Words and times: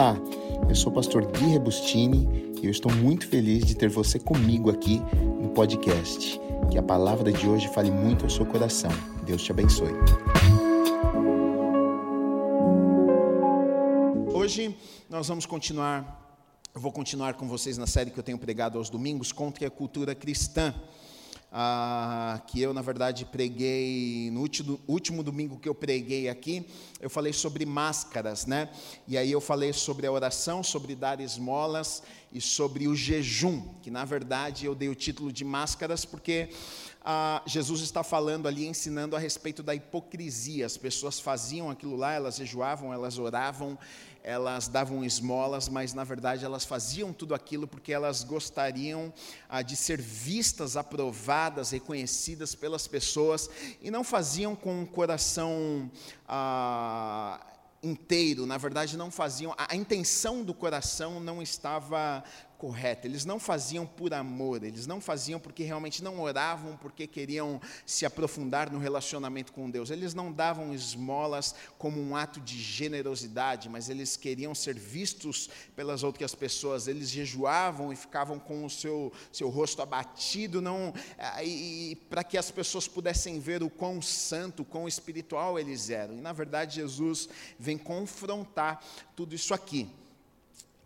Olá, 0.00 0.16
eu 0.66 0.74
sou 0.74 0.90
o 0.90 0.94
pastor 0.94 1.26
Gui 1.26 1.44
Rebustini 1.48 2.54
e 2.62 2.64
eu 2.64 2.70
estou 2.70 2.90
muito 2.90 3.28
feliz 3.28 3.66
de 3.66 3.74
ter 3.74 3.90
você 3.90 4.18
comigo 4.18 4.70
aqui 4.70 4.98
no 5.42 5.50
podcast. 5.50 6.40
Que 6.70 6.78
a 6.78 6.82
palavra 6.82 7.30
de 7.30 7.46
hoje 7.46 7.68
fale 7.68 7.90
muito 7.90 8.24
ao 8.24 8.30
seu 8.30 8.46
coração. 8.46 8.90
Deus 9.26 9.42
te 9.42 9.52
abençoe. 9.52 9.92
Hoje 14.32 14.74
nós 15.10 15.28
vamos 15.28 15.44
continuar, 15.44 16.34
eu 16.74 16.80
vou 16.80 16.92
continuar 16.92 17.34
com 17.34 17.46
vocês 17.46 17.76
na 17.76 17.86
série 17.86 18.10
que 18.10 18.18
eu 18.18 18.24
tenho 18.24 18.38
pregado 18.38 18.78
aos 18.78 18.88
domingos, 18.88 19.32
contra 19.32 19.66
a 19.66 19.70
cultura 19.70 20.14
cristã 20.14 20.74
ah, 21.52 22.40
que 22.46 22.60
eu, 22.60 22.72
na 22.72 22.80
verdade, 22.80 23.24
preguei 23.24 24.30
no 24.32 24.40
último, 24.40 24.80
último 24.86 25.22
domingo 25.22 25.58
que 25.58 25.68
eu 25.68 25.74
preguei 25.74 26.28
aqui, 26.28 26.66
eu 27.00 27.10
falei 27.10 27.32
sobre 27.32 27.66
máscaras, 27.66 28.46
né? 28.46 28.68
E 29.08 29.18
aí 29.18 29.32
eu 29.32 29.40
falei 29.40 29.72
sobre 29.72 30.06
a 30.06 30.12
oração, 30.12 30.62
sobre 30.62 30.94
dar 30.94 31.20
esmolas 31.20 32.02
e 32.32 32.40
sobre 32.40 32.86
o 32.86 32.94
jejum, 32.94 33.62
que 33.82 33.90
na 33.90 34.04
verdade 34.04 34.66
eu 34.66 34.74
dei 34.74 34.88
o 34.88 34.94
título 34.94 35.32
de 35.32 35.44
máscaras 35.44 36.04
porque 36.04 36.50
ah, 37.02 37.42
Jesus 37.46 37.80
está 37.80 38.02
falando 38.02 38.46
ali, 38.46 38.66
ensinando 38.66 39.16
a 39.16 39.18
respeito 39.18 39.62
da 39.62 39.74
hipocrisia. 39.74 40.66
As 40.66 40.76
pessoas 40.76 41.18
faziam 41.18 41.70
aquilo 41.70 41.96
lá, 41.96 42.12
elas 42.12 42.36
jejuavam, 42.36 42.92
elas 42.92 43.18
oravam, 43.18 43.78
elas 44.22 44.68
davam 44.68 45.04
esmolas, 45.04 45.68
mas 45.68 45.94
na 45.94 46.04
verdade 46.04 46.44
elas 46.44 46.64
faziam 46.64 47.12
tudo 47.12 47.34
aquilo 47.34 47.66
porque 47.66 47.92
elas 47.92 48.22
gostariam 48.22 49.12
ah, 49.48 49.62
de 49.62 49.76
ser 49.76 50.00
vistas, 50.00 50.76
aprovadas, 50.76 51.70
reconhecidas 51.70 52.54
pelas 52.54 52.86
pessoas 52.86 53.48
e 53.80 53.90
não 53.90 54.04
faziam 54.04 54.54
com 54.54 54.82
o 54.82 54.86
coração 54.86 55.90
ah, 56.28 57.40
inteiro, 57.82 58.46
na 58.46 58.58
verdade 58.58 58.96
não 58.96 59.10
faziam, 59.10 59.54
a, 59.56 59.72
a 59.72 59.76
intenção 59.76 60.44
do 60.44 60.52
coração 60.52 61.18
não 61.18 61.40
estava 61.40 62.22
correta. 62.60 63.06
Eles 63.06 63.24
não 63.24 63.40
faziam 63.40 63.86
por 63.86 64.12
amor, 64.12 64.62
eles 64.62 64.86
não 64.86 65.00
faziam 65.00 65.40
porque 65.40 65.64
realmente 65.64 66.04
não 66.04 66.20
oravam, 66.20 66.76
porque 66.76 67.06
queriam 67.06 67.58
se 67.86 68.04
aprofundar 68.04 68.70
no 68.70 68.78
relacionamento 68.78 69.50
com 69.50 69.70
Deus. 69.70 69.88
Eles 69.88 70.12
não 70.12 70.30
davam 70.30 70.74
esmolas 70.74 71.54
como 71.78 71.98
um 71.98 72.14
ato 72.14 72.38
de 72.38 72.60
generosidade, 72.60 73.70
mas 73.70 73.88
eles 73.88 74.14
queriam 74.14 74.54
ser 74.54 74.74
vistos 74.74 75.48
pelas 75.74 76.02
outras 76.02 76.34
pessoas. 76.34 76.86
Eles 76.86 77.08
jejuavam 77.08 77.90
e 77.90 77.96
ficavam 77.96 78.38
com 78.38 78.66
o 78.66 78.68
seu, 78.68 79.10
seu 79.32 79.48
rosto 79.48 79.80
abatido, 79.80 80.60
não 80.60 80.92
eh, 81.16 81.46
e, 81.46 81.92
e 81.92 81.96
para 81.96 82.22
que 82.22 82.36
as 82.36 82.50
pessoas 82.50 82.86
pudessem 82.86 83.40
ver 83.40 83.62
o 83.62 83.70
quão 83.70 84.02
santo, 84.02 84.60
o 84.60 84.66
quão 84.66 84.86
espiritual 84.86 85.58
eles 85.58 85.88
eram. 85.88 86.14
E 86.14 86.20
na 86.20 86.34
verdade 86.34 86.74
Jesus 86.74 87.26
vem 87.58 87.78
confrontar 87.78 88.84
tudo 89.16 89.34
isso 89.34 89.54
aqui. 89.54 89.88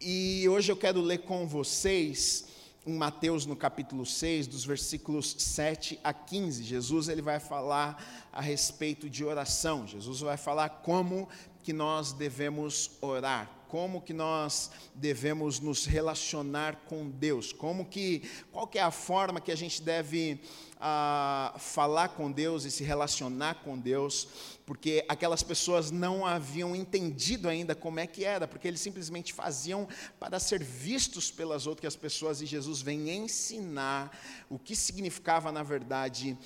E 0.00 0.47
hoje 0.48 0.70
eu 0.70 0.77
quero 0.77 1.00
ler 1.00 1.19
com 1.19 1.47
vocês 1.47 2.47
em 2.87 2.92
Mateus 2.92 3.47
no 3.47 3.56
capítulo 3.56 4.05
6, 4.05 4.47
dos 4.47 4.64
versículos 4.64 5.34
7 5.39 5.98
a 6.03 6.12
15. 6.12 6.64
Jesus 6.64 7.09
ele 7.09 7.23
vai 7.23 7.41
falar 7.41 8.28
a 8.33 8.41
respeito 8.41 9.09
de 9.09 9.25
oração. 9.25 9.87
Jesus 9.87 10.20
vai 10.20 10.37
falar 10.37 10.69
como 10.69 11.28
que 11.62 11.72
nós 11.72 12.12
devemos 12.12 12.91
orar, 13.00 13.50
como 13.75 14.00
que 14.00 14.12
nós 14.12 14.70
devemos 14.94 15.58
nos 15.58 15.84
relacionar 15.84 16.84
com 16.86 17.11
Deus, 17.11 17.53
como 17.53 17.84
que 17.84 18.22
qual 18.53 18.69
que 18.69 18.78
é 18.78 18.83
a 18.83 18.92
forma 18.92 19.41
que 19.41 19.50
a 19.50 19.56
gente 19.56 19.83
deve 19.83 20.41
ah, 20.81 21.53
falar 21.58 22.11
com 22.11 22.31
Deus 22.31 22.64
e 22.64 22.70
se 22.70 22.84
relacionar 22.84 23.64
com 23.64 23.77
Deus 23.77 24.28
porque 24.66 25.05
aquelas 25.08 25.42
pessoas 25.42 25.91
não 25.91 26.25
haviam 26.25 26.75
entendido 26.75 27.48
ainda 27.48 27.75
como 27.75 28.00
é 28.00 28.06
que 28.06 28.25
era, 28.25 28.48
porque 28.48 28.66
eles 28.66 28.81
simplesmente 28.81 29.33
faziam 29.33 29.86
para 30.19 30.38
ser 30.41 30.62
vistos 30.62 31.31
pelas 31.31 31.66
outras 31.66 31.94
pessoas, 31.94 32.41
e 32.41 32.47
Jesus 32.47 32.81
vem 32.81 33.11
ensinar 33.11 34.16
o 34.48 34.59
que 34.59 34.75
significava, 34.75 35.53
na 35.53 35.62
verdade, 35.62 36.37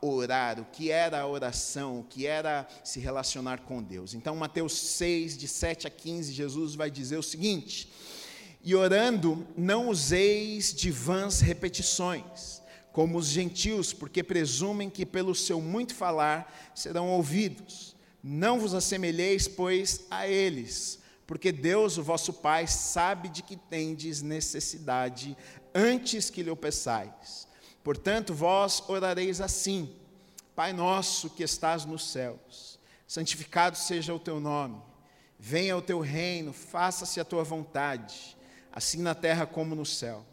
orar, 0.00 0.60
o 0.60 0.64
que 0.66 0.90
era 0.90 1.20
a 1.20 1.26
oração, 1.26 2.00
o 2.00 2.04
que 2.04 2.26
era 2.26 2.68
se 2.84 3.00
relacionar 3.00 3.60
com 3.60 3.82
Deus. 3.82 4.14
Então, 4.14 4.36
Mateus 4.36 4.74
6, 4.74 5.36
de 5.36 5.48
7 5.48 5.86
a 5.86 5.90
15, 5.90 6.32
Jesus 6.32 6.49
vai 6.74 6.90
dizer 6.90 7.16
o 7.16 7.22
seguinte: 7.22 7.90
E 8.62 8.74
orando, 8.74 9.46
não 9.56 9.88
useis 9.88 10.72
de 10.74 10.90
vãs 10.90 11.40
repetições 11.40 12.60
como 12.92 13.18
os 13.18 13.26
gentios, 13.26 13.92
porque 13.92 14.22
presumem 14.22 14.90
que 14.90 15.06
pelo 15.06 15.34
seu 15.34 15.60
muito 15.60 15.94
falar 15.94 16.72
serão 16.74 17.08
ouvidos. 17.08 17.94
Não 18.22 18.58
vos 18.58 18.74
assemelheis, 18.74 19.48
pois, 19.48 20.02
a 20.10 20.26
eles, 20.26 20.98
porque 21.26 21.52
Deus, 21.52 21.96
o 21.96 22.02
vosso 22.02 22.32
Pai, 22.32 22.66
sabe 22.66 23.28
de 23.28 23.42
que 23.42 23.56
tendes 23.56 24.20
necessidade 24.20 25.36
antes 25.74 26.28
que 26.28 26.42
lhe 26.42 26.50
o 26.50 26.56
peçais. 26.56 27.48
Portanto, 27.82 28.34
vós 28.34 28.82
orareis 28.88 29.40
assim: 29.40 29.94
Pai 30.54 30.72
nosso 30.72 31.30
que 31.30 31.42
estás 31.42 31.84
nos 31.84 32.10
céus, 32.10 32.78
santificado 33.06 33.78
seja 33.78 34.12
o 34.12 34.18
teu 34.18 34.38
nome, 34.40 34.82
venha 35.40 35.74
o 35.74 35.80
teu 35.80 36.00
reino, 36.00 36.52
faça-se 36.52 37.18
a 37.18 37.24
tua 37.24 37.42
vontade, 37.42 38.36
assim 38.70 39.00
na 39.00 39.14
terra 39.14 39.46
como 39.46 39.74
no 39.74 39.86
céu. 39.86 40.24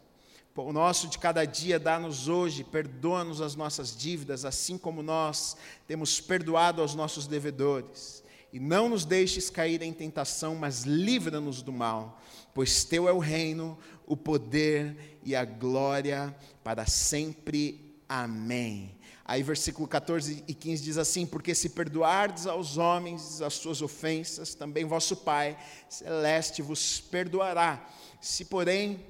O 0.54 0.72
nosso 0.72 1.06
de 1.06 1.18
cada 1.18 1.44
dia 1.44 1.78
dá-nos 1.78 2.28
hoje, 2.28 2.64
perdoa-nos 2.64 3.40
as 3.40 3.54
nossas 3.54 3.96
dívidas, 3.96 4.44
assim 4.44 4.76
como 4.76 5.02
nós 5.02 5.56
temos 5.86 6.20
perdoado 6.20 6.82
aos 6.82 6.94
nossos 6.96 7.26
devedores. 7.28 8.22
E 8.52 8.58
não 8.58 8.88
nos 8.88 9.04
deixes 9.04 9.48
cair 9.48 9.82
em 9.82 9.92
tentação, 9.92 10.56
mas 10.56 10.82
livra-nos 10.82 11.62
do 11.62 11.72
mal, 11.72 12.20
pois 12.52 12.82
teu 12.84 13.08
é 13.08 13.12
o 13.12 13.18
reino, 13.18 13.78
o 14.04 14.16
poder 14.16 15.18
e 15.22 15.36
a 15.36 15.44
glória 15.44 16.34
para 16.64 16.86
sempre. 16.86 17.94
Amém. 18.08 18.97
Aí, 19.28 19.42
versículo 19.42 19.86
14 19.86 20.42
e 20.48 20.54
15 20.54 20.82
diz 20.82 20.96
assim: 20.96 21.26
Porque 21.26 21.54
se 21.54 21.68
perdoardes 21.68 22.46
aos 22.46 22.78
homens 22.78 23.42
as 23.42 23.52
suas 23.52 23.82
ofensas, 23.82 24.54
também 24.54 24.86
vosso 24.86 25.14
Pai 25.14 25.58
celeste 25.86 26.62
vos 26.62 26.98
perdoará. 26.98 27.86
Se, 28.22 28.46
porém, 28.46 29.04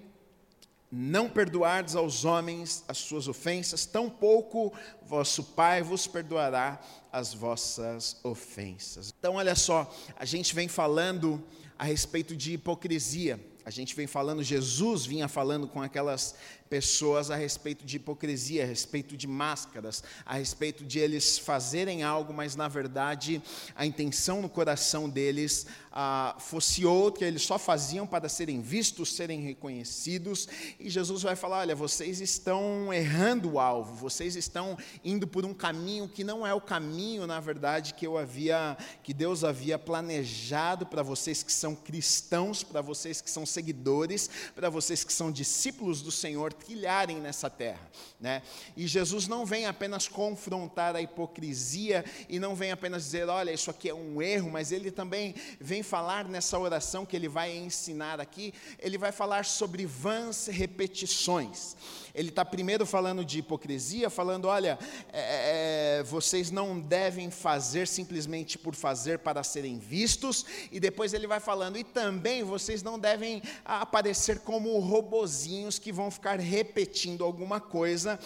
não 0.91 1.29
perdoardes 1.29 1.95
aos 1.95 2.25
homens 2.25 2.83
as 2.89 2.99
suas 2.99 3.29
ofensas, 3.29 3.87
tampouco 3.87 4.73
vosso 5.03 5.45
Pai 5.45 5.83
vos 5.83 6.09
perdoará 6.09 6.81
as 7.13 7.33
vossas 7.33 8.17
ofensas. 8.25 9.15
Então, 9.17 9.37
olha 9.37 9.55
só, 9.55 9.89
a 10.17 10.25
gente 10.25 10.53
vem 10.53 10.67
falando 10.67 11.41
a 11.79 11.85
respeito 11.85 12.35
de 12.35 12.55
hipocrisia. 12.55 13.39
A 13.65 13.71
gente 13.71 13.95
vem 13.95 14.07
falando, 14.07 14.43
Jesus 14.43 15.05
vinha 15.05 15.29
falando 15.29 15.69
com 15.69 15.83
aquelas 15.83 16.35
pessoas 16.69 17.31
a 17.31 17.37
respeito 17.37 17.85
de 17.85 17.97
hipocrisia, 17.97 18.63
a 18.63 18.67
respeito 18.67 19.17
de 19.17 19.27
máscaras, 19.27 20.03
a 20.25 20.35
respeito 20.35 20.85
de 20.85 20.99
eles 20.99 21.39
fazerem 21.39 22.03
algo, 22.03 22.33
mas 22.33 22.57
na 22.57 22.69
verdade 22.69 23.43
a 23.75 23.87
intenção 23.87 24.43
no 24.43 24.49
coração 24.49 25.09
deles 25.09 25.67
ah, 25.93 26.37
fosse 26.39 26.85
outra, 26.85 27.27
eles 27.27 27.43
só 27.43 27.59
faziam 27.59 28.07
para 28.07 28.29
serem 28.29 28.61
vistos, 28.61 29.15
serem 29.15 29.41
reconhecidos. 29.41 30.49
E 30.79 30.89
Jesus 30.89 31.23
vai 31.23 31.35
falar: 31.35 31.59
olha, 31.59 31.75
vocês 31.75 32.21
estão 32.21 32.93
errando 32.93 33.53
o 33.53 33.59
alvo, 33.59 33.95
vocês 33.95 34.37
estão 34.37 34.79
indo 35.05 35.27
por 35.27 35.45
um 35.45 35.55
caminho 35.55 36.09
que 36.09 36.23
não 36.23 36.47
é 36.47 36.55
o 36.55 36.61
caminho, 36.61 37.27
na 37.27 37.41
verdade, 37.41 37.95
que 37.95 38.07
eu 38.07 38.17
havia, 38.17 38.77
que 39.03 39.13
Deus 39.13 39.43
havia 39.43 39.79
planejado 39.79 40.87
para 40.87 41.03
vocês 41.03 41.43
que 41.43 41.53
são 41.53 41.75
cristãos, 41.75 42.63
para 42.63 42.81
vocês 42.81 43.21
que 43.21 43.31
são 43.31 43.45
seguidores, 43.45 44.31
para 44.55 44.71
vocês 44.71 45.03
que 45.03 45.13
são 45.13 45.33
discípulos 45.33 46.03
do 46.03 46.13
Senhor 46.13 46.55
trilharem 46.59 47.19
nessa 47.19 47.49
terra. 47.49 47.91
Né? 48.21 48.43
E 48.77 48.87
Jesus 48.87 49.27
não 49.27 49.47
vem 49.47 49.67
apenas 49.67 50.09
confrontar 50.09 50.97
a 50.97 51.03
hipocrisia 51.03 52.05
e 52.29 52.39
não 52.39 52.55
vem 52.55 52.73
apenas 52.73 53.05
dizer, 53.05 53.29
olha, 53.29 53.51
isso 53.53 53.71
aqui 53.71 53.89
é 53.89 53.95
um 53.95 54.21
erro, 54.21 54.51
mas 54.51 54.73
ele 54.73 54.91
também 54.91 55.35
vem 55.61 55.83
falar 55.83 56.27
nessa 56.27 56.59
oração 56.59 57.07
que 57.07 57.17
ele 57.17 57.29
vai 57.29 57.57
ensinar 57.57 58.21
aqui, 58.21 58.53
ele 58.79 58.99
vai 58.99 59.13
falar 59.13 59.45
sobre 59.45 59.87
vãs 59.87 60.47
repetições. 60.47 61.77
Ele 62.15 62.29
está 62.29 62.45
primeiro 62.45 62.87
falando 62.87 63.25
de 63.25 63.39
hipocrisia, 63.39 64.11
falando: 64.11 64.47
olha, 64.47 64.79
é, 65.13 65.99
é, 65.99 66.03
vocês 66.03 66.51
não 66.51 66.79
devem 66.79 67.31
fazer 67.31 67.87
simplesmente 67.87 68.59
por 68.59 68.75
fazer 68.75 69.19
para 69.21 69.43
serem 69.43 69.79
vistos, 69.79 70.45
e 70.71 70.81
depois 70.81 71.13
ele 71.13 71.27
vai 71.27 71.41
falando, 71.41 71.79
e 71.79 71.85
também 71.85 72.43
vocês 72.43 72.83
não 72.83 72.99
devem 72.99 73.43
aparecer 73.65 74.41
como 74.41 74.79
robozinhos 74.79 75.79
que 75.79 75.93
vão 75.93 76.11
ficar 76.11 76.39
repetindo 76.39 77.25
alguma 77.25 77.61
coisa. 77.61 78.19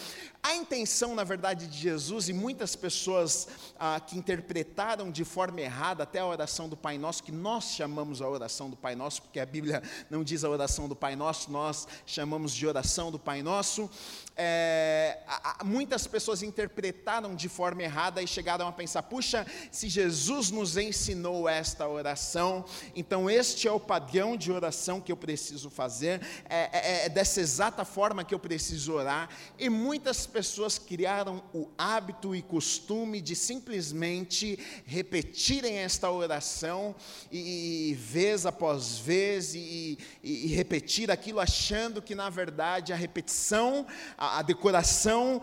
A 0.45 0.57
intenção, 0.57 1.15
na 1.15 1.23
verdade, 1.23 1.69
de 1.69 1.79
Jesus, 1.79 2.29
e 2.29 2.33
muitas 2.33 2.75
pessoas 2.75 3.47
ah, 3.79 4.01
que 4.01 4.19
interpretaram 4.19 5.09
de 5.09 5.25
forma 5.25 5.61
errada 5.61 6.03
até 6.03 6.19
a 6.19 6.27
oração 6.27 6.69
do 6.69 6.77
Pai 6.77 6.99
Nosso, 6.99 7.23
que 7.23 7.31
nós 7.31 7.67
chamamos 7.77 8.21
a 8.21 8.29
oração 8.29 8.69
do 8.69 8.75
Pai 8.75 8.97
Nosso, 8.97 9.23
porque 9.23 9.39
a 9.39 9.47
Bíblia 9.47 9.81
não 10.11 10.25
diz 10.25 10.43
a 10.43 10.51
oração 10.51 10.89
do 10.89 10.97
Pai 10.97 11.15
Nosso, 11.15 11.49
nós 11.49 11.87
chamamos 12.05 12.53
de 12.53 12.67
oração 12.67 13.13
do 13.13 13.21
Pai 13.21 13.41
Nosso. 13.41 13.89
É, 14.37 15.19
muitas 15.65 16.07
pessoas 16.07 16.43
interpretaram 16.43 17.35
de 17.35 17.49
forma 17.49 17.83
errada 17.83 18.23
e 18.23 18.27
chegaram 18.27 18.67
a 18.67 18.73
pensar: 18.73 19.03
puxa, 19.03 19.47
se 19.71 19.89
Jesus 19.89 20.51
nos 20.51 20.77
ensinou 20.77 21.49
esta 21.49 21.87
oração, 21.87 22.65
então 22.97 23.29
este 23.29 23.69
é 23.69 23.73
o 23.73 23.81
padrão 23.81 24.37
de 24.37 24.51
oração 24.51 25.01
que 25.01 25.13
eu 25.13 25.17
preciso 25.17 25.69
fazer, 25.69 26.21
é, 26.49 26.71
é, 26.73 27.07
é 27.07 27.09
dessa 27.09 27.41
exata 27.41 27.85
forma 27.85 28.25
que 28.25 28.35
eu 28.35 28.39
preciso 28.39 28.95
orar. 28.95 29.29
E 29.59 29.69
muitas 29.69 30.27
pessoas 30.27 30.79
criaram 30.79 31.43
o 31.53 31.69
hábito 31.77 32.35
e 32.35 32.43
costume 32.43 33.21
de 33.21 33.37
simplesmente 33.37 34.59
repetirem 34.87 35.77
esta 35.77 36.11
oração 36.11 36.95
e, 37.31 37.91
e 37.91 37.95
vez 37.95 38.47
após 38.47 38.99
vez 38.99 39.55
e, 39.55 39.99
e, 40.23 40.47
e 40.47 40.47
repetir 40.55 41.11
aquilo 41.11 41.41
achando 41.41 42.01
que 42.01 42.15
na 42.15 42.31
verdade 42.31 42.93
a 42.93 42.97
repetição, 42.97 43.87
a, 44.23 44.41
decoração 44.43 45.43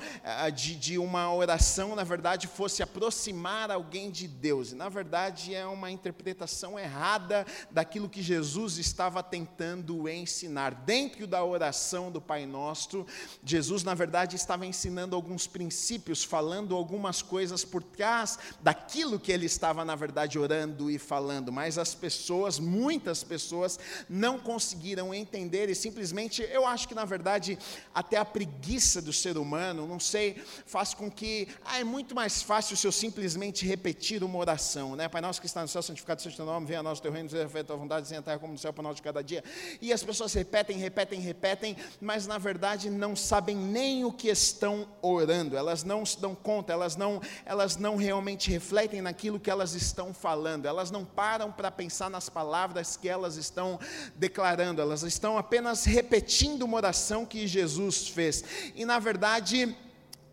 de, 0.55 0.73
de 0.75 0.97
uma 0.97 1.33
oração, 1.33 1.95
na 1.95 2.03
verdade, 2.05 2.47
fosse 2.47 2.81
aproximar 2.81 3.69
alguém 3.69 4.09
de 4.09 4.25
Deus. 4.25 4.71
Na 4.71 4.87
verdade 4.87 5.53
é 5.53 5.65
uma 5.65 5.91
interpretação 5.91 6.79
errada 6.79 7.45
daquilo 7.69 8.07
que 8.07 8.21
Jesus 8.21 8.77
estava 8.77 9.21
tentando 9.21 10.07
ensinar. 10.07 10.73
Dentro 10.73 11.27
da 11.27 11.43
oração 11.43 12.09
do 12.09 12.21
Pai 12.21 12.45
Nosso, 12.45 13.05
Jesus, 13.43 13.83
na 13.83 13.93
verdade, 13.93 14.37
estava 14.37 14.65
ensinando 14.65 15.13
alguns 15.13 15.45
princípios, 15.45 16.23
falando 16.23 16.73
algumas 16.73 17.21
coisas 17.21 17.65
por 17.65 17.83
trás 17.83 18.39
daquilo 18.61 19.19
que 19.19 19.31
ele 19.31 19.45
estava, 19.45 19.83
na 19.83 19.95
verdade, 19.95 20.39
orando 20.39 20.89
e 20.89 20.97
falando. 20.97 21.51
Mas 21.51 21.77
as 21.77 21.93
pessoas, 21.93 22.59
muitas 22.59 23.25
pessoas, 23.25 23.77
não 24.07 24.39
conseguiram 24.39 25.13
entender 25.13 25.69
e 25.69 25.75
simplesmente, 25.75 26.41
eu 26.43 26.65
acho 26.65 26.87
que, 26.87 26.95
na 26.95 27.03
verdade, 27.03 27.59
até 27.93 28.15
a 28.15 28.23
preguiça 28.23 28.68
do 29.01 29.11
ser 29.11 29.35
humano, 29.37 29.87
não 29.87 29.99
sei, 29.99 30.35
faz 30.65 30.93
com 30.93 31.09
que 31.09 31.47
ah, 31.65 31.79
é 31.79 31.83
muito 31.83 32.13
mais 32.13 32.43
fácil 32.43 32.77
se 32.77 32.85
eu 32.85 32.91
simplesmente 32.91 33.65
repetir 33.65 34.23
uma 34.23 34.37
oração, 34.37 34.95
né? 34.95 35.09
Pai 35.09 35.21
nosso 35.21 35.41
que 35.41 35.47
está 35.47 35.61
no 35.61 35.67
céu, 35.67 35.81
santificado 35.81 36.21
seja 36.21 36.35
o 36.35 36.37
teu 36.37 36.45
nome, 36.45 36.67
venha 36.67 36.81
a 36.81 36.83
nós 36.83 36.99
teu 36.99 37.11
reino, 37.11 37.29
seja 37.29 37.49
feita 37.49 37.73
a 37.73 37.75
vontade, 37.75 38.03
assim 38.03 38.15
na 38.15 38.21
terra 38.21 38.37
como 38.37 38.53
no 38.53 38.59
céu, 38.59 38.71
para 38.71 38.83
nós 38.83 38.95
de 38.95 39.01
cada 39.01 39.23
dia. 39.23 39.43
E 39.81 39.91
as 39.91 40.03
pessoas 40.03 40.33
repetem, 40.33 40.77
repetem, 40.77 41.19
repetem, 41.19 41.75
mas 41.99 42.27
na 42.27 42.37
verdade 42.37 42.89
não 42.89 43.15
sabem 43.15 43.55
nem 43.55 44.05
o 44.05 44.11
que 44.11 44.29
estão 44.29 44.87
orando. 45.01 45.57
Elas 45.57 45.83
não 45.83 46.05
se 46.05 46.19
dão 46.19 46.35
conta, 46.35 46.71
elas 46.71 46.95
não, 46.95 47.19
elas 47.45 47.75
não 47.75 47.95
realmente 47.95 48.51
refletem 48.51 49.01
naquilo 49.01 49.39
que 49.39 49.49
elas 49.49 49.73
estão 49.73 50.13
falando. 50.13 50.67
Elas 50.67 50.91
não 50.91 51.03
param 51.03 51.51
para 51.51 51.71
pensar 51.71 52.09
nas 52.09 52.29
palavras 52.29 52.95
que 52.95 53.09
elas 53.09 53.35
estão 53.35 53.79
declarando. 54.15 54.81
Elas 54.81 55.01
estão 55.01 55.37
apenas 55.37 55.85
repetindo 55.85 56.63
uma 56.63 56.77
oração 56.77 57.25
que 57.25 57.47
Jesus 57.47 58.07
fez. 58.07 58.43
E 58.75 58.85
na 58.85 58.99
verdade, 58.99 59.75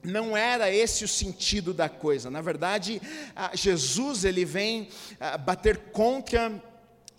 não 0.03 0.37
era 0.37 0.71
esse 0.71 1.05
o 1.05 1.09
sentido 1.09 1.75
da 1.75 1.89
coisa. 1.89 2.31
Na 2.31 2.41
verdade, 2.41 3.01
Jesus 3.55 4.25
ele 4.25 4.45
vem 4.45 4.89
bater 5.45 5.91
contra 5.93 6.53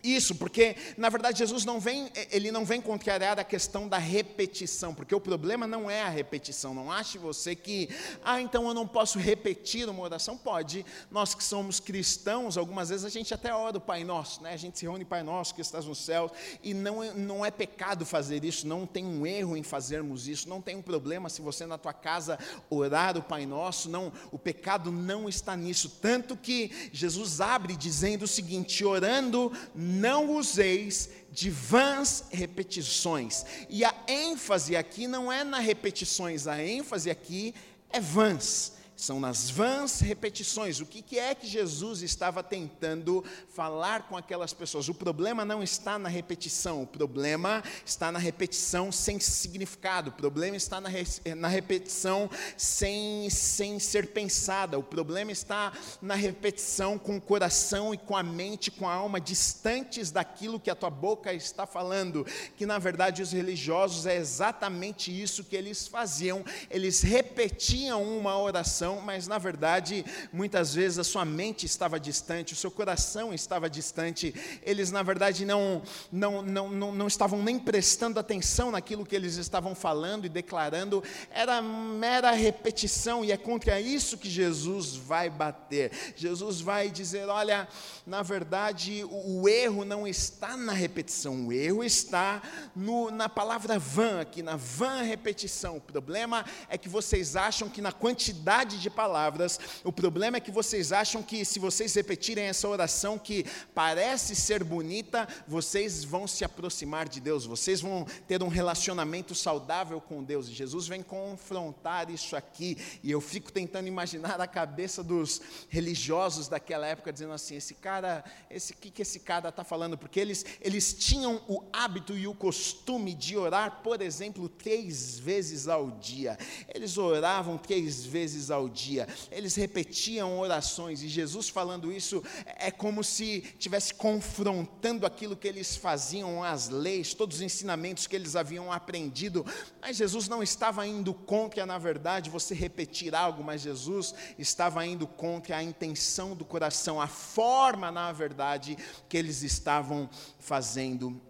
isso, 0.03 0.35
porque 0.35 0.75
na 0.97 1.09
verdade 1.09 1.39
Jesus 1.39 1.65
não 1.65 1.79
vem, 1.79 2.09
ele 2.31 2.51
não 2.51 2.65
vem 2.65 2.81
contrariar 2.81 3.39
a 3.39 3.43
questão 3.43 3.87
da 3.87 3.97
repetição, 3.97 4.93
porque 4.93 5.13
o 5.13 5.19
problema 5.19 5.67
não 5.67 5.89
é 5.89 6.01
a 6.01 6.09
repetição. 6.09 6.73
Não 6.73 6.91
ache 6.91 7.17
você 7.17 7.55
que, 7.55 7.89
ah, 8.23 8.41
então 8.41 8.67
eu 8.67 8.73
não 8.73 8.87
posso 8.87 9.19
repetir 9.19 9.87
uma 9.89 10.01
oração. 10.01 10.37
Pode. 10.37 10.85
Nós 11.11 11.33
que 11.33 11.43
somos 11.43 11.79
cristãos, 11.79 12.57
algumas 12.57 12.89
vezes 12.89 13.05
a 13.05 13.09
gente 13.09 13.33
até 13.33 13.53
ora 13.53 13.77
o 13.77 13.81
Pai 13.81 14.03
Nosso, 14.03 14.41
né? 14.43 14.53
A 14.53 14.57
gente 14.57 14.77
se 14.77 14.85
reúne 14.85 15.03
Pai 15.03 15.23
Nosso 15.23 15.53
que 15.53 15.61
estás 15.61 15.85
no 15.85 15.95
céu, 15.95 16.31
e 16.63 16.73
não 16.73 17.03
é, 17.03 17.13
não 17.13 17.45
é 17.45 17.51
pecado 17.51 18.05
fazer 18.05 18.43
isso, 18.43 18.67
não 18.67 18.85
tem 18.85 19.05
um 19.05 19.25
erro 19.25 19.57
em 19.57 19.63
fazermos 19.63 20.27
isso, 20.27 20.47
não 20.47 20.61
tem 20.61 20.75
um 20.75 20.81
problema 20.81 21.29
se 21.29 21.41
você 21.41 21.65
na 21.65 21.77
tua 21.77 21.93
casa 21.93 22.37
orar 22.69 23.17
o 23.17 23.23
Pai 23.23 23.45
Nosso, 23.45 23.89
não, 23.89 24.11
o 24.31 24.37
pecado 24.37 24.91
não 24.91 25.27
está 25.27 25.55
nisso, 25.55 25.97
tanto 26.01 26.37
que 26.37 26.89
Jesus 26.91 27.41
abre 27.41 27.75
dizendo 27.75 28.23
o 28.23 28.27
seguinte: 28.27 28.85
orando 28.85 29.51
não 29.87 30.35
useis 30.35 31.09
de 31.31 31.49
vãs 31.49 32.25
repetições. 32.31 33.45
E 33.69 33.83
a 33.83 33.93
ênfase 34.07 34.75
aqui 34.75 35.07
não 35.07 35.31
é 35.31 35.43
na 35.43 35.59
repetições, 35.59 36.47
a 36.47 36.63
ênfase 36.63 37.09
aqui 37.09 37.55
é 37.89 37.99
vãs 37.99 38.76
são 38.97 39.19
nas 39.19 39.47
vãs 39.47 39.99
repetições. 39.99 40.79
O 40.79 40.85
que, 40.85 41.19
é 41.19 41.35
que 41.35 41.45
Jesus 41.45 42.01
estava 42.01 42.41
tentando 42.41 43.23
falar 43.47 44.07
com 44.07 44.17
aquelas 44.17 44.53
pessoas? 44.53 44.89
O 44.89 44.93
problema 44.93 45.45
não 45.45 45.61
está 45.61 45.99
na 45.99 46.09
repetição, 46.09 46.81
o 46.81 46.87
problema 46.87 47.63
está 47.85 48.11
na 48.11 48.17
repetição 48.17 48.91
sem 48.91 49.19
significado, 49.19 50.09
o 50.09 50.13
problema 50.13 50.57
está 50.57 50.81
na, 50.81 50.89
re, 50.89 51.05
na 51.35 51.47
repetição 51.47 52.27
sem, 52.57 53.29
sem 53.29 53.77
ser 53.77 54.07
pensada, 54.07 54.79
o 54.79 54.83
problema 54.83 55.31
está 55.31 55.71
na 56.01 56.15
repetição 56.15 56.97
com 56.97 57.17
o 57.17 57.21
coração 57.21 57.93
e 57.93 57.99
com 57.99 58.17
a 58.17 58.23
mente, 58.23 58.71
com 58.71 58.89
a 58.89 58.93
alma 58.93 59.21
distantes 59.21 60.09
daquilo 60.09 60.59
que 60.59 60.71
a 60.71 60.75
tua 60.75 60.89
boca 60.89 61.31
está 61.31 61.67
falando. 61.67 62.25
Que 62.55 62.65
na 62.65 62.79
verdade 62.79 63.21
os 63.21 63.31
religiosos 63.31 64.07
é 64.07 64.15
exatamente 64.15 65.11
isso 65.11 65.43
que 65.43 65.55
eles 65.55 65.87
faziam, 65.87 66.43
eles 66.71 67.03
repetiam 67.03 68.03
uma 68.03 68.35
oração 68.39 68.86
coração, 68.87 69.01
mas 69.01 69.27
na 69.27 69.37
verdade, 69.37 70.05
muitas 70.31 70.73
vezes 70.73 70.97
a 70.97 71.03
sua 71.03 71.25
mente 71.25 71.65
estava 71.65 71.99
distante, 71.99 72.53
o 72.53 72.55
seu 72.55 72.71
coração 72.71 73.33
estava 73.33 73.69
distante. 73.69 74.33
Eles, 74.63 74.91
na 74.91 75.03
verdade, 75.03 75.45
não, 75.45 75.81
não, 76.11 76.41
não, 76.41 76.69
não, 76.69 76.91
não 76.93 77.07
estavam 77.07 77.43
nem 77.43 77.59
prestando 77.59 78.19
atenção 78.19 78.71
naquilo 78.71 79.05
que 79.05 79.15
eles 79.15 79.35
estavam 79.35 79.75
falando 79.75 80.25
e 80.25 80.29
declarando, 80.29 81.03
era 81.31 81.61
mera 81.61 82.31
repetição, 82.31 83.25
e 83.25 83.31
é 83.31 83.37
contra 83.37 83.81
isso 83.81 84.17
que 84.17 84.29
Jesus 84.29 84.95
vai 84.95 85.29
bater. 85.29 85.91
Jesus 86.15 86.61
vai 86.61 86.89
dizer: 86.89 87.27
olha, 87.27 87.67
na 88.05 88.21
verdade, 88.21 89.03
o, 89.03 89.41
o 89.41 89.49
erro 89.49 89.83
não 89.83 90.07
está 90.07 90.55
na 90.55 90.73
repetição, 90.73 91.47
o 91.47 91.51
erro 91.51 91.83
está 91.83 92.41
no, 92.75 93.11
na 93.11 93.27
palavra 93.27 93.77
vã, 93.77 94.21
aqui, 94.21 94.41
na 94.41 94.55
vã 94.55 95.01
repetição. 95.01 95.77
O 95.77 95.81
problema 95.81 96.45
é 96.69 96.77
que 96.77 96.87
vocês 96.87 97.35
acham 97.35 97.69
que 97.69 97.81
na 97.81 97.91
quantidade 97.97 98.76
de 98.79 98.89
palavras. 98.89 99.59
O 99.83 99.91
problema 99.91 100.37
é 100.37 100.39
que 100.39 100.51
vocês 100.51 100.91
acham 100.91 101.21
que 101.23 101.43
se 101.45 101.59
vocês 101.59 101.93
repetirem 101.93 102.45
essa 102.45 102.67
oração 102.67 103.17
que 103.17 103.45
parece 103.73 104.35
ser 104.35 104.63
bonita, 104.63 105.27
vocês 105.47 106.03
vão 106.03 106.27
se 106.27 106.43
aproximar 106.43 107.07
de 107.07 107.19
Deus, 107.19 107.45
vocês 107.45 107.81
vão 107.81 108.05
ter 108.27 108.41
um 108.43 108.47
relacionamento 108.47 109.33
saudável 109.35 109.99
com 109.99 110.23
Deus. 110.23 110.47
E 110.47 110.53
Jesus 110.53 110.87
vem 110.87 111.01
confrontar 111.01 112.09
isso 112.09 112.35
aqui, 112.35 112.77
e 113.03 113.11
eu 113.11 113.21
fico 113.21 113.51
tentando 113.51 113.87
imaginar 113.87 114.39
a 114.39 114.47
cabeça 114.47 115.03
dos 115.03 115.41
religiosos 115.69 116.47
daquela 116.47 116.87
época 116.87 117.13
dizendo 117.13 117.33
assim: 117.33 117.55
esse 117.55 117.73
cara, 117.73 118.23
esse 118.49 118.73
que 118.73 118.89
que 118.89 119.01
esse 119.01 119.19
cara 119.19 119.49
está 119.49 119.63
falando? 119.63 119.97
Porque 119.97 120.19
eles 120.19 120.45
eles 120.61 120.93
tinham 120.93 121.41
o 121.47 121.63
hábito 121.71 122.17
e 122.17 122.27
o 122.27 122.33
costume 122.33 123.13
de 123.13 123.37
orar, 123.37 123.81
por 123.83 124.01
exemplo, 124.01 124.49
três 124.49 125.19
vezes 125.19 125.67
ao 125.67 125.91
dia. 125.91 126.37
Eles 126.73 126.97
oravam 126.97 127.57
três 127.57 128.05
vezes 128.05 128.51
ao 128.51 128.66
dia. 128.67 129.07
Eles 129.31 129.55
repetiam 129.55 130.39
orações 130.39 131.01
e 131.01 131.07
Jesus 131.07 131.49
falando 131.49 131.91
isso 131.91 132.23
é 132.45 132.71
como 132.71 133.03
se 133.03 133.43
estivesse 133.53 133.93
confrontando 133.93 135.05
aquilo 135.05 135.35
que 135.35 135.47
eles 135.47 135.75
faziam, 135.75 136.43
as 136.43 136.69
leis, 136.69 137.13
todos 137.13 137.37
os 137.37 137.41
ensinamentos 137.41 138.07
que 138.07 138.15
eles 138.15 138.35
haviam 138.35 138.71
aprendido. 138.71 139.45
Mas 139.81 139.97
Jesus 139.97 140.27
não 140.27 140.43
estava 140.43 140.85
indo 140.85 141.13
contra, 141.13 141.65
na 141.65 141.77
verdade, 141.77 142.29
você 142.29 142.53
repetir 142.53 143.13
algo, 143.15 143.43
mas 143.43 143.61
Jesus 143.61 144.13
estava 144.37 144.85
indo 144.85 145.07
contra 145.07 145.57
a 145.57 145.63
intenção 145.63 146.35
do 146.35 146.45
coração, 146.45 147.01
a 147.01 147.07
forma, 147.07 147.91
na 147.91 148.11
verdade, 148.11 148.77
que 149.07 149.17
eles 149.17 149.43
estavam 149.43 150.09
fazendo 150.39 151.21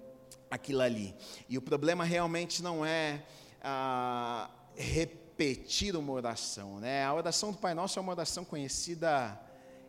aquilo 0.49 0.81
ali. 0.81 1.15
E 1.49 1.57
o 1.57 1.61
problema 1.61 2.03
realmente 2.03 2.61
não 2.63 2.85
é 2.85 3.23
ah, 3.63 4.49
repetir 4.75 5.26
repetir 5.37 5.95
uma 5.95 6.11
oração. 6.11 6.79
Né? 6.79 7.05
A 7.05 7.13
oração 7.13 7.51
do 7.51 7.59
Pai 7.59 7.75
Nosso 7.75 7.99
é 7.99 8.01
uma 8.01 8.11
oração 8.11 8.43
conhecida, 8.43 9.39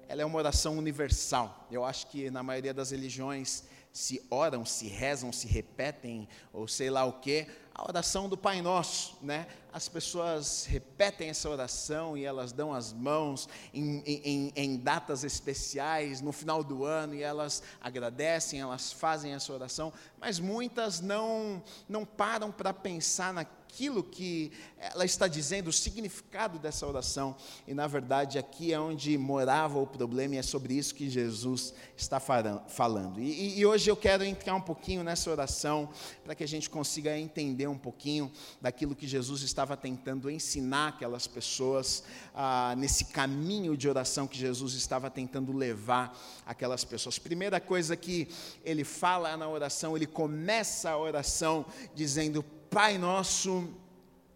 ela 0.07 0.21
é 0.21 0.25
uma 0.25 0.37
oração 0.37 0.77
universal. 0.77 1.67
Eu 1.71 1.87
acho 1.87 2.07
que 2.09 2.31
na 2.31 2.43
maioria 2.43 2.75
das 2.75 2.91
religiões 2.91 3.65
se 3.91 4.23
oram, 4.31 4.67
se 4.67 4.89
rezam, 4.89 5.33
se 5.33 5.49
repetem, 5.49 6.29
ou 6.53 6.69
sei 6.69 6.91
lá 6.91 7.07
o 7.07 7.15
que, 7.15 7.47
a 7.75 7.83
oração 7.89 8.29
do 8.29 8.37
Pai 8.37 8.61
Nosso, 8.61 9.17
né? 9.23 9.47
As 9.73 9.89
pessoas 9.89 10.67
repetem 10.67 11.31
essa 11.31 11.49
oração 11.49 12.17
e 12.17 12.25
elas 12.25 12.53
dão 12.53 12.75
as 12.75 12.93
mãos 12.93 13.49
em, 13.73 14.03
em, 14.05 14.53
em, 14.55 14.77
datas 14.77 15.25
especiais, 15.25 16.21
no 16.21 16.33
final 16.33 16.63
do 16.63 16.85
ano, 16.85 17.15
e 17.15 17.23
elas 17.23 17.63
agradecem, 17.81 18.61
elas 18.61 18.93
fazem 18.93 19.33
essa 19.33 19.53
oração, 19.53 19.93
mas 20.21 20.39
muitas 20.39 21.01
não, 21.01 21.63
não 21.89 22.05
param 22.05 22.53
para 22.53 22.75
pensar 22.75 23.33
na 23.33 23.47
aquilo 23.69 24.03
que 24.03 24.51
ela 24.79 25.05
está 25.05 25.29
dizendo, 25.29 25.69
o 25.69 25.73
significado 25.73 26.59
dessa 26.59 26.87
oração. 26.87 27.37
E 27.67 27.75
na 27.75 27.87
verdade 27.87 28.39
aqui 28.39 28.73
é 28.73 28.81
onde 28.81 29.19
morava 29.19 29.79
o 29.79 29.87
problema 29.87 30.37
e 30.37 30.39
é 30.39 30.43
sobre 30.43 30.75
isso 30.75 30.95
que 30.95 31.11
Jesus 31.11 31.75
está 31.97 32.19
falando. 32.19 33.21
E, 33.21 33.59
e 33.59 33.67
hoje 33.67 33.91
eu 33.91 33.97
quero 33.97 34.25
entrar 34.25 34.55
um 34.55 34.61
pouquinho 34.61 35.05
nessa 35.05 35.31
oração 35.31 35.91
para 36.25 36.35
que 36.35 36.43
a 36.43 36.49
gente 36.49 36.71
consiga 36.71 37.17
entender 37.17 37.67
um 37.67 37.77
pouquinho 37.77 38.33
daquilo 38.61 38.97
que 38.97 39.07
Jesus 39.07 39.43
estava 39.43 39.77
tentando 39.77 40.31
ensinar 40.31 40.89
aquelas 40.89 41.27
pessoas 41.27 42.03
ah, 42.35 42.75
nesse 42.79 43.07
caminho 43.07 43.77
de 43.77 43.89
oração 43.89 44.27
que 44.27 44.39
Jesus 44.39 44.73
estava 44.75 45.11
tentando 45.11 45.53
levar 45.53 46.19
aquelas 46.47 46.85
pessoas. 46.85 47.19
Primeira 47.19 47.61
coisa 47.61 47.97
que 47.97 48.29
ele 48.65 48.85
fala 48.85 49.37
na 49.37 49.49
oração, 49.49 49.95
ele 49.95 50.07
começa 50.07 50.91
a 50.91 50.99
oração 50.99 51.67
dizendo: 51.95 52.45
Pai 52.71 52.99
nosso 52.99 53.67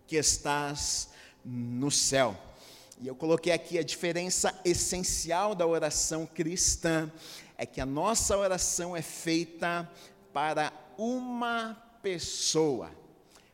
que 0.07 0.17
estás 0.17 1.11
no 1.45 1.91
céu. 1.91 2.35
E 2.99 3.07
eu 3.07 3.15
coloquei 3.15 3.53
aqui 3.53 3.79
a 3.79 3.83
diferença 3.83 4.59
essencial 4.65 5.55
da 5.55 5.67
oração 5.67 6.25
cristã 6.25 7.13
é 7.59 7.67
que 7.67 7.79
a 7.79 7.85
nossa 7.85 8.37
oração 8.37 8.97
é 8.97 9.03
feita 9.03 9.87
para 10.33 10.73
uma 10.97 11.77
pessoa. 12.03 12.91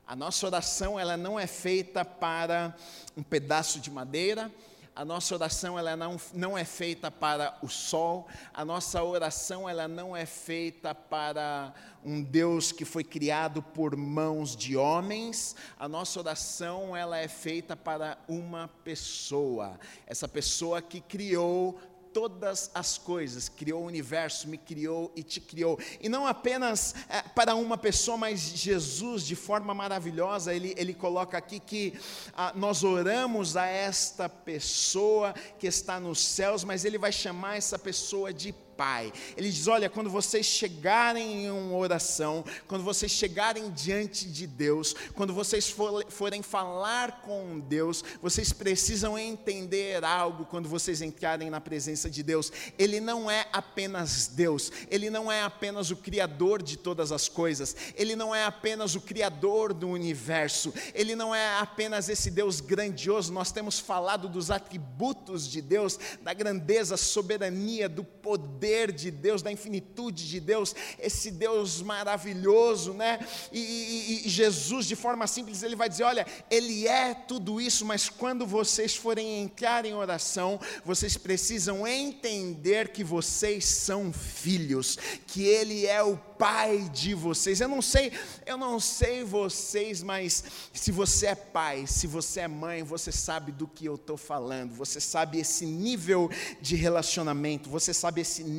A 0.06 0.14
nossa 0.14 0.46
oração 0.46 0.98
ela 0.98 1.16
não 1.16 1.40
é 1.40 1.46
feita 1.48 2.04
para 2.04 2.72
um 3.16 3.22
pedaço 3.22 3.80
de 3.80 3.90
madeira, 3.90 4.48
a 4.98 5.04
nossa 5.04 5.32
oração 5.32 5.78
ela 5.78 5.96
não, 5.96 6.16
não 6.34 6.58
é 6.58 6.64
feita 6.64 7.08
para 7.08 7.56
o 7.62 7.68
sol, 7.68 8.26
a 8.52 8.64
nossa 8.64 9.00
oração 9.00 9.68
ela 9.68 9.86
não 9.86 10.16
é 10.16 10.26
feita 10.26 10.92
para 10.92 11.72
um 12.04 12.20
Deus 12.20 12.72
que 12.72 12.84
foi 12.84 13.04
criado 13.04 13.62
por 13.62 13.94
mãos 13.94 14.56
de 14.56 14.76
homens, 14.76 15.54
a 15.78 15.88
nossa 15.88 16.18
oração 16.18 16.96
ela 16.96 17.16
é 17.16 17.28
feita 17.28 17.76
para 17.76 18.18
uma 18.26 18.66
pessoa, 18.82 19.78
essa 20.04 20.26
pessoa 20.26 20.82
que 20.82 21.00
criou 21.00 21.78
todas 22.12 22.70
as 22.74 22.98
coisas, 22.98 23.48
criou 23.48 23.82
o 23.82 23.86
universo, 23.86 24.48
me 24.48 24.58
criou 24.58 25.12
e 25.14 25.22
te 25.22 25.40
criou. 25.40 25.78
E 26.00 26.08
não 26.08 26.26
apenas 26.26 26.94
é, 27.08 27.22
para 27.22 27.54
uma 27.54 27.76
pessoa, 27.78 28.16
mas 28.16 28.40
Jesus, 28.40 29.22
de 29.22 29.36
forma 29.36 29.74
maravilhosa, 29.74 30.54
ele, 30.54 30.74
ele 30.76 30.94
coloca 30.94 31.36
aqui 31.36 31.60
que 31.60 31.98
ah, 32.34 32.52
nós 32.54 32.84
oramos 32.84 33.56
a 33.56 33.66
esta 33.66 34.28
pessoa 34.28 35.34
que 35.58 35.66
está 35.66 35.98
nos 36.00 36.20
céus, 36.20 36.64
mas 36.64 36.84
ele 36.84 36.98
vai 36.98 37.12
chamar 37.12 37.56
essa 37.56 37.78
pessoa 37.78 38.32
de 38.32 38.54
Pai. 38.78 39.12
Ele 39.36 39.50
diz: 39.50 39.66
Olha, 39.66 39.90
quando 39.90 40.08
vocês 40.08 40.46
chegarem 40.46 41.46
em 41.46 41.50
uma 41.50 41.76
oração, 41.76 42.44
quando 42.68 42.84
vocês 42.84 43.10
chegarem 43.10 43.70
diante 43.70 44.24
de 44.24 44.46
Deus, 44.46 44.94
quando 45.16 45.34
vocês 45.34 45.74
forem 46.08 46.42
falar 46.42 47.22
com 47.22 47.58
Deus, 47.58 48.04
vocês 48.22 48.52
precisam 48.52 49.18
entender 49.18 50.04
algo 50.04 50.46
quando 50.46 50.68
vocês 50.68 51.02
entrarem 51.02 51.50
na 51.50 51.60
presença 51.60 52.08
de 52.08 52.22
Deus. 52.22 52.52
Ele 52.78 53.00
não 53.00 53.28
é 53.28 53.48
apenas 53.52 54.28
Deus, 54.28 54.70
ele 54.88 55.10
não 55.10 55.30
é 55.30 55.42
apenas 55.42 55.90
o 55.90 55.96
Criador 55.96 56.62
de 56.62 56.76
todas 56.76 57.10
as 57.10 57.28
coisas, 57.28 57.74
ele 57.96 58.14
não 58.14 58.32
é 58.32 58.44
apenas 58.44 58.94
o 58.94 59.00
Criador 59.00 59.74
do 59.74 59.88
universo, 59.88 60.72
ele 60.94 61.16
não 61.16 61.34
é 61.34 61.58
apenas 61.58 62.08
esse 62.08 62.30
Deus 62.30 62.60
grandioso. 62.60 63.32
Nós 63.32 63.50
temos 63.50 63.80
falado 63.80 64.28
dos 64.28 64.52
atributos 64.52 65.48
de 65.48 65.60
Deus, 65.60 65.98
da 66.22 66.32
grandeza, 66.32 66.96
soberania, 66.96 67.88
do 67.88 68.04
poder 68.04 68.67
poder 68.68 68.92
de 68.92 69.10
Deus, 69.10 69.40
da 69.40 69.50
infinitude 69.50 70.28
de 70.28 70.40
Deus, 70.40 70.74
esse 70.98 71.30
Deus 71.30 71.80
maravilhoso, 71.80 72.92
né? 72.92 73.18
E, 73.50 73.58
e, 73.58 74.26
e, 74.26 74.28
Jesus, 74.28 74.86
de 74.86 74.94
forma 74.94 75.26
simples, 75.26 75.62
ele 75.62 75.74
vai 75.74 75.88
dizer: 75.88 76.04
olha, 76.04 76.26
Ele 76.50 76.86
é 76.86 77.14
tudo 77.14 77.60
isso, 77.60 77.86
mas 77.86 78.10
quando 78.10 78.46
vocês 78.46 78.94
forem 78.94 79.42
entrar 79.42 79.86
em 79.86 79.94
oração, 79.94 80.60
vocês 80.84 81.16
precisam 81.16 81.86
entender 81.86 82.88
que 82.88 83.02
vocês 83.02 83.64
são 83.64 84.12
filhos, 84.12 84.98
que 85.26 85.44
Ele 85.44 85.86
é 85.86 86.02
o 86.02 86.16
pai 86.38 86.88
de 86.92 87.14
vocês. 87.14 87.60
Eu 87.60 87.68
não 87.68 87.82
sei, 87.82 88.12
eu 88.46 88.56
não 88.56 88.78
sei 88.78 89.24
vocês, 89.24 90.02
mas 90.02 90.44
se 90.72 90.92
você 90.92 91.28
é 91.28 91.34
pai, 91.34 91.86
se 91.86 92.06
você 92.06 92.40
é 92.40 92.48
mãe, 92.48 92.82
você 92.82 93.10
sabe 93.10 93.50
do 93.50 93.66
que 93.66 93.86
eu 93.86 93.96
estou 93.96 94.16
falando. 94.16 94.74
Você 94.74 95.00
sabe 95.00 95.38
esse 95.38 95.66
nível 95.66 96.30
de 96.60 96.76
relacionamento, 96.76 97.68
você 97.68 97.92
sabe 97.92 98.20
esse 98.20 98.44
nível 98.44 98.57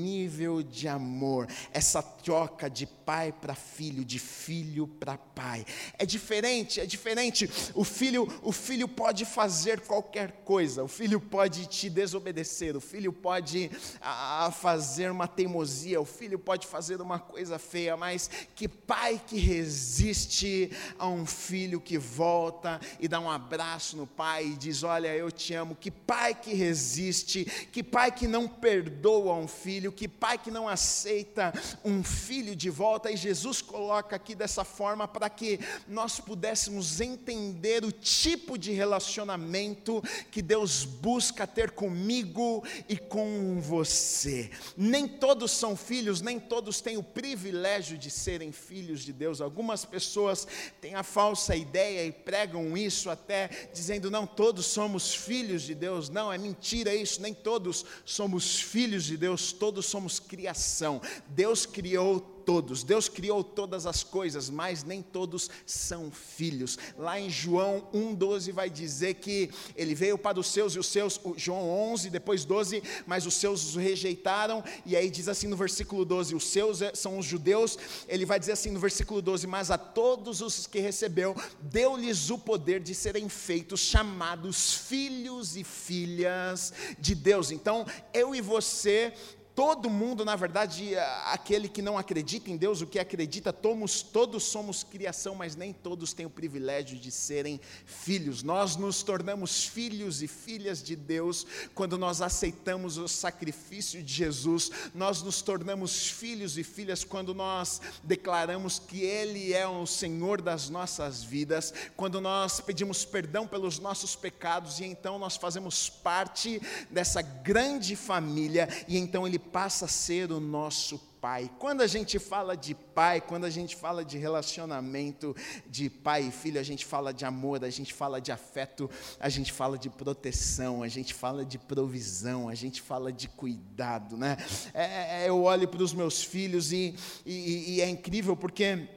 de 0.70 0.88
amor, 0.88 1.48
essa 1.72 2.02
troca 2.02 2.70
de 2.70 2.86
pai 2.86 3.32
para 3.32 3.56
filho, 3.56 4.06
de 4.06 4.20
filho 4.20 4.88
para 4.88 5.18
pai. 5.18 5.66
É 5.98 6.06
diferente, 6.06 6.80
é 6.80 6.86
diferente. 6.86 7.50
O 7.74 7.84
filho, 7.84 8.28
o 8.44 8.52
filho 8.52 8.88
pode 8.88 9.26
fazer 9.26 9.82
qualquer 9.82 10.44
coisa. 10.44 10.84
O 10.84 10.88
filho 10.88 11.20
pode 11.20 11.66
te 11.66 11.90
desobedecer. 11.90 12.76
O 12.76 12.82
filho 12.82 13.12
pode 13.12 13.72
a, 14.00 14.52
fazer 14.52 15.10
uma 15.10 15.28
teimosia. 15.28 16.00
O 16.00 16.06
filho 16.06 16.38
pode 16.38 16.68
fazer 16.68 17.02
uma 17.02 17.18
coisa 17.18 17.58
feia. 17.58 17.98
Mas 17.98 18.30
que 18.54 18.68
pai 18.68 19.20
que 19.26 19.40
resiste 19.40 20.72
a 21.00 21.08
um 21.08 21.26
filho 21.26 21.82
que 21.82 21.98
volta 21.98 22.80
e 23.00 23.08
dá 23.08 23.20
um 23.20 23.32
abraço 23.32 23.98
no 23.98 24.06
pai 24.06 24.48
e 24.48 24.56
diz: 24.56 24.84
Olha, 24.84 25.16
eu 25.16 25.32
te 25.32 25.54
amo. 25.56 25.76
Que 25.76 25.90
pai 25.90 26.36
que 26.36 26.54
resiste. 26.54 27.46
Que 27.72 27.82
pai 27.82 28.12
que 28.12 28.28
não 28.28 28.48
perdoa 28.48 29.34
um 29.34 29.48
filho. 29.48 29.89
Que 29.92 30.08
pai 30.08 30.38
que 30.38 30.52
não 30.52 30.68
aceita 30.68 31.54
um 31.84 32.04
filho 32.04 32.56
de 32.56 32.70
volta. 32.70 33.12
E 33.12 33.18
Jesus 33.18 33.62
coloca 33.62 34.16
aqui 34.16 34.36
dessa 34.36 34.64
forma 34.64 35.08
para 35.08 35.30
que 35.30 35.60
nós 35.88 36.20
pudéssemos 36.20 37.02
entender 37.02 37.84
o 37.84 37.92
tipo 37.92 38.58
de 38.58 38.72
relacionamento 38.72 40.04
que 40.32 40.42
Deus 40.42 40.84
busca 40.86 41.46
ter 41.46 41.72
comigo 41.72 42.64
e 42.88 42.98
com 42.98 43.60
você. 43.60 44.52
Nem 44.76 45.08
todos 45.08 45.52
são 45.52 45.76
filhos, 45.76 46.22
nem 46.22 46.40
todos 46.40 46.82
têm 46.82 46.98
o 46.98 47.04
privilégio 47.04 47.98
de 47.98 48.10
serem 48.10 48.52
filhos 48.52 49.02
de 49.02 49.14
Deus. 49.14 49.42
Algumas 49.42 49.86
pessoas 49.86 50.48
têm 50.82 50.96
a 50.96 51.04
falsa 51.04 51.56
ideia 51.56 52.06
e 52.06 52.12
pregam 52.12 52.76
isso 52.78 53.10
até 53.10 53.50
dizendo: 53.74 54.10
não, 54.12 54.26
todos 54.26 54.66
somos 54.66 55.14
filhos 55.14 55.64
de 55.64 55.76
Deus. 55.76 56.10
Não, 56.10 56.32
é 56.32 56.38
mentira 56.38 56.94
isso, 56.94 57.22
nem 57.22 57.34
todos 57.34 57.86
somos 58.06 58.60
filhos 58.60 59.06
de 59.06 59.18
Deus, 59.18 59.52
todos 59.52 59.69
somos 59.86 60.20
criação. 60.20 61.02
Deus 61.28 61.66
criou 61.66 62.40
todos. 62.50 62.84
Deus 62.84 63.08
criou 63.08 63.44
todas 63.44 63.86
as 63.86 64.04
coisas, 64.04 64.50
mas 64.50 64.84
nem 64.84 65.04
todos 65.04 65.52
são 65.68 66.10
filhos. 66.10 66.80
Lá 66.98 67.20
em 67.20 67.30
João 67.30 67.88
1:12 67.94 68.52
vai 68.52 68.72
dizer 68.72 69.14
que 69.16 69.52
ele 69.76 69.94
veio 69.94 70.18
para 70.18 70.40
os 70.40 70.48
seus 70.48 70.74
e 70.74 70.80
os 70.80 70.88
seus, 70.88 71.22
João 71.38 71.70
11, 71.70 72.10
depois 72.10 72.46
12, 72.46 72.82
mas 73.06 73.28
os 73.28 73.36
seus 73.36 73.64
os 73.64 73.76
rejeitaram. 73.76 74.64
E 74.84 74.96
aí 74.96 75.12
diz 75.12 75.28
assim 75.28 75.48
no 75.48 75.56
versículo 75.56 76.04
12, 76.04 76.34
os 76.34 76.48
seus 76.48 76.82
é, 76.82 76.92
são 76.96 77.20
os 77.20 77.26
judeus. 77.28 77.78
Ele 78.08 78.26
vai 78.26 78.40
dizer 78.40 78.54
assim 78.54 78.72
no 78.72 78.80
versículo 78.80 79.22
12, 79.22 79.46
mas 79.46 79.70
a 79.70 79.78
todos 79.78 80.42
os 80.42 80.66
que 80.66 80.80
recebeu, 80.80 81.36
deu-lhes 81.62 82.32
o 82.32 82.40
poder 82.40 82.80
de 82.80 82.96
serem 82.96 83.30
feitos 83.30 83.80
chamados 83.80 84.74
filhos 84.74 85.56
e 85.56 85.64
filhas 85.64 86.74
de 86.98 87.14
Deus. 87.14 87.52
Então, 87.52 87.86
eu 88.12 88.34
e 88.34 88.42
você 88.42 89.14
Todo 89.60 89.90
mundo, 89.90 90.24
na 90.24 90.38
verdade, 90.38 90.96
aquele 91.26 91.68
que 91.68 91.82
não 91.82 91.98
acredita 91.98 92.50
em 92.50 92.56
Deus, 92.56 92.80
o 92.80 92.88
que 92.88 92.98
acredita, 92.98 93.52
todos, 93.52 94.02
todos 94.02 94.44
somos 94.46 94.86
criação, 94.86 95.36
mas 95.36 95.54
nem 95.54 95.74
todos 95.74 96.14
têm 96.14 96.26
o 96.26 96.30
privilégio 96.30 96.98
de 96.98 97.12
serem 97.12 97.60
filhos. 97.86 98.42
Nós 98.42 98.78
nos 98.78 99.04
tornamos 99.04 99.66
filhos 99.66 100.22
e 100.22 100.30
filhas 100.30 100.82
de 100.82 100.96
Deus 100.96 101.46
quando 101.76 101.98
nós 101.98 102.22
aceitamos 102.22 102.98
o 102.98 103.06
sacrifício 103.10 104.02
de 104.02 104.14
Jesus. 104.14 104.72
Nós 104.96 105.22
nos 105.22 105.42
tornamos 105.42 106.08
filhos 106.10 106.58
e 106.58 106.64
filhas 106.64 107.04
quando 107.04 107.36
nós 107.36 107.82
declaramos 108.02 108.80
que 108.80 109.02
Ele 109.02 109.52
é 109.52 109.68
o 109.68 109.86
Senhor 109.86 110.42
das 110.42 110.70
nossas 110.70 111.22
vidas, 111.22 111.74
quando 111.98 112.22
nós 112.22 112.62
pedimos 112.62 113.04
perdão 113.04 113.46
pelos 113.46 113.78
nossos 113.78 114.16
pecados 114.16 114.80
e 114.80 114.86
então 114.86 115.20
nós 115.20 115.36
fazemos 115.36 115.90
parte 115.90 116.62
dessa 116.90 117.22
grande 117.22 117.98
família 117.98 118.70
e 118.88 118.98
então 118.98 119.28
Ele 119.28 119.49
passa 119.52 119.86
a 119.86 119.88
ser 119.88 120.32
o 120.32 120.40
nosso 120.40 121.00
pai. 121.20 121.52
Quando 121.60 121.82
a 121.82 121.88
gente 121.88 122.18
fala 122.18 122.56
de 122.56 122.74
pai, 122.74 123.20
quando 123.20 123.46
a 123.46 123.50
gente 123.50 123.76
fala 123.76 124.06
de 124.06 124.18
relacionamento 124.18 125.36
de 125.68 125.90
pai 125.90 126.28
e 126.28 126.32
filho, 126.32 126.60
a 126.60 126.64
gente 126.64 126.86
fala 126.86 127.14
de 127.14 127.26
amor, 127.26 127.64
a 127.64 127.70
gente 127.70 127.94
fala 127.94 128.22
de 128.22 128.32
afeto, 128.32 128.90
a 129.20 129.28
gente 129.28 129.52
fala 129.52 129.78
de 129.78 129.90
proteção, 129.90 130.82
a 130.82 130.88
gente 130.88 131.14
fala 131.14 131.44
de 131.44 131.58
provisão, 131.58 132.48
a 132.48 132.56
gente 132.56 132.82
fala 132.82 133.12
de 133.12 133.28
cuidado, 133.28 134.16
né? 134.16 134.38
É, 134.74 135.24
é 135.24 135.30
eu 135.30 135.44
olho 135.44 135.68
para 135.68 135.84
os 135.84 135.94
meus 135.94 136.24
filhos 136.24 136.72
e, 136.72 136.96
e, 137.26 137.76
e 137.76 137.82
é 137.82 137.90
incrível 137.90 138.36
porque 138.36 138.88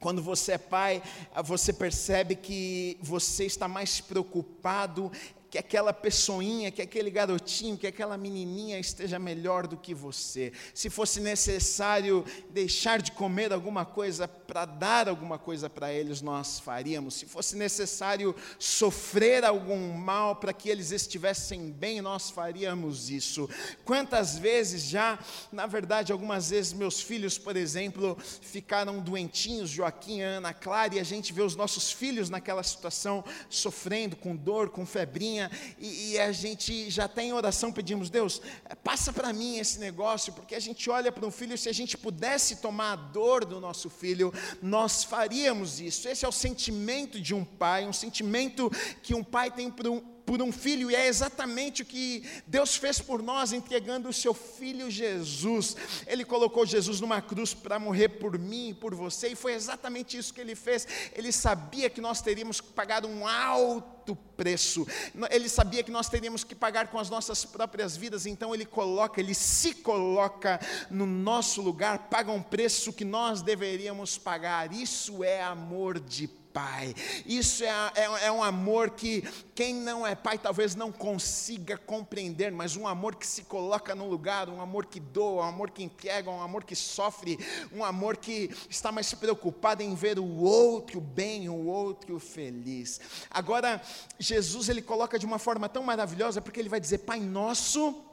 quando 0.00 0.22
você 0.22 0.52
é 0.52 0.58
pai, 0.58 1.02
você 1.44 1.72
percebe 1.72 2.36
que 2.36 2.98
você 3.00 3.46
está 3.46 3.66
mais 3.66 4.02
preocupado 4.02 5.10
que 5.54 5.58
aquela 5.58 5.92
pessoinha, 5.92 6.68
que 6.72 6.82
aquele 6.82 7.08
garotinho, 7.08 7.78
que 7.78 7.86
aquela 7.86 8.18
menininha 8.18 8.76
esteja 8.76 9.20
melhor 9.20 9.68
do 9.68 9.76
que 9.76 9.94
você. 9.94 10.52
Se 10.74 10.90
fosse 10.90 11.20
necessário 11.20 12.24
deixar 12.50 13.00
de 13.00 13.12
comer 13.12 13.52
alguma 13.52 13.84
coisa 13.84 14.26
para 14.26 14.64
dar 14.64 15.08
alguma 15.08 15.38
coisa 15.38 15.70
para 15.70 15.92
eles, 15.92 16.20
nós 16.20 16.58
faríamos. 16.58 17.14
Se 17.14 17.26
fosse 17.26 17.54
necessário 17.54 18.34
sofrer 18.58 19.44
algum 19.44 19.92
mal 19.92 20.34
para 20.34 20.52
que 20.52 20.68
eles 20.68 20.90
estivessem 20.90 21.70
bem, 21.70 22.02
nós 22.02 22.30
faríamos 22.30 23.08
isso. 23.08 23.48
Quantas 23.84 24.36
vezes 24.36 24.82
já, 24.82 25.20
na 25.52 25.66
verdade, 25.66 26.10
algumas 26.10 26.50
vezes 26.50 26.72
meus 26.72 27.00
filhos, 27.00 27.38
por 27.38 27.56
exemplo, 27.56 28.18
ficaram 28.42 28.98
doentinhos, 28.98 29.70
Joaquim, 29.70 30.20
Ana, 30.20 30.52
Clara, 30.52 30.96
e 30.96 30.98
a 30.98 31.04
gente 31.04 31.32
vê 31.32 31.42
os 31.42 31.54
nossos 31.54 31.92
filhos 31.92 32.28
naquela 32.28 32.64
situação, 32.64 33.24
sofrendo 33.48 34.16
com 34.16 34.34
dor, 34.34 34.70
com 34.70 34.84
febrinha, 34.84 35.43
e, 35.78 36.12
e 36.12 36.18
a 36.18 36.32
gente 36.32 36.90
já 36.90 37.08
tem 37.08 37.32
oração, 37.32 37.72
pedimos, 37.72 38.10
Deus, 38.10 38.40
passa 38.82 39.12
para 39.12 39.32
mim 39.32 39.58
esse 39.58 39.78
negócio, 39.78 40.32
porque 40.32 40.54
a 40.54 40.60
gente 40.60 40.88
olha 40.90 41.10
para 41.10 41.26
um 41.26 41.30
filho, 41.30 41.56
se 41.56 41.68
a 41.68 41.72
gente 41.72 41.96
pudesse 41.96 42.56
tomar 42.56 42.92
a 42.92 42.96
dor 42.96 43.44
do 43.44 43.60
nosso 43.60 43.88
filho, 43.90 44.32
nós 44.62 45.04
faríamos 45.04 45.80
isso. 45.80 46.08
Esse 46.08 46.24
é 46.24 46.28
o 46.28 46.32
sentimento 46.32 47.20
de 47.20 47.34
um 47.34 47.44
pai, 47.44 47.86
um 47.86 47.92
sentimento 47.92 48.70
que 49.02 49.14
um 49.14 49.24
pai 49.24 49.50
tem 49.50 49.70
por 49.70 49.86
um, 49.88 50.13
por 50.26 50.40
um 50.40 50.50
filho, 50.50 50.90
e 50.90 50.94
é 50.94 51.06
exatamente 51.06 51.82
o 51.82 51.84
que 51.84 52.24
Deus 52.46 52.76
fez 52.76 52.98
por 52.98 53.22
nós, 53.22 53.52
entregando 53.52 54.08
o 54.08 54.12
seu 54.12 54.32
filho 54.32 54.90
Jesus. 54.90 55.76
Ele 56.06 56.24
colocou 56.24 56.64
Jesus 56.64 57.00
numa 57.00 57.20
cruz 57.20 57.52
para 57.52 57.78
morrer 57.78 58.08
por 58.08 58.38
mim 58.38 58.70
e 58.70 58.74
por 58.74 58.94
você, 58.94 59.28
e 59.28 59.36
foi 59.36 59.52
exatamente 59.52 60.16
isso 60.16 60.32
que 60.32 60.40
ele 60.40 60.54
fez. 60.54 60.86
Ele 61.14 61.30
sabia 61.30 61.90
que 61.90 62.00
nós 62.00 62.22
teríamos 62.22 62.60
que 62.60 62.72
pagar 62.72 63.04
um 63.04 63.26
alto 63.26 64.16
preço, 64.36 64.86
ele 65.30 65.48
sabia 65.48 65.82
que 65.82 65.90
nós 65.90 66.08
teríamos 66.08 66.44
que 66.44 66.54
pagar 66.54 66.88
com 66.88 66.98
as 66.98 67.08
nossas 67.08 67.44
próprias 67.44 67.96
vidas, 67.96 68.26
então 68.26 68.54
ele 68.54 68.66
coloca, 68.66 69.20
ele 69.20 69.34
se 69.34 69.74
coloca 69.74 70.60
no 70.90 71.06
nosso 71.06 71.62
lugar, 71.62 72.10
paga 72.10 72.30
um 72.30 72.42
preço 72.42 72.92
que 72.92 73.04
nós 73.04 73.40
deveríamos 73.42 74.18
pagar. 74.18 74.72
Isso 74.72 75.22
é 75.24 75.42
amor 75.42 75.98
de 76.00 76.28
pai. 76.54 76.94
Isso 77.26 77.64
é, 77.64 77.68
é, 77.96 78.26
é, 78.26 78.32
um 78.32 78.42
amor 78.42 78.90
que 78.90 79.22
quem 79.56 79.74
não 79.74 80.06
é 80.06 80.14
pai 80.14 80.38
talvez 80.38 80.76
não 80.76 80.92
consiga 80.92 81.76
compreender, 81.76 82.52
mas 82.52 82.76
um 82.76 82.86
amor 82.86 83.16
que 83.16 83.26
se 83.26 83.42
coloca 83.42 83.92
no 83.92 84.08
lugar, 84.08 84.48
um 84.48 84.60
amor 84.60 84.86
que 84.86 85.00
doa, 85.00 85.44
um 85.44 85.48
amor 85.48 85.72
que 85.72 85.82
entrega, 85.82 86.30
um 86.30 86.40
amor 86.40 86.62
que 86.62 86.76
sofre, 86.76 87.36
um 87.72 87.84
amor 87.84 88.16
que 88.16 88.54
está 88.70 88.92
mais 88.92 89.12
preocupado 89.12 89.82
em 89.82 89.96
ver 89.96 90.20
o 90.20 90.42
outro 90.42 91.00
bem, 91.00 91.48
o 91.48 91.66
outro 91.66 92.20
feliz. 92.20 93.00
Agora, 93.28 93.82
Jesus 94.16 94.68
ele 94.68 94.80
coloca 94.80 95.18
de 95.18 95.26
uma 95.26 95.40
forma 95.40 95.68
tão 95.68 95.82
maravilhosa, 95.82 96.40
porque 96.40 96.60
ele 96.60 96.68
vai 96.68 96.78
dizer: 96.78 96.98
Pai 96.98 97.18
nosso 97.18 98.04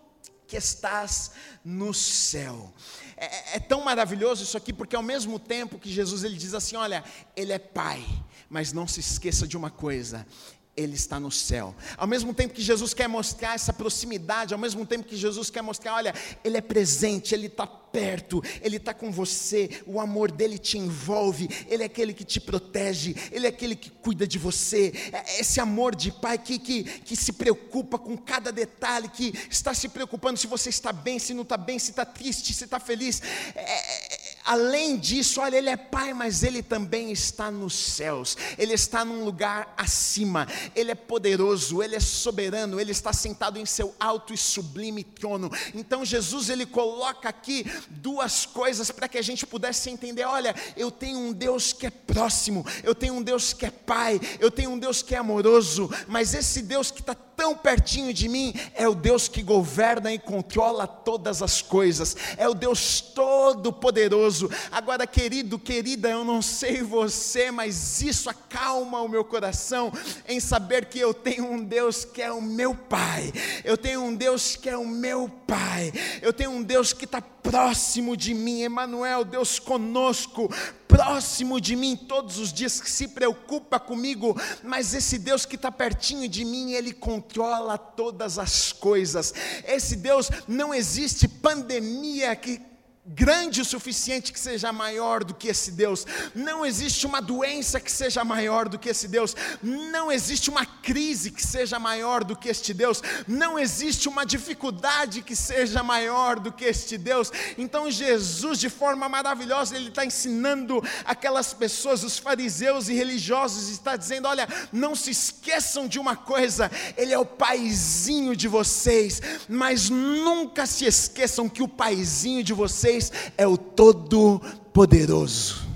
que 0.48 0.58
estás 0.58 1.32
no 1.64 1.94
céu. 1.94 2.74
É, 3.16 3.26
é, 3.26 3.44
é, 3.56 3.60
tão 3.60 3.82
maravilhoso 3.84 4.44
isso 4.44 4.58
aqui, 4.58 4.74
porque 4.74 4.96
ao 4.96 5.02
mesmo 5.02 5.40
tempo 5.40 5.80
que 5.80 5.90
Jesus 5.90 6.26
ele 6.26 6.36
diz 6.36 6.54
assim: 6.54 6.76
olha, 6.76 7.04
Ele 7.36 7.54
é 7.54 7.60
Pai, 7.60 8.04
mas 8.52 8.74
não 8.74 8.86
se 8.86 9.00
esqueça 9.00 9.48
de 9.48 9.56
uma 9.56 9.72
coisa, 9.72 10.28
ele 10.76 10.96
está 10.96 11.20
no 11.20 11.32
céu. 11.32 11.76
Ao 11.98 12.08
mesmo 12.08 12.34
tempo 12.34 12.54
que 12.54 12.62
Jesus 12.62 12.94
quer 12.94 13.08
mostrar 13.08 13.56
essa 13.56 13.74
proximidade, 13.74 14.54
ao 14.54 14.60
mesmo 14.60 14.86
tempo 14.86 15.06
que 15.06 15.18
Jesus 15.18 15.50
quer 15.50 15.62
mostrar, 15.62 15.96
olha, 15.96 16.14
Ele 16.44 16.58
é 16.58 16.62
presente, 16.62 17.36
Ele 17.36 17.48
está 17.48 17.68
perto, 17.68 18.42
Ele 18.62 18.78
está 18.78 18.94
com 18.94 19.12
você, 19.12 19.70
o 19.86 20.00
amor 20.00 20.32
dele 20.32 20.58
te 20.58 20.78
envolve, 20.78 21.50
Ele 21.68 21.84
é 21.84 21.86
aquele 21.86 22.14
que 22.14 22.24
te 22.24 22.40
protege, 22.40 23.16
Ele 23.32 23.46
é 23.46 23.50
aquele 23.50 23.76
que 23.76 23.90
cuida 23.90 24.26
de 24.26 24.40
você. 24.40 24.94
É, 25.12 25.18
é 25.18 25.42
esse 25.42 25.60
amor 25.60 25.94
de 25.94 26.10
pai 26.12 26.38
que, 26.38 26.58
que, 26.58 26.84
que 26.84 27.16
se 27.18 27.34
preocupa 27.34 28.00
com 28.00 28.18
cada 28.18 28.52
detalhe, 28.52 29.10
que 29.10 29.34
está 29.50 29.74
se 29.74 29.90
preocupando 29.90 30.40
se 30.40 30.48
você 30.48 30.70
está 30.70 30.94
bem, 30.94 31.20
se 31.20 31.34
não 31.34 31.44
está 31.44 31.58
bem, 31.58 31.78
se 31.78 31.92
está 31.92 32.06
triste, 32.06 32.54
se 32.54 32.64
está 32.64 32.80
feliz. 32.80 33.22
É, 33.56 33.62
é, 33.62 34.31
além 34.44 34.98
disso, 34.98 35.42
olha, 35.42 35.58
Ele 35.58 35.70
é 35.70 35.78
pai, 35.78 36.14
mas 36.14 36.44
Ele 36.44 36.62
também 36.62 37.12
está 37.12 37.52
nos 37.52 37.74
céus, 37.74 38.38
Ele 38.58 38.74
está 38.74 39.04
num 39.04 39.24
lugar 39.24 39.74
acima, 39.78 40.48
Ele 40.76 40.92
é 40.92 40.96
poderoso, 40.96 41.82
Ele 41.82 41.96
é 41.96 42.00
soberano, 42.00 42.80
Ele 42.80 42.92
está 42.92 43.14
sentado 43.14 43.58
em 43.58 43.66
seu 43.66 43.96
alto 44.00 44.34
e 44.34 44.38
sublime 44.38 45.04
trono. 45.04 45.50
Então, 45.74 46.06
Jesus, 46.06 46.50
Ele 46.50 46.66
coloca 46.66 47.30
aqui 47.30 47.66
duas 47.90 48.46
coisas 48.46 48.92
para 48.92 49.08
que 49.08 49.18
a 49.18 49.22
gente 49.22 49.46
pudesse 49.46 49.90
entender: 49.90 50.26
olha, 50.26 50.56
eu 50.76 50.92
tenho 50.92 51.20
um 51.20 51.34
Deus 51.34 51.74
que 51.74 51.88
é 51.88 51.92
próximo, 51.92 52.66
eu 52.84 52.96
tenho 52.96 53.16
um 53.16 53.22
Deus 53.22 53.54
que 53.54 53.66
é 53.66 53.72
Pai, 53.72 54.20
eu 54.40 54.52
tenho 54.52 54.72
um 54.72 54.80
Deus 54.80 55.02
que 55.02 55.16
é 55.16 55.18
amoroso, 55.18 55.90
mas 56.08 56.34
esse 56.34 56.62
Deus 56.62 56.92
que 56.92 57.02
está 57.02 57.16
tão 57.42 57.58
pertinho 57.58 58.14
de 58.14 58.30
mim 58.30 58.54
é 58.76 58.88
o 58.88 58.94
Deus 58.94 59.28
que 59.28 59.42
governa 59.42 60.14
e 60.14 60.20
controla 60.20 60.86
todas 60.86 61.42
as 61.42 61.60
coisas, 61.60 62.16
é 62.38 62.48
o 62.48 62.54
Deus 62.54 63.02
todo-poderoso. 63.02 64.48
Agora, 64.72 65.08
querido, 65.08 65.58
querida, 65.58 66.08
eu 66.08 66.24
não 66.24 66.40
sei 66.40 66.84
você, 66.84 67.50
mas 67.50 68.00
isso 68.04 68.30
acalma 68.30 69.02
o 69.02 69.10
meu 69.10 69.26
coração 69.26 69.92
em 70.28 70.40
saber 70.40 70.86
que 70.86 71.00
eu 71.00 71.16
tenho 71.16 71.52
um 71.52 71.64
Deus 71.64 72.06
que 72.06 72.22
é 72.22 72.32
o 72.32 72.40
meu 72.40 72.76
Pai, 72.76 73.34
eu 73.64 73.76
tenho 73.76 74.04
um 74.04 74.14
Deus 74.16 74.56
que 74.56 74.70
é 74.70 74.78
o 74.78 74.86
meu 74.86 75.28
Pai, 75.48 75.92
eu 76.22 76.32
tenho 76.32 76.52
um 76.52 76.62
Deus 76.62 76.94
que 76.94 77.06
está 77.06 77.24
próximo 77.42 78.16
de 78.16 78.36
mim, 78.36 78.62
Emanuel, 78.62 79.26
Deus 79.26 79.58
conosco, 79.58 80.48
próximo 80.92 81.62
de 81.62 81.74
mim 81.74 81.96
todos 81.96 82.38
os 82.38 82.52
dias, 82.52 82.82
que 82.82 82.92
se 82.92 83.08
preocupa 83.08 83.80
comigo, 83.80 84.36
mas 84.62 84.94
esse 84.94 85.18
Deus 85.18 85.46
que 85.46 85.56
está 85.56 85.72
pertinho 85.72 86.28
de 86.28 86.44
mim, 86.44 86.74
Ele 86.74 86.92
controla 86.92 87.78
todas 87.78 88.38
as 88.38 88.74
coisas. 88.74 89.34
Esse 89.66 89.96
Deus 89.96 90.30
não 90.50 90.74
existe 90.74 91.30
pandemia 91.30 92.36
que 92.36 92.60
grande 93.06 93.62
o 93.62 93.66
suficiente 93.66 94.32
que 94.32 94.40
seja 94.40 94.72
maior 94.72 95.24
do 95.24 95.34
que 95.34 95.48
esse 95.48 95.72
Deus. 95.72 96.06
Não 96.36 96.64
existe 96.64 97.08
uma 97.08 97.20
doença 97.20 97.80
que 97.80 97.92
seja 97.92 98.24
maior 98.24 98.70
do 98.70 98.78
que 98.78 98.90
esse 98.90 99.08
Deus. 99.08 99.36
Não 99.62 100.12
existe 100.12 100.50
uma 100.50 100.66
crise 100.66 101.32
que 101.32 101.46
seja 101.46 101.80
maior 101.80 102.24
do 102.24 102.36
que 102.36 102.48
este 102.48 102.74
Deus. 102.74 103.02
Não 103.28 103.58
existe 103.58 104.08
uma 104.08 104.24
dificuldade 104.24 105.24
que 105.24 105.36
seja 105.36 105.82
maior 105.82 106.40
do 106.40 106.52
que 106.52 106.66
este 106.66 106.98
Deus. 106.98 107.32
Então 107.58 107.90
Jesus, 107.90 108.60
de 108.60 108.70
forma 108.70 109.10
maravilhosa, 109.10 109.76
ele 109.76 109.90
está 109.90 110.06
ensinando 110.06 110.84
aquelas 111.04 111.54
pessoas, 111.54 112.04
os 112.04 112.20
fariseus 112.20 112.88
e 112.88 112.94
religiosos, 112.94 113.70
está 113.70 113.96
dizendo: 113.96 114.28
olha, 114.28 114.48
não 114.72 114.96
se 114.96 115.10
esqueçam 115.10 115.88
de 115.88 115.98
uma 115.98 116.16
coisa. 116.16 116.70
Ele 116.96 117.14
é 117.14 117.20
o 117.20 117.26
paizinho 117.26 118.36
de 118.36 118.48
vocês, 118.48 119.22
mas 119.50 119.90
nunca 119.90 120.68
se 120.68 120.86
esqueçam 120.86 121.50
que 121.50 121.64
o 121.64 121.68
paizinho 121.68 122.44
de 122.44 122.54
vocês 122.54 122.91
é 123.38 123.48
o 123.48 123.58
Todo-Poderoso. 123.58 125.68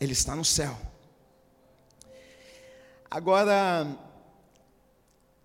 Ele 0.00 0.12
está 0.12 0.36
no 0.36 0.44
céu. 0.44 0.76
Agora, 3.10 3.86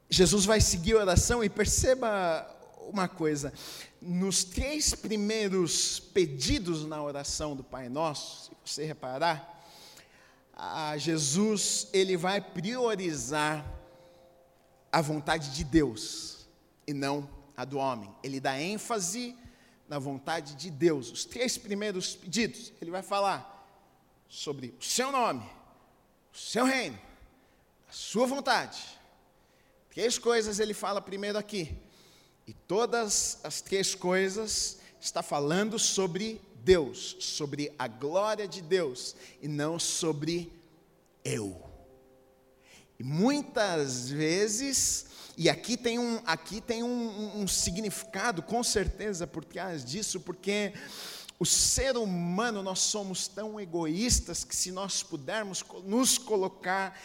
Jesus 0.09 0.45
vai 0.45 0.59
seguir 0.59 0.93
a 0.93 0.99
oração 0.99 1.43
e 1.43 1.49
perceba 1.49 2.47
uma 2.89 3.07
coisa: 3.07 3.53
nos 4.01 4.43
três 4.43 4.93
primeiros 4.93 5.99
pedidos 5.99 6.85
na 6.85 7.01
oração 7.01 7.55
do 7.55 7.63
Pai 7.63 7.87
Nosso, 7.87 8.51
se 8.65 8.73
você 8.73 8.85
reparar, 8.85 9.63
Jesus 10.97 11.87
ele 11.93 12.17
vai 12.17 12.41
priorizar 12.41 13.65
a 14.91 15.01
vontade 15.01 15.55
de 15.55 15.63
Deus 15.63 16.45
e 16.85 16.93
não 16.93 17.29
a 17.55 17.63
do 17.63 17.77
homem. 17.77 18.13
Ele 18.21 18.39
dá 18.39 18.59
ênfase 18.59 19.35
na 19.91 19.99
vontade 19.99 20.55
de 20.55 20.71
Deus. 20.71 21.11
Os 21.11 21.25
três 21.25 21.57
primeiros 21.57 22.15
pedidos, 22.15 22.71
ele 22.79 22.89
vai 22.89 23.01
falar 23.01 23.67
sobre 24.29 24.73
o 24.79 24.81
seu 24.81 25.11
nome, 25.11 25.43
o 26.33 26.37
seu 26.37 26.63
reino, 26.63 26.97
a 27.89 27.91
sua 27.91 28.25
vontade. 28.25 28.81
Três 29.89 30.17
coisas 30.17 30.61
ele 30.61 30.73
fala 30.73 31.01
primeiro 31.01 31.37
aqui. 31.37 31.77
E 32.47 32.53
todas 32.53 33.41
as 33.43 33.59
três 33.59 33.93
coisas 33.93 34.79
está 34.97 35.21
falando 35.21 35.77
sobre 35.77 36.39
Deus, 36.63 37.17
sobre 37.19 37.73
a 37.77 37.89
glória 37.89 38.47
de 38.47 38.61
Deus 38.61 39.13
e 39.41 39.47
não 39.49 39.77
sobre 39.77 40.53
eu. 41.21 41.61
E 42.97 43.03
muitas 43.03 44.09
vezes 44.09 45.07
e 45.37 45.49
aqui 45.49 45.77
tem 45.77 45.97
um, 45.97 46.21
aqui 46.25 46.61
tem 46.61 46.83
um, 46.83 47.41
um, 47.41 47.47
significado, 47.47 48.41
com 48.41 48.63
certeza, 48.63 49.25
por 49.25 49.43
trás 49.43 49.83
disso, 49.83 50.19
porque 50.19 50.73
o 51.39 51.45
ser 51.45 51.97
humano, 51.97 52.61
nós 52.61 52.79
somos 52.79 53.27
tão 53.27 53.59
egoístas 53.59 54.43
que 54.43 54.55
se 54.55 54.71
nós 54.71 55.01
pudermos 55.01 55.63
nos 55.85 56.17
colocar 56.17 56.99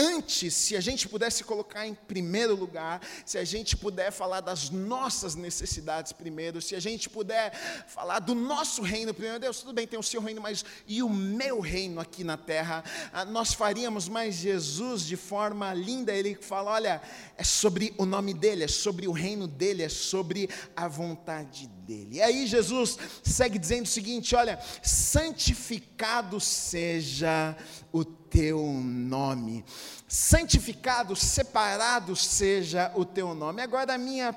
antes, 0.00 0.54
se 0.54 0.76
a 0.76 0.80
gente 0.80 1.06
pudesse 1.06 1.44
colocar 1.44 1.86
em 1.86 1.94
primeiro 1.94 2.56
lugar, 2.56 3.02
se 3.26 3.36
a 3.36 3.44
gente 3.44 3.76
puder 3.76 4.10
falar 4.10 4.40
das 4.40 4.70
nossas 4.70 5.34
necessidades 5.34 6.12
primeiro, 6.12 6.62
se 6.62 6.74
a 6.74 6.80
gente 6.80 7.10
puder 7.10 7.52
falar 7.86 8.20
do 8.20 8.34
nosso 8.34 8.80
reino 8.80 9.12
primeiro, 9.12 9.38
Deus, 9.38 9.60
tudo 9.60 9.74
bem, 9.74 9.86
tem 9.86 9.98
o 9.98 10.02
seu 10.02 10.22
reino, 10.22 10.40
mas 10.40 10.64
e 10.86 11.02
o 11.02 11.08
meu 11.10 11.60
reino 11.60 12.00
aqui 12.00 12.24
na 12.24 12.38
terra? 12.38 12.82
Ah, 13.12 13.26
nós 13.26 13.52
faríamos, 13.52 14.08
mas 14.08 14.36
Jesus, 14.36 15.04
de 15.04 15.16
forma 15.16 15.74
linda, 15.74 16.12
ele 16.12 16.34
fala: 16.34 16.70
olha, 16.70 17.02
é 17.36 17.44
sobre 17.44 17.92
o 17.98 18.06
nome 18.06 18.32
dele, 18.32 18.64
é 18.64 18.68
sobre 18.68 19.06
o 19.06 19.12
reino 19.12 19.46
dele, 19.46 19.82
é 19.82 19.88
sobre 19.88 20.48
a 20.74 20.88
vontade 20.88 21.66
dele. 21.66 22.16
E 22.16 22.22
aí 22.22 22.46
Jesus 22.46 22.96
segue 23.22 23.58
dizendo 23.58 23.84
o 23.84 23.88
seguinte: 23.88 24.34
olha, 24.34 24.58
santificado 24.82 26.40
seja 26.40 27.54
o 27.92 28.04
teu 28.30 28.64
nome. 28.64 29.64
Santificado, 30.08 31.14
separado 31.16 32.14
seja 32.14 32.92
o 32.94 33.04
teu 33.04 33.34
nome. 33.34 33.60
Agora, 33.60 33.94
a 33.94 33.98
minha 33.98 34.32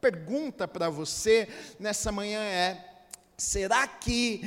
pergunta 0.00 0.66
para 0.66 0.88
você 0.88 1.48
nessa 1.78 2.10
manhã 2.10 2.40
é: 2.40 3.04
será 3.36 3.86
que 3.86 4.42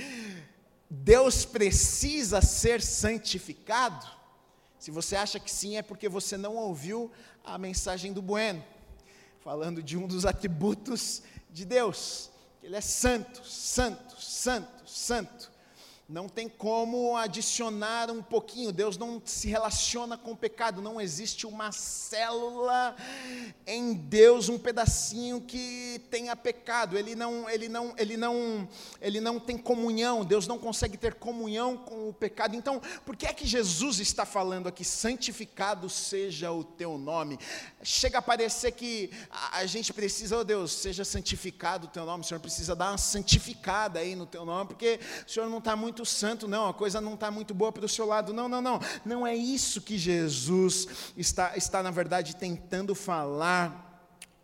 Deus 0.89 1.45
precisa 1.45 2.41
ser 2.41 2.82
santificado? 2.82 4.08
Se 4.80 4.91
você 4.91 5.15
acha 5.15 5.39
que 5.39 5.52
sim, 5.52 5.78
é 5.78 5.82
porque 5.82 6.10
você 6.10 6.38
não 6.38 6.56
ouviu 6.56 7.12
a 7.43 7.58
mensagem 7.58 8.13
do 8.13 8.21
Bueno, 8.21 8.63
falando 9.41 9.84
de 9.84 9.97
um 9.97 10.08
dos 10.08 10.25
atributos 10.25 11.21
de 11.52 11.65
Deus. 11.65 12.32
Ele 12.63 12.75
é 12.75 12.82
santo, 12.82 13.45
santo, 13.45 14.19
santo, 14.21 14.89
santo 14.89 15.48
não 16.10 16.28
tem 16.28 16.50
como 16.50 17.15
adicionar 17.15 18.10
um 18.10 18.24
pouquinho. 18.24 18.72
Deus 18.72 18.98
não 18.98 19.22
se 19.24 19.48
relaciona 19.48 20.17
com 20.17 20.32
o 20.32 20.36
pecado. 20.36 20.82
Não 20.82 21.00
existe 21.00 21.45
uma 21.45 21.72
célula 21.72 22.95
em 23.67 23.93
Deus, 23.93 24.50
um 24.50 24.58
pedacinho 24.58 25.39
que 25.39 26.02
tenha 26.10 26.36
pecado. 26.36 26.98
Ele 26.98 27.13
não, 27.13 27.48
ele 27.48 27.69
não, 27.69 27.93
ele 27.95 28.17
não, 28.17 28.67
ele 29.00 29.22
não 29.22 29.39
tem 29.39 29.56
comunhão. 29.56 30.26
Deus 30.26 30.48
não 30.48 30.58
consegue 30.58 30.98
ter 30.98 31.13
comunhão 31.13 31.78
com 31.78 32.10
o 32.10 32.13
pecado. 32.13 32.56
Então, 32.56 32.82
por 33.06 33.15
que 33.15 33.28
é 33.28 33.34
que 33.34 33.45
Jesus 33.45 34.00
está 34.00 34.26
falando 34.26 34.67
aqui? 34.67 34.84
Santificado 34.84 35.88
seja 35.91 36.52
o 36.52 36.63
teu 36.63 36.98
nome. 36.98 37.38
Chega 37.84 38.17
a 38.17 38.22
parecer 38.22 38.72
que 38.72 39.12
a, 39.30 39.60
a 39.60 39.65
gente 39.67 39.93
precisa, 39.93 40.39
oh 40.39 40.43
Deus, 40.43 40.72
seja 40.72 41.06
santificado 41.06 41.86
o 41.86 41.89
teu 41.89 42.04
nome. 42.04 42.24
O 42.24 42.28
Senhor 42.28 42.39
precisa 42.39 42.76
dar 42.76 42.89
uma 42.89 42.98
santificada 42.98 44.00
aí 44.00 44.15
no 44.15 44.26
teu 44.26 44.43
nome, 44.43 44.69
porque 44.69 45.00
o 45.28 45.30
Senhor 45.30 45.48
não 45.48 45.60
está 45.60 45.76
muito 45.76 45.98
muito 45.99 46.05
santo, 46.05 46.47
não, 46.47 46.69
a 46.69 46.73
coisa 46.73 47.01
não 47.01 47.15
está 47.15 47.29
muito 47.29 47.53
boa 47.53 47.71
para 47.71 47.85
o 47.85 47.89
seu 47.89 48.05
lado. 48.05 48.31
Não, 48.31 48.47
não, 48.47 48.62
não. 48.62 48.79
Não 49.03 49.27
é 49.27 49.35
isso 49.35 49.81
que 49.81 49.97
Jesus 49.97 50.88
está, 51.17 51.57
está 51.57 51.83
na 51.83 51.91
verdade, 51.91 52.35
tentando 52.35 52.95
falar 52.95 53.88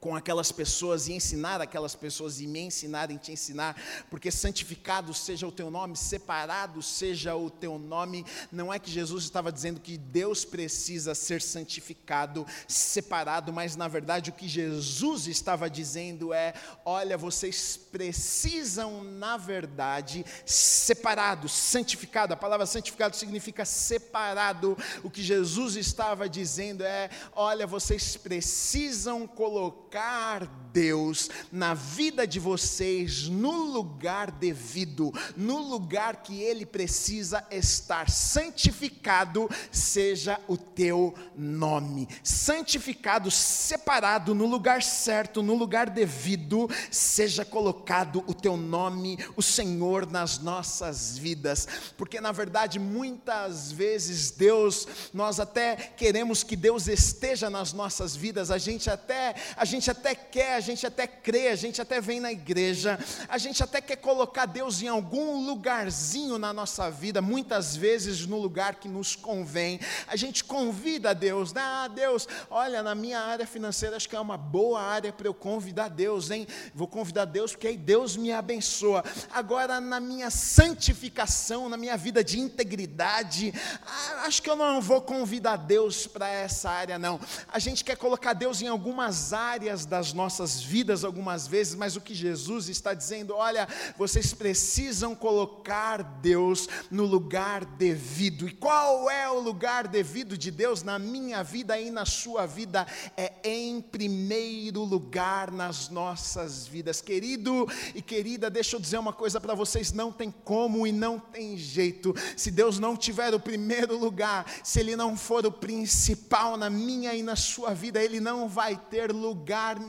com 0.06 0.16
aquelas 0.16 0.52
pessoas 0.52 1.08
e 1.08 1.14
ensinar 1.14 1.60
aquelas 1.60 1.96
pessoas 1.96 2.40
e 2.40 2.46
me 2.46 2.60
ensinar 2.60 3.08
te 3.18 3.32
ensinar, 3.32 3.76
porque 4.08 4.30
santificado 4.30 5.16
seja 5.16 5.48
o 5.48 5.52
teu 5.52 5.72
nome, 5.72 5.98
separado 5.98 6.80
seja 6.84 7.36
o 7.36 7.50
teu 7.50 7.80
nome. 7.80 8.24
Não 8.52 8.72
é 8.72 8.78
que 8.78 8.92
Jesus 8.92 9.24
estava 9.24 9.52
dizendo 9.52 9.82
que 9.82 9.98
Deus 9.98 10.46
precisa 10.46 11.16
ser 11.16 11.42
santificado, 11.42 12.46
separado, 12.68 13.52
mas 13.52 13.76
na 13.76 13.88
verdade 13.88 14.30
o 14.30 14.34
que 14.34 14.48
Jesus 14.48 15.26
estava 15.26 15.68
dizendo 15.68 16.32
é: 16.32 16.54
olha, 16.86 17.18
vocês 17.18 17.76
precisam, 17.76 19.04
na 19.04 19.38
verdade, 19.38 20.24
separado, 20.46 21.50
santificado. 21.50 22.32
A 22.32 22.38
palavra 22.38 22.68
santificado 22.68 23.16
significa 23.16 23.66
separado. 23.66 24.78
O 25.04 25.10
que 25.10 25.24
Jesus 25.24 25.76
estava 25.76 26.30
dizendo 26.30 26.84
é: 26.84 27.10
olha, 27.36 27.66
vocês 27.66 28.16
precisam 28.16 29.26
colocar 29.26 29.95
colocar 29.96 30.65
Deus 30.76 31.30
na 31.54 31.74
vida 31.74 32.28
de 32.28 32.38
vocês 32.38 33.30
no 33.30 33.64
lugar 33.64 34.30
devido, 34.30 35.10
no 35.38 35.58
lugar 35.58 36.18
que 36.18 36.42
Ele 36.42 36.66
precisa 36.66 37.48
estar. 37.50 38.10
Santificado 38.10 39.50
seja 39.72 40.38
o 40.50 40.58
teu 40.58 41.14
nome, 41.34 42.10
santificado, 42.22 43.32
separado 43.32 44.36
no 44.36 44.46
lugar 44.46 44.84
certo, 44.84 45.42
no 45.42 45.56
lugar 45.56 45.90
devido, 45.90 46.70
seja 46.92 47.46
colocado 47.46 48.22
o 48.28 48.34
teu 48.34 48.58
nome, 48.58 49.18
o 49.38 49.42
Senhor, 49.42 50.06
nas 50.12 50.40
nossas 50.40 51.18
vidas, 51.18 51.66
porque 51.96 52.20
na 52.20 52.34
verdade 52.34 52.80
muitas 52.80 53.72
vezes 53.72 54.30
Deus, 54.32 54.86
nós 55.14 55.40
até 55.40 55.76
queremos 55.76 56.44
que 56.44 56.58
Deus 56.58 56.90
esteja 56.90 57.50
nas 57.50 57.72
nossas 57.72 58.14
vidas, 58.14 58.52
a 58.52 58.58
gente 58.58 58.90
até, 58.90 59.36
a 59.56 59.64
gente 59.64 59.90
até 59.90 60.14
quer, 60.14 60.65
gente 60.66 60.86
até 60.86 61.08
crê, 61.08 61.48
a 61.50 61.56
gente 61.56 61.82
até 61.82 62.02
vem 62.02 62.20
na 62.20 62.32
igreja, 62.32 63.00
a 63.30 63.38
gente 63.38 63.64
até 63.64 63.80
quer 63.80 63.96
colocar 63.96 64.46
Deus 64.46 64.82
em 64.82 64.88
algum 64.88 65.46
lugarzinho 65.46 66.38
na 66.38 66.52
nossa 66.52 66.90
vida, 66.90 67.22
muitas 67.22 67.76
vezes 67.76 68.26
no 68.26 68.38
lugar 68.38 68.76
que 68.76 68.88
nos 68.88 69.16
convém. 69.16 69.80
A 70.08 70.16
gente 70.16 70.44
convida 70.44 71.14
Deus, 71.14 71.54
né? 71.54 71.62
ah, 71.64 71.88
Deus, 71.88 72.28
olha, 72.50 72.82
na 72.82 72.96
minha 72.96 73.20
área 73.20 73.46
financeira 73.46 73.96
acho 73.96 74.10
que 74.10 74.16
é 74.16 74.20
uma 74.20 74.38
boa 74.38 74.82
área 74.82 75.14
para 75.14 75.28
eu 75.28 75.34
convidar 75.34 75.90
Deus, 75.90 76.32
hein? 76.32 76.48
Vou 76.74 76.88
convidar 76.88 77.26
Deus 77.26 77.52
porque 77.52 77.68
aí 77.68 77.78
Deus 77.78 78.18
me 78.18 78.32
abençoa. 78.32 79.04
Agora, 79.32 79.80
na 79.80 80.00
minha 80.00 80.30
santificação, 80.30 81.70
na 81.70 81.78
minha 81.78 81.96
vida 81.96 82.24
de 82.24 82.40
integridade, 82.40 83.54
ah, 83.86 84.24
acho 84.26 84.42
que 84.42 84.50
eu 84.50 84.56
não 84.56 84.82
vou 84.82 85.02
convidar 85.02 85.58
Deus 85.58 86.08
para 86.08 86.28
essa 86.28 86.70
área, 86.70 86.98
não. 86.98 87.20
A 87.48 87.60
gente 87.60 87.84
quer 87.84 87.98
colocar 87.98 88.34
Deus 88.34 88.62
em 88.62 88.68
algumas 88.68 89.32
áreas 89.32 89.76
áreas 89.76 89.86
das 89.86 90.14
nossas 90.14 90.55
vidas 90.62 91.04
algumas 91.04 91.48
vezes, 91.48 91.76
mas 91.76 91.96
o 91.96 92.02
que 92.02 92.14
Jesus 92.14 92.70
está 92.70 92.94
dizendo, 92.94 93.36
olha, 93.36 93.68
vocês 93.98 94.34
precisam 94.34 95.16
colocar 95.16 96.02
Deus 96.04 96.68
no 96.90 97.06
lugar 97.06 97.66
devido. 97.66 98.48
E 98.48 98.52
qual 98.52 99.10
é 99.10 99.30
o 99.30 99.40
lugar 99.40 99.88
devido 99.88 100.38
de 100.38 100.52
Deus 100.52 100.84
na 100.84 100.98
minha 100.98 101.44
vida 101.44 101.80
e 101.80 101.90
na 101.90 102.06
sua 102.06 102.46
vida? 102.46 102.86
É 103.16 103.34
em 103.44 103.82
primeiro 103.82 104.84
lugar 104.84 105.52
nas 105.52 105.90
nossas 105.90 106.68
vidas. 106.68 107.02
Querido 107.02 107.68
e 107.94 108.02
querida, 108.02 108.50
deixa 108.50 108.76
eu 108.76 108.80
dizer 108.80 108.98
uma 108.98 109.14
coisa 109.14 109.40
para 109.40 109.54
vocês: 109.54 109.92
não 109.92 110.12
tem 110.12 110.34
como 110.44 110.86
e 110.88 110.92
não 110.92 111.20
tem 111.20 111.58
jeito. 111.58 112.14
Se 112.36 112.52
Deus 112.52 112.80
não 112.80 112.96
tiver 112.98 113.34
o 113.34 113.40
primeiro 113.40 113.98
lugar, 113.98 114.46
se 114.64 114.80
Ele 114.80 114.96
não 114.96 115.16
for 115.16 115.46
o 115.46 115.52
principal 115.52 116.58
na 116.58 116.70
minha 116.70 117.14
e 117.14 117.22
na 117.22 117.36
sua 117.36 117.74
vida, 117.74 118.04
Ele 118.04 118.20
não 118.20 118.48
vai 118.48 118.76
ter 118.76 119.12
lugar 119.12 119.36
lugar 119.36 119.80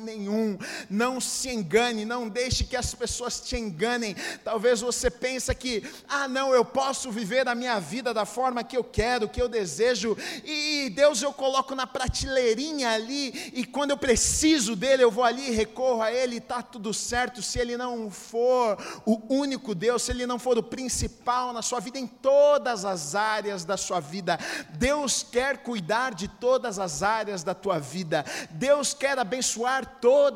Não 0.90 1.21
se 1.21 1.49
engane, 1.49 2.05
não 2.05 2.29
deixe 2.29 2.64
que 2.64 2.77
as 2.77 2.95
pessoas 2.95 3.40
te 3.40 3.57
enganem. 3.57 4.14
Talvez 4.45 4.81
você 4.81 5.11
pense 5.11 5.55
que, 5.55 5.83
ah, 6.09 6.29
não, 6.29 6.53
eu 6.53 6.64
posso 6.64 7.11
viver 7.11 7.49
a 7.49 7.55
minha 7.55 7.79
vida 7.81 8.12
da 8.12 8.25
forma 8.25 8.64
que 8.64 8.77
eu 8.77 8.85
quero, 8.85 9.29
que 9.29 9.40
eu 9.40 9.49
desejo, 9.49 10.16
e 10.45 10.90
Deus 10.90 11.23
eu 11.23 11.33
coloco 11.33 11.75
na 11.75 11.87
prateleirinha 11.87 12.90
ali, 12.90 13.53
e 13.55 13.64
quando 13.64 13.92
eu 13.92 13.97
preciso 13.97 14.77
dele, 14.77 15.03
eu 15.03 15.11
vou 15.11 15.25
ali 15.25 15.49
e 15.49 15.55
recorro 15.55 16.03
a 16.03 16.12
ele, 16.12 16.37
está 16.37 16.62
tudo 16.62 16.92
certo. 16.92 17.42
Se 17.42 17.59
ele 17.59 17.77
não 17.77 18.11
for 18.11 18.77
o 19.05 19.35
único 19.35 19.75
Deus, 19.75 20.03
se 20.03 20.11
ele 20.11 20.27
não 20.27 20.38
for 20.38 20.59
o 20.59 20.62
principal 20.62 21.53
na 21.53 21.62
sua 21.62 21.81
vida, 21.81 21.99
em 21.99 22.07
todas 22.07 22.85
as 22.85 23.14
áreas 23.14 23.64
da 23.64 23.77
sua 23.77 24.01
vida, 24.01 24.38
Deus 24.71 25.23
quer 25.23 25.59
cuidar 25.59 26.14
de 26.14 26.29
todas 26.29 26.79
as 26.79 27.03
áreas 27.03 27.42
da 27.42 27.55
tua 27.55 27.79
vida, 27.79 28.25
Deus 28.51 28.92
quer 28.92 29.19
abençoar 29.19 29.37
abençoar 29.37 29.87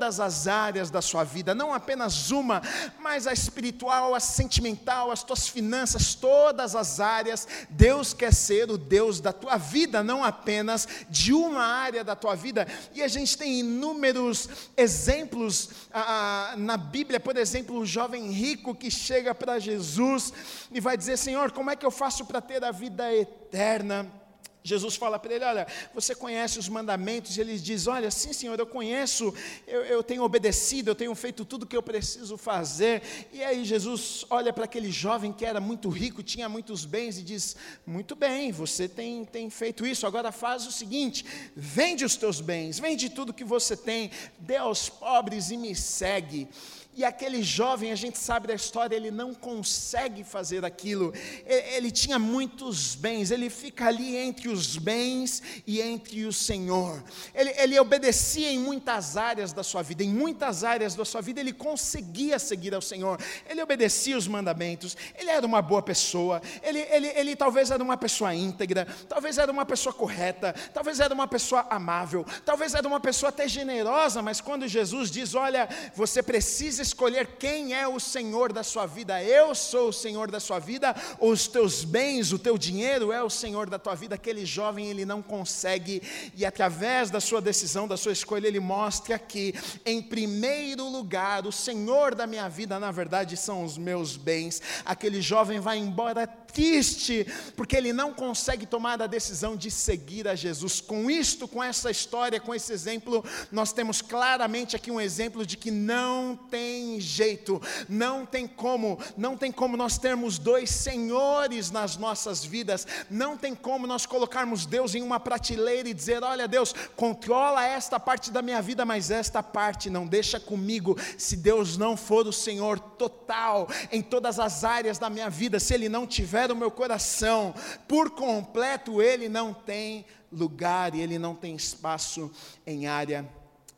todas 0.01 0.19
as 0.19 0.49
áreas 0.49 0.91
da 0.91 1.03
sua 1.03 1.25
vida, 1.25 1.55
não 1.55 1.75
apenas 1.75 2.31
uma, 2.31 2.63
mas 3.01 3.27
a 3.27 3.35
espiritual, 3.35 4.15
a 4.15 4.21
sentimental, 4.21 5.11
as 5.11 5.23
tuas 5.23 5.47
finanças, 5.47 6.15
todas 6.15 6.75
as 6.75 7.01
áreas. 7.01 7.47
Deus 7.69 8.15
quer 8.15 8.33
ser 8.33 8.71
o 8.71 8.79
Deus 8.79 9.21
da 9.21 9.31
tua 9.31 9.59
vida, 9.59 10.03
não 10.03 10.25
apenas 10.25 10.89
de 11.11 11.35
uma 11.35 11.63
área 11.63 12.03
da 12.03 12.17
tua 12.17 12.35
vida. 12.35 12.67
E 12.95 13.03
a 13.03 13.09
gente 13.09 13.37
tem 13.37 13.61
inúmeros 13.61 14.49
exemplos 14.75 15.69
ah, 15.93 16.55
na 16.57 16.79
Bíblia, 16.79 17.21
por 17.21 17.37
exemplo, 17.37 17.79
um 17.79 17.85
jovem 17.85 18.31
rico 18.31 18.75
que 18.75 18.91
chega 18.91 19.35
para 19.35 19.59
Jesus 19.59 20.33
e 20.73 20.81
vai 20.81 20.97
dizer: 20.97 21.19
Senhor, 21.19 21.53
como 21.53 21.71
é 21.71 21.77
que 21.77 21.85
eu 21.85 21.91
faço 21.91 22.25
para 22.25 22.41
ter 22.41 22.65
a 22.65 22.73
vida 22.73 23.15
eterna? 23.15 24.20
Jesus 24.63 24.97
fala 24.97 25.19
para 25.19 25.35
ele: 25.35 25.45
Olha, 25.45 25.67
você 25.95 26.15
conhece 26.15 26.59
os 26.59 26.69
mandamentos? 26.69 27.37
E 27.37 27.41
ele 27.41 27.59
diz: 27.59 27.87
Olha, 27.87 28.11
sim, 28.11 28.33
Senhor, 28.33 28.59
eu 28.59 28.67
conheço, 28.67 29.35
eu, 29.67 29.85
eu 29.85 30.03
tenho 30.03 30.23
obedecido, 30.23 30.91
eu 30.91 30.95
tenho 30.95 31.15
feito 31.15 31.45
tudo 31.45 31.63
o 31.63 31.67
que 31.67 31.77
eu 31.77 31.83
preciso 31.83 32.37
fazer. 32.37 33.03
E 33.33 33.43
aí 33.43 33.65
Jesus 33.65 34.25
olha 34.29 34.53
para 34.53 34.65
aquele 34.65 34.91
jovem 34.91 35.33
que 35.33 35.45
era 35.45 35.61
muito 35.61 35.89
rico, 35.89 36.23
tinha 36.23 36.49
muitos 36.49 36.85
bens, 36.85 37.19
e 37.19 37.23
diz: 37.23 37.57
Muito 37.87 38.15
bem, 38.15 38.53
você 38.53 38.89
tem, 38.89 39.25
tem 39.25 39.49
feito 39.49 39.87
isso, 39.87 40.07
agora 40.07 40.31
faz 40.31 40.67
o 40.67 40.73
seguinte: 40.73 41.25
vende 41.57 42.05
os 42.05 42.17
teus 42.17 42.41
bens, 42.41 42.79
vende 42.79 43.09
tudo 43.09 43.33
que 43.33 43.45
você 43.45 43.77
tem, 43.77 44.11
dê 44.39 44.57
aos 44.57 44.89
pobres 44.89 45.51
e 45.51 45.57
me 45.57 45.75
segue. 45.75 46.49
E 46.93 47.05
aquele 47.05 47.41
jovem, 47.41 47.93
a 47.93 47.95
gente 47.95 48.19
sabe 48.19 48.49
da 48.49 48.55
história, 48.55 48.97
ele 48.97 49.13
não 49.13 49.33
consegue 49.33 50.25
fazer 50.25 50.65
aquilo. 50.65 51.15
Ele 51.47 51.89
tinha 51.89 52.19
muitos 52.19 52.97
bens, 52.97 53.31
ele 53.31 53.49
fica 53.49 53.87
ali 53.87 54.17
entre 54.17 54.49
os 54.49 54.77
bens 54.77 55.41
e 55.65 55.81
entre 55.81 56.27
o 56.27 56.33
Senhor. 56.33 57.03
Ele, 57.33 57.51
ele 57.57 57.79
obedecia 57.79 58.51
em 58.51 58.59
muitas 58.59 59.17
áreas 59.17 59.53
da 59.53 59.63
sua 59.63 59.83
vida, 59.83 60.03
em 60.03 60.13
muitas 60.13 60.65
áreas 60.65 60.97
da 60.97 61.05
sua 61.05 61.21
vida 61.21 61.41
ele 61.41 61.53
conseguia 61.53 62.41
seguir 62.41 62.75
ao 62.75 62.83
Senhor. 62.83 63.21
Ele 63.49 63.63
obedecia 63.63 64.19
os 64.19 64.27
mandamentos, 64.27 64.97
ele 65.15 65.31
era 65.31 65.47
uma 65.47 65.63
boa 65.63 65.83
pessoa, 65.83 66.43
ele, 66.61 66.81
ele, 66.91 67.07
ele 67.15 67.37
talvez 67.37 67.71
era 67.71 67.83
uma 67.83 67.97
pessoa 67.97 68.35
íntegra, 68.35 68.87
talvez 69.09 69.39
era 69.39 69.51
uma 69.51 69.65
pessoa 69.65 69.93
correta, 69.93 70.53
talvez 70.75 70.99
era 70.99 71.15
uma 71.15 71.29
pessoa 71.29 71.67
amável, 71.71 72.27
talvez 72.45 72.75
era 72.75 72.87
uma 72.87 73.01
pessoa 73.01 73.29
até 73.29 73.47
generosa, 73.47 74.21
mas 74.21 74.41
quando 74.41 74.67
Jesus 74.67 75.09
diz: 75.09 75.37
Olha, 75.37 75.69
você 75.95 76.21
precisa 76.21 76.80
precisa 76.81 76.83
escolher 76.83 77.27
quem 77.39 77.75
é 77.75 77.87
o 77.87 78.01
Senhor 78.01 78.53
da 78.53 78.63
sua 78.63 78.87
vida. 78.87 79.23
Eu 79.23 79.55
sou 79.55 79.89
o 79.89 79.93
Senhor 79.93 80.31
da 80.31 80.41
sua 80.41 80.59
vida, 80.59 80.95
os 81.19 81.47
teus 81.47 81.85
bens, 81.85 82.33
o 82.33 82.39
teu 82.39 82.57
dinheiro 82.57 83.13
é 83.13 83.23
o 83.23 83.31
Senhor 83.31 83.69
da 83.69 83.79
tua 83.79 83.95
vida. 83.95 84.15
Aquele 84.15 84.47
jovem 84.47 84.89
ele 84.89 85.05
não 85.05 85.21
consegue, 85.23 86.03
e 86.35 86.45
através 86.45 87.11
da 87.11 87.21
sua 87.21 87.41
decisão, 87.41 87.87
da 87.87 87.97
sua 87.97 88.13
escolha, 88.13 88.49
ele 88.49 88.61
mostra 88.61 89.19
que, 89.19 89.55
em 89.85 90.01
primeiro 90.03 90.89
lugar, 90.89 91.47
o 91.47 91.53
Senhor 91.53 92.15
da 92.15 92.27
minha 92.27 92.49
vida, 92.49 92.79
na 92.79 92.91
verdade, 92.91 93.37
são 93.37 93.65
os 93.65 93.77
meus 93.77 94.17
bens. 94.17 94.63
Aquele 94.85 95.21
jovem 95.21 95.61
vai 95.61 95.79
embora 95.79 96.27
triste, 96.53 97.27
porque 97.57 97.77
ele 97.77 97.93
não 97.93 98.13
consegue 98.13 98.67
tomar 98.67 99.01
a 99.01 99.07
decisão 99.07 99.57
de 99.57 99.71
seguir 99.71 100.29
a 100.29 100.35
Jesus. 100.35 100.81
Com 100.81 101.11
isto, 101.11 101.47
com 101.47 101.63
essa 101.63 101.91
história, 101.91 102.41
com 102.41 102.55
esse 102.55 102.73
exemplo, 102.73 103.25
nós 103.51 103.73
temos 103.73 104.03
claramente 104.03 104.77
aqui 104.77 104.91
um 104.91 105.01
exemplo 105.01 105.47
de 105.47 105.57
que 105.57 105.71
não 105.71 106.37
tem 106.51 107.01
jeito, 107.01 107.61
não 107.89 108.27
tem 108.27 108.47
como, 108.47 108.99
não 109.17 109.37
tem 109.37 109.53
como 109.53 109.77
nós 109.77 109.99
termos 109.99 110.39
dois 110.39 110.71
senhores 110.71 111.71
nas 111.71 111.97
nossas 111.97 112.45
vidas, 112.45 112.87
não 113.11 113.37
tem 113.37 113.55
como 113.55 113.87
nós 113.87 114.07
colocarmos 114.07 114.67
Deus 114.67 114.95
em 114.95 115.03
uma 115.03 115.21
prateleira 115.21 115.89
e 115.89 115.95
dizer: 115.95 116.23
olha, 116.23 116.49
Deus, 116.49 116.75
controla 116.97 117.65
esta 117.65 117.99
parte 118.01 118.31
da 118.31 118.43
minha 118.43 118.61
vida, 118.61 118.85
mas 118.85 119.11
esta 119.11 119.43
parte 119.43 119.91
não 119.91 120.07
deixa 120.07 120.41
comigo. 120.41 120.99
Se 121.17 121.37
Deus 121.37 121.77
não 121.77 121.97
for 121.97 122.27
o 122.27 122.33
Senhor 122.33 122.79
total 122.79 123.69
em 123.93 124.03
todas 124.03 124.39
as 124.39 124.65
áreas 124.65 124.99
da 124.99 125.11
minha 125.11 125.31
vida, 125.31 125.61
se 125.61 125.75
Ele 125.75 125.89
não 125.89 126.07
tiver 126.07 126.40
tiver 126.41 126.53
o 126.53 126.57
meu 126.57 126.71
coração 126.71 127.55
por 127.87 128.11
completo, 128.11 129.03
ele 129.03 129.29
não 129.29 129.53
tem 129.53 130.07
lugar 130.33 130.95
e 130.95 131.01
ele 131.01 131.19
não 131.19 131.35
tem 131.35 131.55
espaço 131.55 132.31
em 132.67 132.87
área 132.87 133.29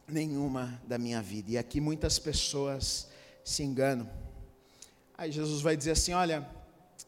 nenhuma 0.06 0.80
da 0.86 0.98
minha 0.98 1.20
vida. 1.20 1.52
E 1.52 1.58
aqui 1.58 1.80
muitas 1.80 2.18
pessoas 2.18 3.08
se 3.44 3.62
enganam. 3.62 4.08
Aí 5.16 5.32
Jesus 5.32 5.60
vai 5.60 5.76
dizer 5.76 5.92
assim: 5.92 6.12
Olha, 6.12 6.48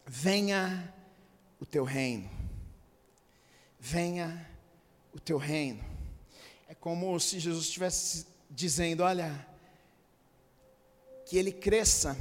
venha 0.07 0.93
o 1.61 1.67
teu 1.67 1.85
reino, 1.85 2.29
venha 3.79 4.49
o 5.13 5.21
teu 5.21 5.39
reino. 5.39 5.85
É 6.69 6.75
como 6.75 7.19
se 7.21 7.39
Jesus 7.39 7.67
estivesse 7.67 8.27
dizendo: 8.51 9.05
Olha, 9.05 9.47
que 11.27 11.37
ele 11.37 11.53
cresça 11.53 12.17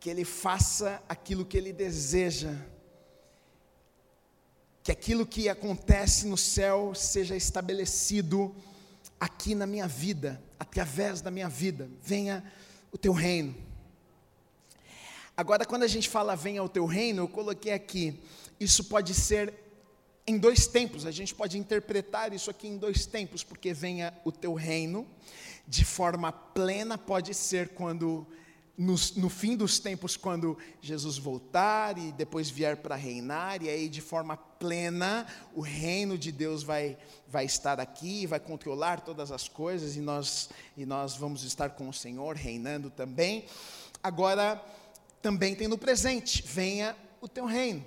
que 0.00 0.08
ele 0.08 0.24
faça 0.24 1.02
aquilo 1.06 1.44
que 1.44 1.58
ele 1.58 1.74
deseja, 1.74 2.56
que 4.82 4.90
aquilo 4.90 5.26
que 5.26 5.46
acontece 5.46 6.26
no 6.26 6.38
céu 6.38 6.94
seja 6.94 7.36
estabelecido 7.36 8.56
aqui 9.20 9.54
na 9.54 9.66
minha 9.66 9.86
vida, 9.86 10.42
através 10.58 11.20
da 11.20 11.30
minha 11.30 11.50
vida. 11.50 11.90
Venha 12.02 12.42
o 12.90 12.96
teu 12.96 13.12
reino. 13.12 13.54
Agora, 15.36 15.66
quando 15.66 15.82
a 15.82 15.88
gente 15.88 16.08
fala 16.08 16.34
venha 16.34 16.62
o 16.62 16.68
teu 16.68 16.86
reino, 16.86 17.22
eu 17.22 17.28
coloquei 17.28 17.72
aqui, 17.72 18.18
isso 18.58 18.84
pode 18.84 19.12
ser 19.12 19.52
em 20.26 20.38
dois 20.38 20.66
tempos, 20.66 21.04
a 21.04 21.10
gente 21.10 21.34
pode 21.34 21.58
interpretar 21.58 22.32
isso 22.32 22.50
aqui 22.50 22.68
em 22.68 22.78
dois 22.78 23.04
tempos, 23.04 23.44
porque 23.44 23.74
venha 23.74 24.14
o 24.24 24.32
teu 24.32 24.54
reino, 24.54 25.06
de 25.68 25.84
forma 25.84 26.32
plena, 26.32 26.96
pode 26.96 27.34
ser 27.34 27.70
quando 27.70 28.26
no, 28.80 28.94
no, 29.16 29.28
fim 29.28 29.56
dos 29.56 29.78
tempos, 29.78 30.16
quando 30.16 30.56
Jesus 30.80 31.18
voltar 31.18 31.98
e 31.98 32.12
depois 32.12 32.48
vier 32.48 32.78
para 32.78 32.96
reinar, 32.96 33.62
e 33.62 33.68
aí 33.68 33.90
de 33.90 34.00
forma 34.00 34.38
plena 34.38 35.26
o 35.54 35.60
reino 35.60 36.16
de 36.16 36.32
Deus 36.32 36.62
vai, 36.62 36.96
vai 37.28 37.44
estar 37.44 37.78
aqui, 37.78 38.26
vai 38.26 38.40
controlar 38.40 39.02
todas 39.02 39.30
as 39.30 39.46
coisas, 39.46 39.96
e 39.96 40.00
nós, 40.00 40.48
e 40.78 40.86
nós 40.86 41.14
vamos 41.14 41.44
estar 41.44 41.68
com 41.68 41.90
o 41.90 41.92
Senhor 41.92 42.34
reinando 42.36 42.88
também. 42.88 43.44
Agora, 44.02 44.64
também 45.20 45.54
tem 45.54 45.68
no 45.68 45.76
presente: 45.76 46.42
venha 46.46 46.96
o 47.20 47.28
teu 47.28 47.44
reino. 47.44 47.84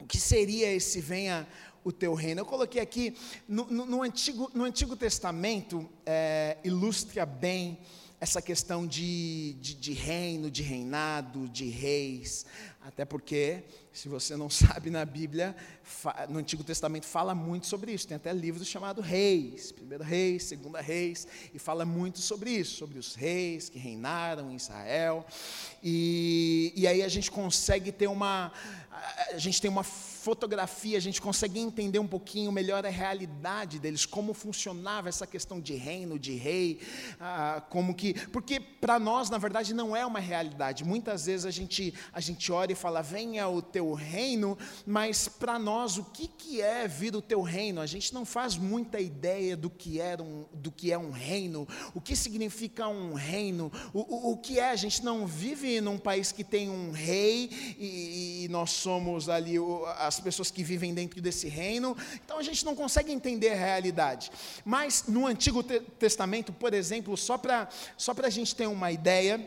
O 0.00 0.04
que 0.04 0.18
seria 0.18 0.72
esse 0.72 1.00
venha 1.00 1.46
o 1.84 1.92
teu 1.92 2.12
reino? 2.14 2.40
Eu 2.40 2.46
coloquei 2.46 2.82
aqui, 2.82 3.16
no, 3.46 3.66
no, 3.66 3.86
no 3.86 4.02
Antigo, 4.02 4.50
no 4.52 4.64
Antigo 4.64 4.96
Testamento, 4.96 5.88
é, 6.04 6.56
ilustra 6.64 7.24
bem 7.24 7.78
essa 8.22 8.40
questão 8.40 8.86
de, 8.86 9.54
de, 9.54 9.74
de, 9.74 9.92
reino, 9.92 10.48
de 10.48 10.62
reinado, 10.62 11.48
de 11.48 11.68
reis, 11.68 12.46
até 12.80 13.04
porque, 13.04 13.64
se 13.92 14.08
você 14.08 14.36
não 14.36 14.46
sabe, 14.48 14.90
na 14.90 15.04
Bíblia, 15.04 15.56
no 16.28 16.38
Antigo 16.38 16.62
Testamento 16.62 17.04
fala 17.04 17.34
muito 17.34 17.66
sobre 17.66 17.90
isso, 17.90 18.06
tem 18.06 18.16
até 18.16 18.32
livros 18.32 18.68
chamados 18.68 19.04
Reis, 19.04 19.72
primeiro 19.72 20.04
Reis, 20.04 20.44
segunda 20.44 20.80
Reis, 20.80 21.26
e 21.52 21.58
fala 21.58 21.84
muito 21.84 22.20
sobre 22.20 22.50
isso, 22.52 22.76
sobre 22.76 22.96
os 22.96 23.16
reis 23.16 23.68
que 23.68 23.76
reinaram 23.80 24.52
em 24.52 24.54
Israel, 24.54 25.26
e, 25.82 26.72
e 26.76 26.86
aí 26.86 27.02
a 27.02 27.08
gente 27.08 27.28
consegue 27.28 27.90
ter 27.90 28.06
uma, 28.06 28.52
a 29.32 29.38
gente 29.38 29.60
tem 29.60 29.68
uma 29.68 29.82
fotografia, 30.22 30.96
a 30.96 31.00
gente 31.00 31.20
consegue 31.20 31.58
entender 31.58 31.98
um 31.98 32.06
pouquinho 32.06 32.52
melhor 32.52 32.86
a 32.86 32.88
realidade 32.88 33.80
deles, 33.80 34.06
como 34.06 34.32
funcionava 34.32 35.08
essa 35.08 35.26
questão 35.26 35.60
de 35.60 35.74
reino, 35.74 36.16
de 36.16 36.36
rei, 36.36 36.80
ah, 37.18 37.60
como 37.68 37.92
que, 37.92 38.14
porque 38.28 38.60
para 38.60 39.00
nós, 39.00 39.28
na 39.28 39.36
verdade, 39.36 39.74
não 39.74 39.96
é 39.96 40.06
uma 40.06 40.20
realidade. 40.20 40.84
Muitas 40.84 41.26
vezes 41.26 41.44
a 41.44 41.50
gente, 41.50 41.92
a 42.12 42.20
gente 42.20 42.52
ora 42.52 42.70
e 42.70 42.74
fala, 42.76 43.02
venha 43.02 43.48
o 43.48 43.60
teu 43.60 43.92
reino, 43.94 44.56
mas 44.86 45.26
para 45.26 45.58
nós, 45.58 45.98
o 45.98 46.04
que, 46.04 46.28
que 46.28 46.60
é 46.60 46.86
vir 46.86 47.16
o 47.16 47.20
teu 47.20 47.42
reino? 47.42 47.80
A 47.80 47.86
gente 47.86 48.14
não 48.14 48.24
faz 48.24 48.56
muita 48.56 49.00
ideia 49.00 49.56
do 49.56 49.68
que, 49.68 50.00
é 50.00 50.16
um, 50.20 50.44
do 50.54 50.70
que 50.70 50.92
é 50.92 50.98
um 50.98 51.10
reino, 51.10 51.66
o 51.94 52.00
que 52.00 52.14
significa 52.14 52.86
um 52.86 53.14
reino, 53.14 53.72
o, 53.92 54.00
o, 54.00 54.32
o 54.32 54.36
que 54.36 54.60
é, 54.60 54.70
a 54.70 54.76
gente 54.76 55.04
não 55.04 55.26
vive 55.26 55.80
num 55.80 55.98
país 55.98 56.30
que 56.30 56.44
tem 56.44 56.70
um 56.70 56.92
rei 56.92 57.50
e, 57.76 58.44
e 58.44 58.48
nós 58.48 58.70
somos 58.70 59.28
ali 59.28 59.56
a 59.98 60.11
as 60.14 60.20
pessoas 60.20 60.50
que 60.50 60.62
vivem 60.62 60.94
dentro 60.94 61.20
desse 61.20 61.48
reino. 61.48 61.96
Então 62.24 62.38
a 62.38 62.42
gente 62.42 62.64
não 62.64 62.74
consegue 62.74 63.12
entender 63.12 63.50
a 63.50 63.54
realidade. 63.54 64.30
Mas 64.64 65.04
no 65.08 65.26
Antigo 65.26 65.62
Testamento, 65.62 66.52
por 66.52 66.74
exemplo, 66.74 67.16
só 67.16 67.38
para 67.38 67.68
só 67.96 68.14
a 68.22 68.30
gente 68.30 68.54
ter 68.54 68.66
uma 68.66 68.92
ideia, 68.92 69.40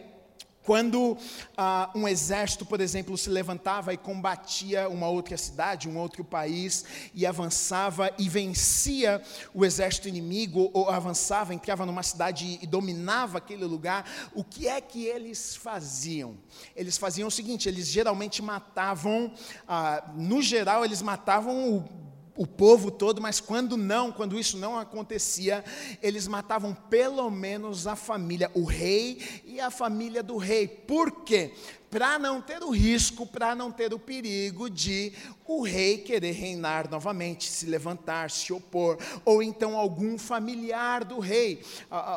quando 0.66 1.16
ah, 1.56 1.92
um 1.96 2.08
exército, 2.08 2.66
por 2.66 2.82
exemplo, 2.82 3.18
se 3.18 3.30
levantava 3.30 3.94
e 3.94 3.98
combatia 3.98 4.90
uma 4.90 5.08
outra 5.08 5.38
cidade, 5.38 5.88
um 5.88 5.98
outro 5.98 6.24
país, 6.24 6.84
e 7.14 7.26
avançava 7.26 8.12
e 8.18 8.28
vencia 8.28 9.22
o 9.54 9.64
exército 9.64 10.08
inimigo, 10.08 10.72
ou 10.74 10.90
avançava, 10.90 11.54
entrava 11.54 11.86
numa 11.86 12.04
cidade 12.04 12.60
e 12.62 12.66
dominava 12.66 13.38
aquele 13.38 13.66
lugar, 13.66 14.30
o 14.34 14.44
que 14.44 14.68
é 14.68 14.82
que 14.82 15.06
eles 15.06 15.56
faziam? 15.56 16.36
Eles 16.76 16.98
faziam 16.98 17.28
o 17.28 17.32
seguinte: 17.32 17.70
eles 17.70 17.88
geralmente 17.88 18.42
matavam, 18.42 19.32
ah, 19.68 20.12
no 20.16 20.42
geral, 20.42 20.84
eles 20.84 21.02
matavam 21.02 21.78
o 21.78 22.05
o 22.36 22.46
povo 22.46 22.92
todo, 22.92 23.22
mas 23.22 23.40
quando 23.40 23.78
não, 23.78 24.12
quando 24.12 24.38
isso 24.38 24.58
não 24.58 24.78
acontecia, 24.78 25.64
eles 26.02 26.28
matavam 26.28 26.74
pelo 26.74 27.30
menos 27.30 27.88
a 27.88 27.96
família, 27.96 28.52
o 28.54 28.64
rei 28.64 29.22
e 29.46 29.60
a 29.60 29.72
família 29.72 30.22
do 30.22 30.38
rei. 30.38 30.68
Por 30.68 31.24
quê? 31.24 31.54
Para 31.90 32.20
não 32.20 32.42
ter 32.42 32.62
o 32.62 32.72
risco, 32.72 33.26
para 33.26 33.56
não 33.56 33.72
ter 33.72 33.94
o 33.94 34.00
perigo 34.00 34.70
de 34.70 35.14
o 35.48 35.62
rei 35.64 36.00
querer 36.00 36.34
reinar 36.34 36.90
novamente, 36.90 37.50
se 37.50 37.66
levantar, 37.68 38.30
se 38.30 38.52
opor, 38.52 38.98
ou 39.24 39.42
então 39.42 39.78
algum 39.78 40.18
familiar 40.18 41.06
do 41.06 41.20
rei, 41.20 41.64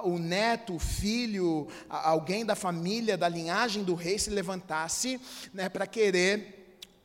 o 0.02 0.18
neto, 0.18 0.74
o 0.74 0.78
filho, 0.80 1.68
alguém 1.88 2.44
da 2.44 2.56
família, 2.56 3.16
da 3.16 3.28
linhagem 3.28 3.84
do 3.84 3.94
rei 3.94 4.18
se 4.18 4.30
levantasse 4.30 5.20
né, 5.54 5.68
para 5.68 5.86
querer 5.86 6.57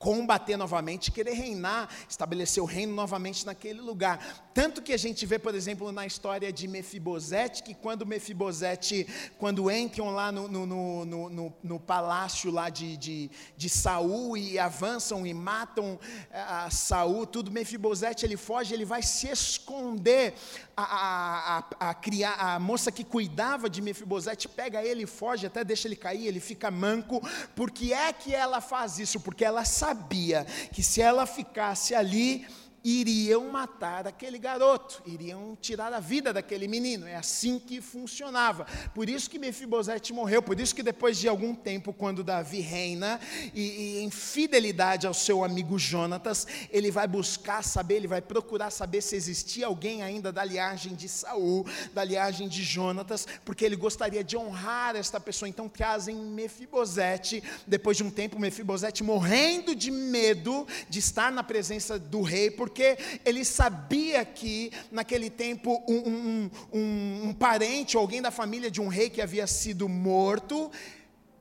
combater 0.03 0.57
novamente, 0.57 1.13
querer 1.13 1.31
reinar, 1.31 1.87
estabelecer 2.09 2.61
o 2.61 2.65
reino 2.65 2.93
novamente 2.93 3.45
naquele 3.45 3.79
lugar. 3.79 4.19
Tanto 4.53 4.81
que 4.81 4.91
a 4.91 4.97
gente 4.97 5.25
vê, 5.25 5.39
por 5.39 5.55
exemplo, 5.55 5.93
na 5.93 6.05
história 6.05 6.51
de 6.51 6.67
Mefibosete, 6.67 7.63
que 7.63 7.73
quando 7.73 8.05
Mefibosete, 8.05 9.07
quando 9.39 9.71
entram 9.71 10.11
lá 10.11 10.29
no, 10.29 10.49
no, 10.49 11.05
no, 11.05 11.53
no, 11.63 11.79
palácio 11.79 12.51
lá 12.51 12.69
de, 12.69 12.97
de, 12.97 13.31
de 13.55 13.69
Saul 13.69 14.35
e 14.35 14.59
avançam 14.59 15.25
e 15.25 15.33
matam 15.33 15.97
eh, 16.29 16.37
a 16.37 16.69
Saul, 16.69 17.25
tudo, 17.25 17.49
Mefibosete 17.49 18.25
ele 18.25 18.35
foge, 18.35 18.73
ele 18.73 18.85
vai 18.85 19.01
se 19.01 19.29
esconder. 19.29 20.33
A, 20.75 21.59
a, 21.79 21.91
a, 21.91 22.55
a, 22.55 22.59
moça 22.59 22.91
que 22.91 23.03
cuidava 23.03 23.69
de 23.69 23.81
Mefibosete 23.81 24.49
pega 24.49 24.83
ele 24.83 25.03
e 25.03 25.07
foge, 25.07 25.45
até 25.45 25.63
deixa 25.63 25.87
ele 25.87 25.95
cair, 25.95 26.27
ele 26.27 26.39
fica 26.41 26.69
manco. 26.69 27.21
Por 27.55 27.71
que 27.71 27.93
é 27.93 28.11
que 28.11 28.33
ela 28.35 28.59
faz 28.59 28.99
isso? 28.99 29.19
Porque 29.19 29.45
ela 29.45 29.63
sabia 29.93 30.45
que 30.71 30.81
se 30.81 31.01
ela 31.01 31.25
ficasse 31.25 31.93
ali, 31.93 32.45
iriam 32.83 33.49
matar 33.49 34.05
aquele 34.05 34.37
garoto, 34.37 35.01
iriam 35.05 35.57
tirar 35.61 35.93
a 35.93 36.01
vida 36.01 36.33
daquele 36.33 36.67
menino. 36.67 37.07
É 37.07 37.15
assim 37.15 37.57
que 37.57 37.79
funcionava. 37.79 38.65
Por 38.93 39.07
isso 39.07 39.29
que 39.29 39.39
Mefibosete 39.39 40.11
morreu, 40.11 40.41
por 40.41 40.59
isso 40.59 40.75
que 40.75 40.83
depois 40.83 41.17
de 41.17 41.29
algum 41.29 41.55
tempo, 41.55 41.93
quando 41.93 42.23
Davi 42.23 42.59
reina, 42.59 43.19
e, 43.53 43.61
e 43.61 44.03
em 44.03 44.09
fidelidade 44.09 45.07
ao 45.07 45.13
seu 45.13 45.43
amigo 45.43 45.79
Jonatas, 45.79 46.45
ele 46.69 46.91
vai 46.91 47.07
buscar 47.07 47.63
saber, 47.63 47.95
ele 47.95 48.07
vai 48.07 48.21
procurar 48.21 48.69
saber 48.69 49.01
se 49.01 49.15
existia 49.15 49.67
alguém 49.67 50.01
ainda 50.01 50.31
da 50.31 50.43
linhagem 50.43 50.93
de 50.93 51.07
Saul, 51.07 51.65
da 51.93 52.03
linhagem 52.03 52.49
de 52.49 52.63
Jonatas, 52.63 53.25
porque 53.45 53.63
ele 53.63 53.77
gostaria 53.77 54.23
de 54.23 54.35
honrar 54.35 54.95
esta 54.97 55.19
pessoa. 55.19 55.47
Então 55.47 55.69
trazem 55.69 56.15
Mefibosete, 56.15 57.41
depois 57.65 57.95
de 57.95 58.03
um 58.03 58.09
tempo, 58.09 58.37
Mefibosete 58.39 59.03
morrendo 59.03 59.73
de 59.73 59.89
medo 59.89 60.67
de 60.89 60.99
estar 60.99 61.31
na 61.31 61.43
presença 61.43 61.97
do 61.97 62.21
rei, 62.21 62.51
porque 62.51 62.72
porque 62.73 62.97
ele 63.23 63.45
sabia 63.45 64.25
que 64.25 64.71
naquele 64.91 65.29
tempo 65.29 65.83
um, 65.87 65.93
um, 65.93 66.51
um, 66.73 67.21
um 67.25 67.33
parente 67.33 67.95
alguém 67.95 68.19
da 68.19 68.31
família 68.31 68.71
de 68.71 68.81
um 68.81 68.87
rei 68.87 69.11
que 69.11 69.21
havia 69.21 69.45
sido 69.45 69.87
morto, 69.87 70.71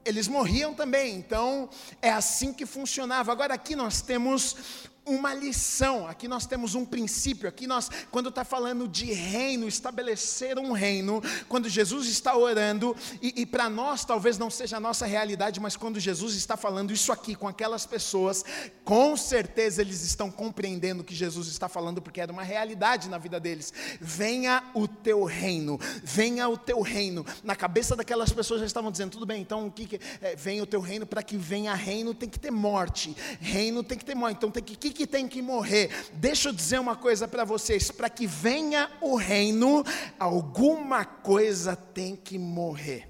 eles 0.05 0.29
morriam 0.29 0.75
também. 0.75 1.15
Então 1.17 1.71
é 2.03 2.11
assim 2.11 2.53
que 2.53 2.67
funcionava. 2.67 3.33
Agora 3.33 3.55
aqui 3.55 3.75
nós 3.75 4.03
temos 4.03 4.91
uma 5.05 5.35
lição. 5.35 6.07
Aqui 6.07 6.29
nós 6.29 6.47
temos 6.47 6.75
um 6.75 6.85
princípio. 6.85 7.49
Aqui 7.49 7.67
nós, 7.67 7.91
quando 8.11 8.29
está 8.29 8.45
falando 8.45 8.87
de 8.87 9.13
reino, 9.13 9.67
estabelecer 9.67 10.59
um 10.59 10.73
reino, 10.73 11.23
quando 11.49 11.69
Jesus 11.69 12.07
está 12.07 12.37
orando, 12.37 12.97
e, 13.21 13.43
e 13.43 13.47
para 13.47 13.69
nós 13.69 14.05
talvez 14.05 14.39
não 14.39 14.51
seja 14.51 14.77
a 14.77 14.81
nossa 14.81 15.07
realidade, 15.07 15.61
mas 15.61 15.77
quando 15.77 15.99
Jesus 15.99 16.35
está 16.35 16.57
falando 16.57 16.93
isso 16.93 17.13
aqui 17.13 17.35
com 17.35 17.49
aquelas 17.49 17.87
pessoas, 17.87 18.45
com 18.85 19.17
certeza 19.17 19.83
eles 19.83 20.03
estão 20.03 20.31
compreendendo 20.31 21.03
o 21.03 21.05
que 21.05 21.15
Jesus 21.15 21.49
está 21.49 21.69
falando, 21.69 22.01
porque 22.01 22.21
era 22.21 22.33
uma 22.33 22.43
realidade 22.43 23.09
na 23.09 23.19
vida 23.19 23.41
deles. 23.41 23.73
Venha 24.01 24.63
o 24.75 24.87
teu 24.87 25.25
reino, 25.25 25.79
venha 26.03 26.49
o 26.49 26.57
teu 26.57 26.81
reino. 26.81 27.25
Na 27.43 27.57
cabeça 27.57 27.97
daquelas 27.97 28.33
pessoas 28.33 28.61
já 28.61 28.67
estavam 28.67 28.91
dizendo, 28.91 29.13
tudo 29.13 29.27
bem, 29.27 29.43
então 29.43 29.67
o 29.67 29.71
que, 29.71 29.87
que 29.87 30.01
é, 30.21 30.37
venha 30.37 30.63
o 30.63 30.67
teu 30.67 30.81
reino, 30.81 31.07
para 31.07 31.23
que 31.23 31.37
venha 31.37 31.75
reino 31.75 32.15
tem 32.15 32.29
que 32.29 32.39
ter 32.39 32.51
morte, 32.51 33.17
reino 33.41 33.83
tem 33.83 33.99
que 33.99 34.05
ter 34.05 34.15
morte, 34.15 34.37
então 34.37 34.51
tem 34.51 34.63
que 34.93 35.07
que 35.07 35.07
tem 35.07 35.27
que 35.27 35.41
morrer? 35.41 35.91
Deixa 36.13 36.49
eu 36.49 36.53
dizer 36.53 36.79
uma 36.79 36.95
coisa 36.95 37.27
para 37.27 37.45
vocês: 37.45 37.91
para 37.91 38.11
que 38.11 38.27
venha 38.27 38.91
o 39.01 39.17
reino, 39.17 39.85
alguma 40.19 41.05
coisa 41.05 41.75
tem 41.75 42.15
que 42.15 42.39
morrer. 42.39 43.09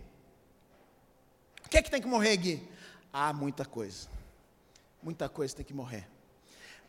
O 1.64 1.68
que 1.68 1.78
é 1.78 1.82
que 1.82 1.90
tem 1.90 2.00
que 2.00 2.08
morrer, 2.08 2.36
Gui? 2.36 2.68
Ah, 3.12 3.32
muita 3.32 3.64
coisa. 3.64 4.08
Muita 5.02 5.28
coisa 5.28 5.56
tem 5.56 5.64
que 5.64 5.74
morrer. 5.74 6.06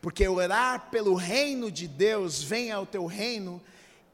Porque 0.02 0.28
orar 0.28 0.90
pelo 0.92 1.16
reino 1.16 1.72
de 1.72 1.88
Deus, 1.88 2.44
venha 2.44 2.76
ao 2.76 2.86
teu 2.86 3.06
reino, 3.06 3.62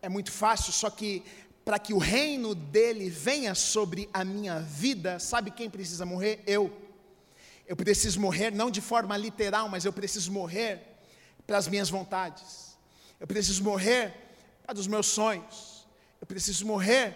é 0.01 0.07
muito 0.07 0.31
fácil, 0.31 0.71
só 0.71 0.89
que 0.89 1.23
para 1.65 1.77
que 1.77 1.93
o 1.93 1.97
reino 1.97 2.55
dele 2.55 3.09
venha 3.09 3.53
sobre 3.53 4.09
a 4.13 4.23
minha 4.23 4.59
vida, 4.59 5.19
sabe 5.19 5.51
quem 5.51 5.69
precisa 5.69 6.05
morrer? 6.05 6.41
Eu. 6.47 6.88
Eu 7.69 7.75
preciso 7.75 8.19
morrer 8.19 8.49
não 8.49 8.71
de 8.71 8.81
forma 8.81 9.15
literal, 9.15 9.69
mas 9.69 9.85
eu 9.85 9.93
preciso 9.93 10.31
morrer 10.31 10.81
para 11.45 11.55
as 11.55 11.67
minhas 11.67 11.87
vontades. 11.87 12.75
Eu 13.19 13.27
preciso 13.27 13.63
morrer 13.63 14.11
para 14.65 14.79
os 14.79 14.87
meus 14.87 15.05
sonhos. 15.05 15.87
Eu 16.19 16.25
preciso 16.25 16.65
morrer 16.65 17.15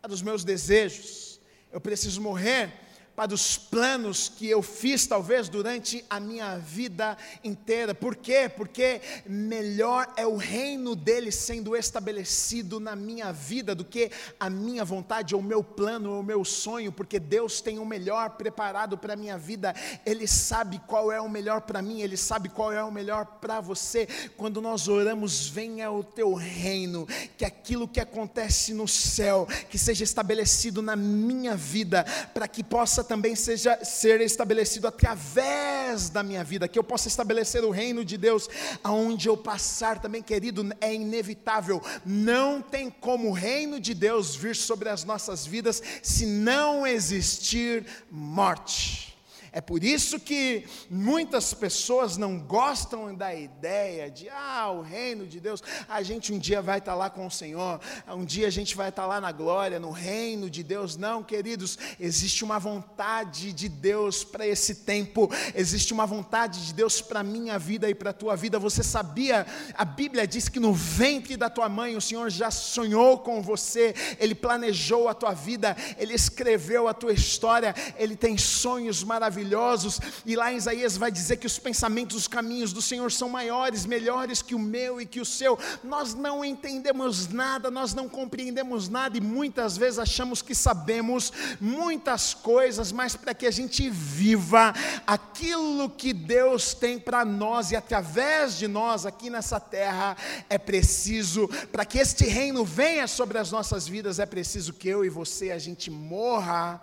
para 0.00 0.10
os 0.10 0.22
meus 0.22 0.42
desejos. 0.42 1.38
Eu 1.70 1.82
preciso 1.82 2.18
morrer 2.22 2.72
para 3.20 3.34
os 3.34 3.58
planos 3.58 4.30
que 4.34 4.48
eu 4.48 4.62
fiz, 4.62 5.06
talvez, 5.06 5.46
durante 5.46 6.02
a 6.08 6.18
minha 6.18 6.56
vida 6.56 7.18
inteira. 7.44 7.94
Por 7.94 8.16
quê? 8.16 8.48
Porque 8.48 9.02
melhor 9.26 10.10
é 10.16 10.26
o 10.26 10.38
reino 10.38 10.96
dele 10.96 11.30
sendo 11.30 11.76
estabelecido 11.76 12.80
na 12.80 12.96
minha 12.96 13.30
vida 13.30 13.74
do 13.74 13.84
que 13.84 14.10
a 14.38 14.48
minha 14.48 14.86
vontade, 14.86 15.34
ou 15.34 15.42
o 15.42 15.44
meu 15.44 15.62
plano, 15.62 16.12
ou 16.12 16.20
o 16.20 16.24
meu 16.24 16.46
sonho, 16.46 16.90
porque 16.90 17.20
Deus 17.20 17.60
tem 17.60 17.78
o 17.78 17.84
melhor 17.84 18.30
preparado 18.38 18.96
para 18.96 19.12
a 19.12 19.16
minha 19.16 19.36
vida. 19.36 19.74
Ele 20.06 20.26
sabe 20.26 20.80
qual 20.86 21.12
é 21.12 21.20
o 21.20 21.28
melhor 21.28 21.60
para 21.60 21.82
mim, 21.82 22.00
ele 22.00 22.16
sabe 22.16 22.48
qual 22.48 22.72
é 22.72 22.82
o 22.82 22.90
melhor 22.90 23.26
para 23.38 23.60
você. 23.60 24.08
Quando 24.34 24.62
nós 24.62 24.88
oramos, 24.88 25.46
venha 25.46 25.90
o 25.90 26.02
teu 26.02 26.32
reino, 26.32 27.06
que 27.36 27.44
aquilo 27.44 27.86
que 27.86 28.00
acontece 28.00 28.72
no 28.72 28.88
céu, 28.88 29.46
que 29.68 29.76
seja 29.76 30.04
estabelecido 30.04 30.80
na 30.80 30.96
minha 30.96 31.54
vida, 31.54 32.02
para 32.32 32.48
que 32.48 32.64
possa 32.64 33.09
também 33.10 33.34
seja 33.34 33.76
ser 33.84 34.20
estabelecido 34.20 34.86
através 34.86 36.08
da 36.08 36.22
minha 36.22 36.44
vida, 36.44 36.68
que 36.68 36.78
eu 36.78 36.84
possa 36.84 37.08
estabelecer 37.08 37.64
o 37.64 37.70
reino 37.70 38.04
de 38.04 38.16
Deus 38.16 38.48
aonde 38.84 39.28
eu 39.28 39.36
passar 39.36 39.98
também, 39.98 40.22
querido, 40.22 40.64
é 40.80 40.94
inevitável. 40.94 41.82
Não 42.06 42.62
tem 42.62 42.88
como 42.88 43.30
o 43.30 43.32
reino 43.32 43.80
de 43.80 43.94
Deus 43.94 44.36
vir 44.36 44.54
sobre 44.54 44.88
as 44.88 45.02
nossas 45.02 45.44
vidas 45.44 45.82
se 46.00 46.24
não 46.24 46.86
existir 46.86 47.84
morte. 48.08 49.09
É 49.52 49.60
por 49.60 49.82
isso 49.82 50.20
que 50.20 50.64
muitas 50.88 51.52
pessoas 51.52 52.16
não 52.16 52.38
gostam 52.38 53.12
da 53.14 53.34
ideia 53.34 54.08
de, 54.08 54.28
ah, 54.28 54.70
o 54.70 54.80
reino 54.80 55.26
de 55.26 55.40
Deus, 55.40 55.60
a 55.88 56.02
gente 56.02 56.32
um 56.32 56.38
dia 56.38 56.62
vai 56.62 56.78
estar 56.78 56.94
lá 56.94 57.10
com 57.10 57.26
o 57.26 57.30
Senhor, 57.30 57.80
um 58.08 58.24
dia 58.24 58.46
a 58.46 58.50
gente 58.50 58.76
vai 58.76 58.90
estar 58.90 59.06
lá 59.06 59.20
na 59.20 59.32
glória, 59.32 59.80
no 59.80 59.90
reino 59.90 60.48
de 60.48 60.62
Deus. 60.62 60.96
Não, 60.96 61.22
queridos, 61.22 61.76
existe 61.98 62.44
uma 62.44 62.60
vontade 62.60 63.52
de 63.52 63.68
Deus 63.68 64.22
para 64.22 64.46
esse 64.46 64.76
tempo, 64.76 65.28
existe 65.54 65.92
uma 65.92 66.06
vontade 66.06 66.66
de 66.66 66.72
Deus 66.72 67.00
para 67.00 67.20
a 67.20 67.24
minha 67.24 67.58
vida 67.58 67.90
e 67.90 67.94
para 67.94 68.10
a 68.10 68.14
tua 68.14 68.36
vida. 68.36 68.58
Você 68.58 68.84
sabia, 68.84 69.46
a 69.74 69.84
Bíblia 69.84 70.28
diz 70.28 70.48
que 70.48 70.60
no 70.60 70.72
ventre 70.72 71.36
da 71.36 71.50
tua 71.50 71.68
mãe 71.68 71.96
o 71.96 72.00
Senhor 72.00 72.30
já 72.30 72.52
sonhou 72.52 73.18
com 73.18 73.42
você, 73.42 73.94
Ele 74.20 74.34
planejou 74.34 75.08
a 75.08 75.14
tua 75.14 75.32
vida, 75.32 75.76
Ele 75.98 76.14
escreveu 76.14 76.86
a 76.86 76.94
tua 76.94 77.12
história, 77.12 77.74
Ele 77.96 78.14
tem 78.14 78.38
sonhos 78.38 79.02
maravilhosos 79.02 79.39
maravilhosos, 79.40 80.00
e 80.26 80.36
lá 80.36 80.52
em 80.52 80.56
Isaías 80.56 80.96
vai 80.96 81.10
dizer 81.10 81.36
que 81.36 81.46
os 81.46 81.58
pensamentos, 81.58 82.16
os 82.16 82.28
caminhos 82.28 82.72
do 82.72 82.82
Senhor 82.82 83.10
são 83.10 83.28
maiores, 83.28 83.86
melhores 83.86 84.42
que 84.42 84.54
o 84.54 84.58
meu 84.58 85.00
e 85.00 85.06
que 85.06 85.20
o 85.20 85.24
seu. 85.24 85.58
Nós 85.82 86.14
não 86.14 86.44
entendemos 86.44 87.28
nada, 87.28 87.70
nós 87.70 87.94
não 87.94 88.08
compreendemos 88.08 88.88
nada 88.88 89.16
e 89.16 89.20
muitas 89.20 89.76
vezes 89.76 89.98
achamos 89.98 90.42
que 90.42 90.54
sabemos 90.54 91.32
muitas 91.60 92.34
coisas, 92.34 92.92
mas 92.92 93.16
para 93.16 93.34
que 93.34 93.46
a 93.46 93.50
gente 93.50 93.88
viva 93.88 94.74
aquilo 95.06 95.88
que 95.88 96.12
Deus 96.12 96.74
tem 96.74 96.98
para 96.98 97.24
nós 97.24 97.70
e 97.70 97.76
através 97.76 98.58
de 98.58 98.68
nós 98.68 99.06
aqui 99.06 99.30
nessa 99.30 99.58
terra, 99.58 100.16
é 100.48 100.58
preciso, 100.58 101.48
para 101.72 101.84
que 101.84 101.98
este 101.98 102.24
reino 102.24 102.64
venha 102.64 103.06
sobre 103.06 103.38
as 103.38 103.50
nossas 103.50 103.88
vidas, 103.88 104.18
é 104.18 104.26
preciso 104.26 104.72
que 104.74 104.88
eu 104.88 105.04
e 105.04 105.08
você 105.08 105.50
a 105.50 105.58
gente 105.58 105.90
morra 105.90 106.80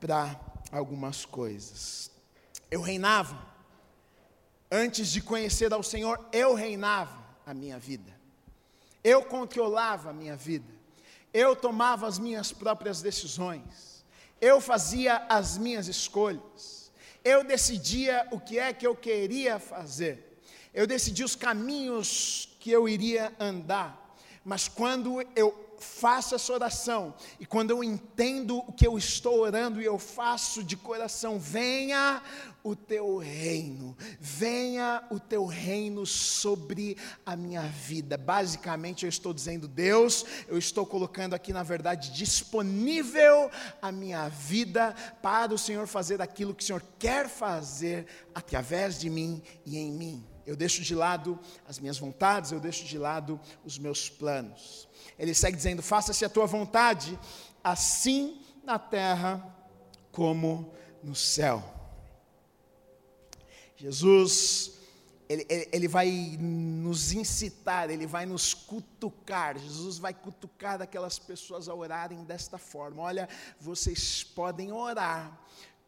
para 0.00 0.51
algumas 0.72 1.26
coisas. 1.26 2.10
Eu 2.70 2.80
reinava, 2.80 3.38
antes 4.70 5.12
de 5.12 5.20
conhecer 5.20 5.72
ao 5.72 5.82
Senhor, 5.82 6.18
eu 6.32 6.54
reinava 6.54 7.22
a 7.44 7.52
minha 7.52 7.78
vida, 7.78 8.10
eu 9.04 9.22
controlava 9.22 10.10
a 10.10 10.12
minha 10.12 10.34
vida, 10.34 10.72
eu 11.34 11.54
tomava 11.54 12.06
as 12.06 12.18
minhas 12.18 12.50
próprias 12.50 13.02
decisões, 13.02 14.02
eu 14.40 14.60
fazia 14.60 15.16
as 15.28 15.58
minhas 15.58 15.86
escolhas, 15.86 16.90
eu 17.22 17.44
decidia 17.44 18.26
o 18.30 18.40
que 18.40 18.58
é 18.58 18.72
que 18.72 18.86
eu 18.86 18.96
queria 18.96 19.58
fazer, 19.58 20.40
eu 20.72 20.86
decidia 20.86 21.26
os 21.26 21.36
caminhos 21.36 22.48
que 22.58 22.70
eu 22.70 22.88
iria 22.88 23.34
andar, 23.38 24.16
mas 24.42 24.68
quando 24.68 25.22
eu 25.36 25.50
faço 25.82 26.34
essa 26.34 26.52
oração 26.52 27.14
e 27.38 27.44
quando 27.44 27.70
eu 27.70 27.82
entendo 27.82 28.58
o 28.58 28.72
que 28.72 28.86
eu 28.86 28.96
estou 28.96 29.40
orando 29.40 29.82
e 29.82 29.84
eu 29.84 29.98
faço 29.98 30.62
de 30.62 30.76
coração, 30.76 31.38
venha 31.38 32.22
o 32.62 32.76
teu 32.76 33.18
reino, 33.18 33.96
venha 34.20 35.02
o 35.10 35.18
teu 35.18 35.44
reino 35.44 36.06
sobre 36.06 36.96
a 37.26 37.34
minha 37.34 37.62
vida. 37.62 38.16
Basicamente, 38.16 39.04
eu 39.04 39.08
estou 39.08 39.34
dizendo, 39.34 39.66
Deus, 39.66 40.24
eu 40.46 40.56
estou 40.56 40.86
colocando 40.86 41.34
aqui, 41.34 41.52
na 41.52 41.62
verdade, 41.62 42.12
disponível 42.12 43.50
a 43.80 43.90
minha 43.90 44.28
vida 44.28 44.94
para 45.20 45.52
o 45.52 45.58
Senhor 45.58 45.86
fazer 45.86 46.22
aquilo 46.22 46.54
que 46.54 46.62
o 46.62 46.66
Senhor 46.66 46.82
quer 46.98 47.28
fazer 47.28 48.06
através 48.34 48.98
de 48.98 49.10
mim 49.10 49.42
e 49.66 49.76
em 49.76 49.90
mim. 49.90 50.24
Eu 50.44 50.56
deixo 50.56 50.82
de 50.82 50.94
lado 50.94 51.38
as 51.66 51.78
minhas 51.78 51.98
vontades, 51.98 52.50
eu 52.50 52.58
deixo 52.58 52.84
de 52.84 52.98
lado 52.98 53.40
os 53.64 53.78
meus 53.78 54.08
planos. 54.08 54.88
Ele 55.18 55.34
segue 55.34 55.56
dizendo: 55.56 55.82
Faça-se 55.82 56.24
a 56.24 56.28
tua 56.28 56.46
vontade, 56.46 57.18
assim 57.62 58.40
na 58.62 58.78
terra 58.78 59.56
como 60.10 60.72
no 61.02 61.14
céu. 61.14 61.62
Jesus, 63.76 64.74
ele, 65.28 65.46
ele, 65.48 65.68
ele, 65.72 65.88
vai 65.88 66.36
nos 66.38 67.12
incitar, 67.12 67.90
ele 67.90 68.06
vai 68.06 68.24
nos 68.24 68.54
cutucar. 68.54 69.58
Jesus 69.58 69.98
vai 69.98 70.14
cutucar 70.14 70.80
aquelas 70.80 71.18
pessoas 71.18 71.68
a 71.68 71.74
orarem 71.74 72.22
desta 72.24 72.58
forma: 72.58 73.02
Olha, 73.02 73.28
vocês 73.58 74.22
podem 74.22 74.70
orar 74.70 75.36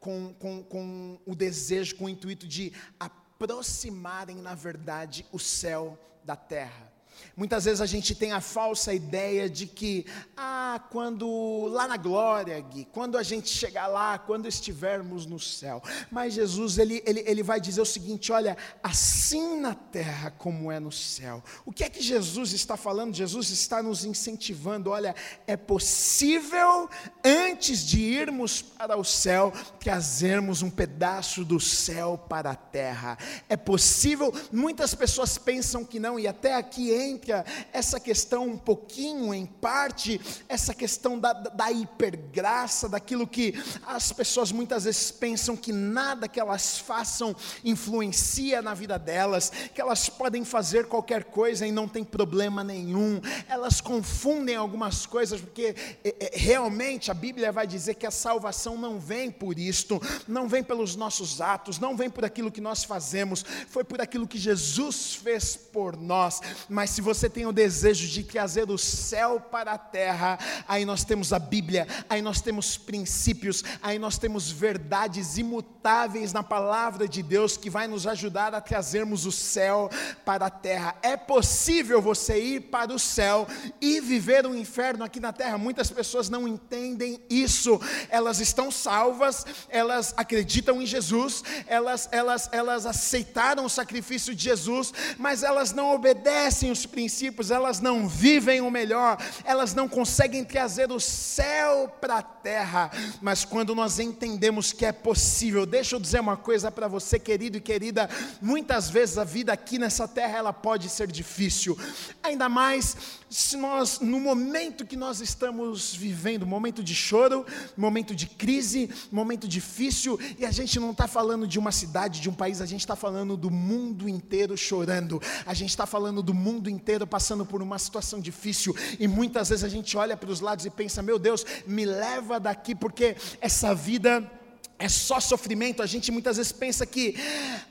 com, 0.01 0.35
com, 0.35 0.63
com 0.63 1.21
o 1.25 1.35
desejo, 1.35 1.97
com 1.97 2.07
o 2.07 2.09
intuito 2.09 2.49
de 2.49 2.73
aproximarem, 2.99 4.37
na 4.37 4.55
verdade, 4.55 5.25
o 5.31 5.39
céu 5.39 5.99
da 6.25 6.35
terra. 6.35 6.93
Muitas 7.37 7.65
vezes 7.65 7.81
a 7.81 7.87
gente 7.87 8.15
tem 8.15 8.33
a 8.33 8.41
falsa 8.41 8.95
ideia 8.95 9.51
de 9.51 9.67
que, 9.67 10.07
ah, 10.37 10.81
quando 10.91 11.67
lá 11.67 11.89
na 11.89 11.97
glória, 11.97 12.61
Gui, 12.61 12.87
quando 12.93 13.19
a 13.19 13.23
gente 13.23 13.49
chegar 13.49 13.87
lá, 13.87 14.19
quando 14.19 14.47
estivermos 14.47 15.27
no 15.27 15.39
céu. 15.39 15.83
Mas 16.11 16.35
Jesus, 16.35 16.79
ele, 16.79 17.03
ele, 17.05 17.25
ele 17.27 17.43
vai 17.43 17.61
dizer 17.61 17.81
o 17.81 17.87
seguinte: 17.87 18.31
olha, 18.33 18.57
assim 18.83 19.61
na 19.61 19.75
terra 19.75 20.31
como 20.31 20.71
é 20.71 20.79
no 20.79 20.93
céu. 20.93 21.43
O 21.65 21.73
que 21.73 21.85
é 21.85 21.91
que 21.91 22.03
Jesus 22.03 22.53
está 22.53 22.77
falando? 22.77 23.15
Jesus 23.15 23.51
está 23.51 23.83
nos 23.83 24.05
incentivando: 24.05 24.91
olha, 24.91 25.15
é 25.47 25.57
possível, 25.57 26.89
antes 27.25 27.85
de 27.85 28.01
irmos 28.01 28.63
para 28.63 28.97
o 28.97 29.05
céu, 29.05 29.53
trazermos 29.81 30.63
um 30.63 30.71
pedaço 30.71 31.45
do 31.45 31.59
céu 31.59 32.19
para 32.29 32.51
a 32.51 32.57
terra. 32.57 33.19
É 33.49 33.57
possível, 33.57 34.33
muitas 34.53 34.95
pessoas 34.95 35.39
pensam 35.39 35.85
que 35.85 35.99
não, 35.99 36.19
e 36.19 36.27
até 36.27 36.55
aqui 36.55 36.91
entra 37.05 37.45
essa 37.73 38.01
questão 38.01 38.47
um 38.47 38.59
pouquinho, 38.59 39.33
em 39.35 39.47
parte, 39.47 40.21
essa 40.49 40.75
questão 40.75 41.19
da, 41.19 41.33
da 41.33 41.71
hipergraça, 41.71 42.89
daquilo 42.89 43.27
que 43.27 43.55
as 43.87 44.13
pessoas 44.13 44.51
muitas 44.53 44.85
vezes 44.85 45.11
pensam 45.11 45.57
que 45.57 45.73
nada 45.73 46.29
que 46.29 46.41
elas 46.41 46.79
façam 46.79 47.35
influencia 47.65 48.63
na 48.63 48.75
vida 48.75 48.99
delas, 48.99 49.51
que 49.75 49.81
elas 49.81 50.09
podem 50.09 50.45
fazer 50.45 50.87
qualquer 50.87 51.25
coisa 51.25 51.67
e 51.67 51.73
não 51.73 51.89
tem 51.89 52.05
problema 52.05 52.65
nenhum. 52.65 53.21
Elas 53.49 53.81
confundem 53.81 54.57
algumas 54.57 55.07
coisas, 55.07 55.41
porque 55.41 55.75
é, 56.05 56.17
é, 56.21 56.31
realmente 56.35 57.11
a 57.11 57.15
Bíblia 57.15 57.53
vai 57.53 57.67
dizer 57.67 57.95
que 57.95 58.07
a 58.07 58.11
salvação 58.11 58.77
não 58.77 58.99
vem 58.99 59.31
por 59.31 59.59
isto, 59.59 60.01
não 60.27 60.49
vem 60.49 60.63
pelos 60.63 60.97
nossos 60.97 61.41
atos, 61.41 61.79
não 61.79 61.97
vem 61.97 62.09
por 62.09 62.25
aquilo 62.25 62.51
que 62.51 62.61
nós 62.61 62.85
fazemos, 62.85 63.45
foi 63.69 63.85
por 63.85 64.01
aquilo 64.01 64.27
que 64.27 64.39
Jesus 64.39 65.15
fez 65.15 65.57
por 65.57 65.97
nós. 65.97 66.41
Mas 66.69 66.94
se 66.95 67.01
você 67.01 67.29
tem 67.29 67.45
o 67.45 67.53
desejo 67.53 68.07
de 68.07 68.23
trazer 68.23 68.71
o 68.71 68.79
céu 68.79 69.41
para 69.41 69.73
a 69.73 69.79
terra, 69.79 70.39
aí 70.69 70.85
nós 70.85 71.03
temos 71.03 71.33
a 71.33 71.41
Bíblia, 71.41 71.89
aí 72.09 72.23
nós 72.23 72.41
temos 72.41 72.79
princípios, 72.79 73.65
aí 73.83 73.99
nós 73.99 74.17
temos 74.17 74.49
verdades 74.49 75.37
imutáveis 75.37 76.33
na 76.33 76.45
palavra 76.45 77.09
de 77.09 77.21
Deus 77.21 77.57
que 77.57 77.69
vai 77.69 77.89
nos 77.89 78.07
ajudar 78.07 78.55
a 78.55 78.61
trazermos 78.61 79.27
o 79.27 79.33
céu 79.33 79.91
para 80.25 80.47
a 80.47 80.51
terra. 80.51 80.95
É 81.03 81.17
possível 81.17 82.01
você 82.01 82.39
ir 82.41 82.61
para 82.61 82.95
o 82.95 82.99
céu 82.99 83.49
e 83.81 84.01
viver 84.01 84.47
o 84.47 84.55
inferno 84.55 85.03
aqui 85.03 85.19
na 85.19 85.33
terra. 85.33 85.59
Muitas 85.59 85.91
pessoas 85.91 86.31
não 86.31 86.47
entendem 86.47 87.21
isso. 87.29 87.81
Elas 88.09 88.39
estão 88.39 88.71
salvas, 88.71 89.45
elas 89.69 90.15
acreditam 90.17 90.81
em 90.81 90.87
Jesus, 90.87 91.43
elas 91.67 92.09
elas 92.13 92.49
elas 92.53 92.87
aceitaram 92.87 93.65
o 93.65 93.71
sacrifício 93.71 94.33
de 94.33 94.45
Jesus, 94.45 94.93
mas 95.19 95.43
elas 95.43 95.73
não 95.73 95.93
obedecem 95.93 96.71
os 96.71 96.84
princípios, 96.87 97.51
elas 97.51 97.81
não 97.81 98.09
vivem 98.09 98.61
o 98.61 98.71
melhor, 98.71 99.19
elas 99.45 99.75
não 99.75 99.89
conseguem 99.89 100.45
trazer 100.45 100.91
o 100.91 101.01
céu 101.01 101.89
para 102.01 102.19
a 102.19 102.23
terra, 102.23 102.91
mas 103.21 103.45
quando 103.45 103.75
nós 103.75 103.99
entendemos 103.99 104.73
que 104.73 104.85
é 104.85 104.93
possível, 104.93 105.67
deixa 105.67 105.97
eu 105.97 106.01
dizer 106.01 106.21
uma 106.21 106.37
coisa 106.37 106.71
para 106.71 106.89
você, 106.89 107.19
querido 107.19 107.59
e 107.59 107.61
querida, 107.61 108.09
muitas 108.41 108.91
vezes 108.91 109.19
a 109.19 109.25
vida 109.25 109.53
aqui 109.53 109.79
nessa 109.79 110.07
terra 110.07 110.39
ela 110.39 110.53
pode 110.53 110.89
ser 110.89 111.07
difícil, 111.11 111.79
ainda 112.23 112.49
mais 112.49 112.97
se 113.35 113.57
nós, 113.57 113.99
no 113.99 114.21
momento 114.21 114.87
que 114.87 114.95
nós 114.95 115.21
estamos 115.21 115.93
vivendo, 115.93 116.47
momento 116.47 116.85
de 116.85 116.95
choro, 116.95 117.45
momento 117.77 118.15
de 118.15 118.29
crise, 118.29 118.89
momento 119.11 119.49
difícil, 119.49 120.17
e 120.39 120.47
a 120.47 120.53
gente 120.53 120.79
não 120.79 120.93
está 120.93 121.09
falando 121.09 121.45
de 121.45 121.59
uma 121.59 121.73
cidade, 121.73 122.21
de 122.21 122.31
um 122.31 122.33
país, 122.33 122.61
a 122.61 122.67
gente 122.67 122.83
está 122.83 122.95
falando 122.95 123.37
do 123.37 123.51
mundo 123.51 124.09
inteiro 124.09 124.57
chorando, 124.57 125.21
a 125.45 125.53
gente 125.53 125.71
está 125.71 125.85
falando 125.85 126.23
do 126.23 126.33
mundo 126.33 126.71
inteiro 126.71 127.09
passando 127.09 127.45
por 127.45 127.61
uma 127.61 127.77
situação 127.77 128.21
difícil, 128.21 128.73
e 129.01 129.09
muitas 129.09 129.49
vezes 129.49 129.65
a 129.65 129.69
gente 129.69 129.97
olha 129.97 130.17
para 130.17 130.31
os 130.31 130.39
lados 130.39 130.65
e 130.65 130.71
pensa: 130.71 131.03
meu 131.03 131.19
Deus, 131.19 131.45
me 131.67 131.85
leva 131.85 132.39
daqui, 132.39 132.73
porque 132.73 133.17
essa 133.41 133.75
vida 133.75 134.31
é 134.79 134.89
só 134.89 135.21
sofrimento. 135.21 135.83
A 135.83 135.87
gente 135.87 136.11
muitas 136.11 136.37
vezes 136.37 136.53
pensa 136.53 136.85
que 136.85 137.17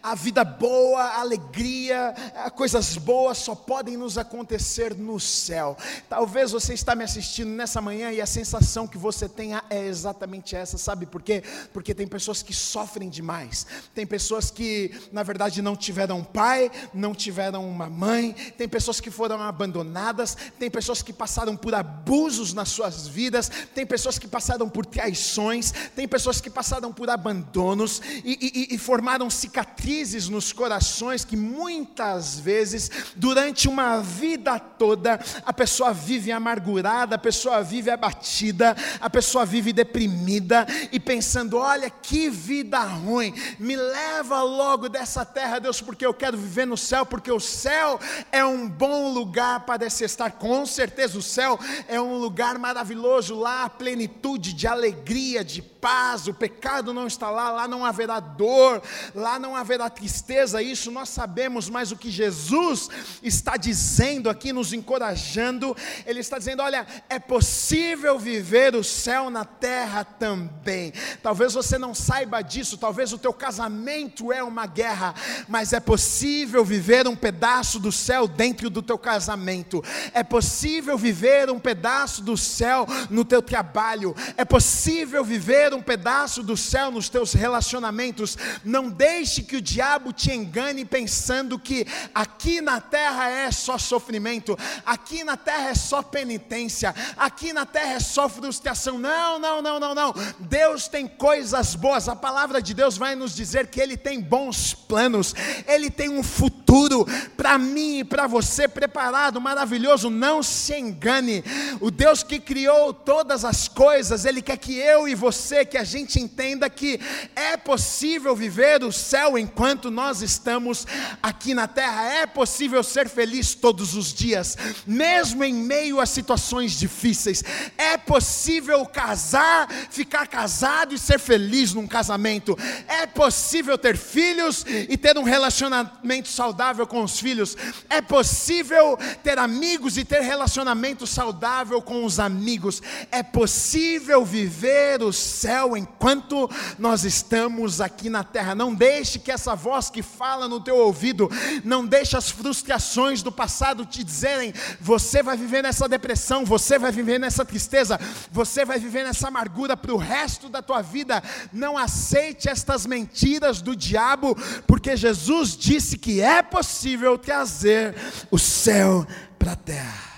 a 0.01 0.15
vida 0.15 0.43
boa, 0.43 1.01
a 1.01 1.19
alegria, 1.21 2.13
coisas 2.55 2.97
boas 2.97 3.37
só 3.37 3.53
podem 3.55 3.97
nos 3.97 4.17
acontecer 4.17 4.95
no 4.95 5.19
céu. 5.19 5.77
Talvez 6.07 6.51
você 6.51 6.73
está 6.73 6.95
me 6.95 7.03
assistindo 7.03 7.49
nessa 7.49 7.81
manhã 7.81 8.11
e 8.11 8.21
a 8.21 8.25
sensação 8.25 8.87
que 8.87 8.97
você 8.97 9.27
tenha 9.27 9.63
é 9.69 9.85
exatamente 9.85 10.55
essa, 10.55 10.77
sabe 10.77 11.05
por 11.05 11.21
quê? 11.21 11.43
Porque 11.73 11.93
tem 11.93 12.07
pessoas 12.07 12.41
que 12.41 12.53
sofrem 12.53 13.09
demais. 13.09 13.67
Tem 13.93 14.05
pessoas 14.05 14.49
que, 14.49 14.91
na 15.11 15.23
verdade, 15.23 15.61
não 15.61 15.75
tiveram 15.75 16.19
um 16.19 16.23
pai, 16.23 16.71
não 16.93 17.13
tiveram 17.13 17.67
uma 17.67 17.89
mãe, 17.89 18.33
tem 18.57 18.67
pessoas 18.67 19.01
que 19.01 19.11
foram 19.11 19.41
abandonadas, 19.41 20.37
tem 20.57 20.69
pessoas 20.71 21.01
que 21.01 21.11
passaram 21.11 21.57
por 21.57 21.75
abusos 21.75 22.53
nas 22.53 22.69
suas 22.69 23.07
vidas, 23.07 23.51
tem 23.75 23.85
pessoas 23.85 24.17
que 24.17 24.27
passaram 24.27 24.69
por 24.69 24.85
traições, 24.85 25.73
tem 25.95 26.07
pessoas 26.07 26.39
que 26.39 26.49
passaram 26.49 26.92
por 26.93 27.09
abandonos 27.09 28.01
e, 28.23 28.67
e, 28.71 28.75
e 28.75 28.77
formaram 28.77 29.29
cicatrizes 29.29 30.29
nos 30.29 30.53
corações 30.53 31.25
que 31.25 31.35
muitas 31.35 32.39
vezes, 32.39 32.89
durante 33.15 33.67
uma 33.67 33.99
vida 33.99 34.59
toda, 34.59 35.19
a 35.45 35.53
pessoa 35.53 35.93
vive 35.93 36.31
amargurada, 36.31 37.15
a 37.15 37.19
pessoa 37.19 37.61
vive 37.63 37.89
abatida, 37.89 38.75
a 38.99 39.09
pessoa 39.09 39.45
vive 39.45 39.73
deprimida 39.73 40.65
e 40.91 40.99
pensando: 40.99 41.57
olha 41.57 41.89
que 41.89 42.29
vida 42.29 42.79
ruim, 42.79 43.33
me 43.59 43.75
leva 43.75 44.41
logo 44.43 44.89
dessa 44.89 45.25
terra, 45.25 45.59
Deus, 45.59 45.81
porque 45.81 46.05
eu 46.05 46.13
quero 46.13 46.37
viver 46.37 46.65
no 46.65 46.77
céu, 46.77 47.05
porque 47.05 47.31
o 47.31 47.39
céu 47.39 47.99
é 48.31 48.43
um 48.43 48.67
bom 48.67 49.13
lugar 49.13 49.61
para 49.61 49.89
se 49.89 50.03
estar. 50.03 50.31
Com 50.31 50.65
certeza, 50.65 51.17
o 51.17 51.21
céu 51.21 51.59
é 51.87 51.99
um 51.99 52.17
lugar 52.17 52.57
maravilhoso, 52.57 53.35
lá 53.35 53.65
a 53.65 53.69
plenitude 53.69 54.53
de 54.53 54.67
alegria, 54.67 55.43
de 55.43 55.61
paz, 55.61 56.27
o 56.27 56.33
pecado 56.33 56.82
não 56.91 57.05
está 57.05 57.29
lá, 57.29 57.51
lá 57.51 57.67
não 57.67 57.85
haverá 57.85 58.19
dor, 58.19 58.81
lá 59.13 59.37
não 59.37 59.55
haverá 59.55 59.89
tristeza, 59.89 60.61
isso 60.61 60.89
nós 60.89 61.09
sabemos, 61.09 61.69
mas 61.69 61.91
o 61.91 61.95
que 61.95 62.09
Jesus 62.09 62.89
está 63.21 63.55
dizendo 63.55 64.29
aqui, 64.29 64.51
nos 64.51 64.73
encorajando, 64.73 65.75
Ele 66.05 66.19
está 66.19 66.39
dizendo: 66.39 66.63
olha, 66.63 66.85
é 67.07 67.19
possível 67.19 68.17
viver 68.17 68.75
o 68.75 68.83
céu 68.83 69.29
na 69.29 69.45
terra 69.45 70.03
também. 70.03 70.91
Talvez 71.21 71.53
você 71.53 71.77
não 71.77 71.93
saiba 71.93 72.41
disso, 72.41 72.77
talvez 72.77 73.13
o 73.13 73.17
teu 73.17 73.33
casamento 73.33 74.31
é 74.31 74.43
uma 74.43 74.65
guerra, 74.65 75.13
mas 75.47 75.73
é 75.73 75.79
possível 75.79 76.65
viver 76.65 77.07
um 77.07 77.15
pedaço 77.15 77.79
do 77.79 77.91
céu 77.91 78.27
dentro 78.27 78.69
do 78.69 78.81
teu 78.81 78.97
casamento, 78.97 79.83
é 80.13 80.23
possível 80.23 80.97
viver 80.97 81.49
um 81.51 81.59
pedaço 81.59 82.23
do 82.23 82.35
céu 82.35 82.87
no 83.09 83.23
teu 83.23 83.41
trabalho, 83.41 84.15
é 84.37 84.45
possível 84.45 85.23
viver 85.23 85.73
um 85.73 85.81
pedaço 85.81 86.41
do 86.41 86.57
céu 86.57 86.72
nos 86.91 87.09
teus 87.09 87.33
relacionamentos. 87.33 88.37
Não 88.63 88.89
deixe 88.89 89.43
que 89.43 89.57
o 89.57 89.61
diabo 89.61 90.11
te 90.11 90.31
engane 90.31 90.85
pensando 90.85 91.59
que 91.59 91.85
aqui 92.13 92.61
na 92.61 92.79
terra 92.81 93.29
é 93.29 93.51
só 93.51 93.77
sofrimento, 93.77 94.57
aqui 94.85 95.23
na 95.23 95.37
terra 95.37 95.69
é 95.69 95.75
só 95.75 96.01
penitência, 96.01 96.93
aqui 97.17 97.53
na 97.53 97.65
terra 97.65 97.93
é 97.93 97.99
só 97.99 98.27
frustração. 98.27 98.97
Não, 98.97 99.39
não, 99.39 99.61
não, 99.61 99.79
não, 99.79 99.93
não. 99.93 100.13
Deus 100.39 100.87
tem 100.87 101.07
coisas 101.07 101.75
boas. 101.75 102.07
A 102.07 102.15
palavra 102.15 102.61
de 102.61 102.73
Deus 102.73 102.97
vai 102.97 103.15
nos 103.15 103.35
dizer 103.35 103.67
que 103.67 103.79
ele 103.79 103.97
tem 103.97 104.21
bons 104.21 104.73
planos, 104.73 105.33
ele 105.67 105.89
tem 105.89 106.09
um 106.09 106.23
futuro 106.23 106.62
futuro 106.73 107.05
para 107.37 107.55
mim 107.59 107.99
e 107.99 108.03
para 108.03 108.25
você 108.25 108.67
preparado, 108.67 109.39
maravilhoso. 109.39 110.09
Não 110.09 110.41
se 110.41 110.75
engane. 110.75 111.43
O 111.79 111.91
Deus 111.91 112.23
que 112.23 112.39
criou 112.39 112.91
todas 112.91 113.45
as 113.45 113.67
coisas, 113.67 114.25
Ele 114.25 114.41
quer 114.41 114.57
que 114.57 114.75
eu 114.75 115.07
e 115.07 115.13
você, 115.13 115.63
que 115.63 115.77
a 115.77 115.83
gente 115.83 116.19
entenda 116.19 116.67
que 116.69 116.99
é 117.35 117.55
possível 117.55 118.35
viver 118.35 118.83
o 118.83 118.91
céu 118.91 119.37
enquanto 119.37 119.91
nós 119.91 120.23
estamos 120.23 120.87
aqui 121.21 121.53
na 121.53 121.67
terra. 121.67 122.05
É 122.05 122.25
possível 122.25 122.81
ser 122.81 123.07
feliz 123.07 123.53
todos 123.53 123.95
os 123.95 124.11
dias, 124.11 124.57
mesmo 124.87 125.43
em 125.43 125.53
meio 125.53 125.99
a 125.99 126.07
situações 126.07 126.71
difíceis. 126.71 127.43
É 127.77 127.97
possível 127.97 128.83
casar, 128.85 129.69
ficar 129.91 130.25
casado 130.25 130.95
e 130.95 130.97
ser 130.97 131.19
feliz 131.19 131.71
num 131.73 131.85
casamento. 131.87 132.57
É 132.87 133.05
possível 133.05 133.77
ter 133.77 133.95
filhos 133.95 134.65
e 134.67 134.97
ter 134.97 135.19
um 135.19 135.23
relacionamento 135.23 136.29
saudável 136.29 136.62
com 136.87 137.03
os 137.03 137.19
filhos. 137.19 137.57
É 137.89 138.01
possível 138.01 138.97
ter 139.21 139.37
amigos 139.37 139.97
e 139.97 140.05
ter 140.05 140.21
relacionamento 140.21 141.05
saudável 141.05 141.81
com 141.81 142.05
os 142.05 142.19
amigos. 142.19 142.81
É 143.11 143.21
possível 143.21 144.23
viver 144.23 145.01
o 145.01 145.11
céu 145.11 145.75
enquanto 145.75 146.49
nós 146.79 147.03
estamos 147.03 147.81
aqui 147.81 148.09
na 148.09 148.23
terra. 148.23 148.55
Não 148.55 148.73
deixe 148.73 149.19
que 149.19 149.31
essa 149.31 149.55
voz 149.55 149.89
que 149.89 150.01
fala 150.01 150.47
no 150.47 150.61
teu 150.61 150.77
ouvido, 150.77 151.29
não 151.63 151.85
deixe 151.85 152.15
as 152.15 152.29
frustrações 152.29 153.21
do 153.21 153.31
passado 153.31 153.85
te 153.85 154.03
dizerem: 154.03 154.53
você 154.79 155.21
vai 155.21 155.35
viver 155.35 155.61
nessa 155.63 155.87
depressão, 155.87 156.45
você 156.45 156.79
vai 156.79 156.91
viver 156.91 157.19
nessa 157.19 157.43
tristeza, 157.43 157.99
você 158.31 158.63
vai 158.63 158.79
viver 158.79 159.03
nessa 159.03 159.27
amargura 159.27 159.75
para 159.75 159.93
o 159.93 159.97
resto 159.97 160.47
da 160.47 160.61
tua 160.61 160.81
vida. 160.81 161.21
Não 161.51 161.77
aceite 161.77 162.47
estas 162.47 162.85
mentiras 162.85 163.61
do 163.61 163.75
diabo, 163.75 164.37
porque 164.67 164.95
Jesus 164.95 165.57
disse 165.57 165.97
que 165.97 166.21
é 166.21 166.41
possível 166.53 167.17
trazer 167.17 167.95
o 168.29 168.37
céu 168.37 169.07
para 169.39 169.53
a 169.53 169.55
terra. 169.55 170.13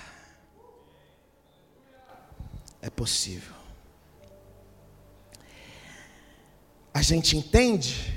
É 2.82 2.90
possível. 2.90 3.56
A 6.92 7.00
gente 7.00 7.38
entende 7.38 8.14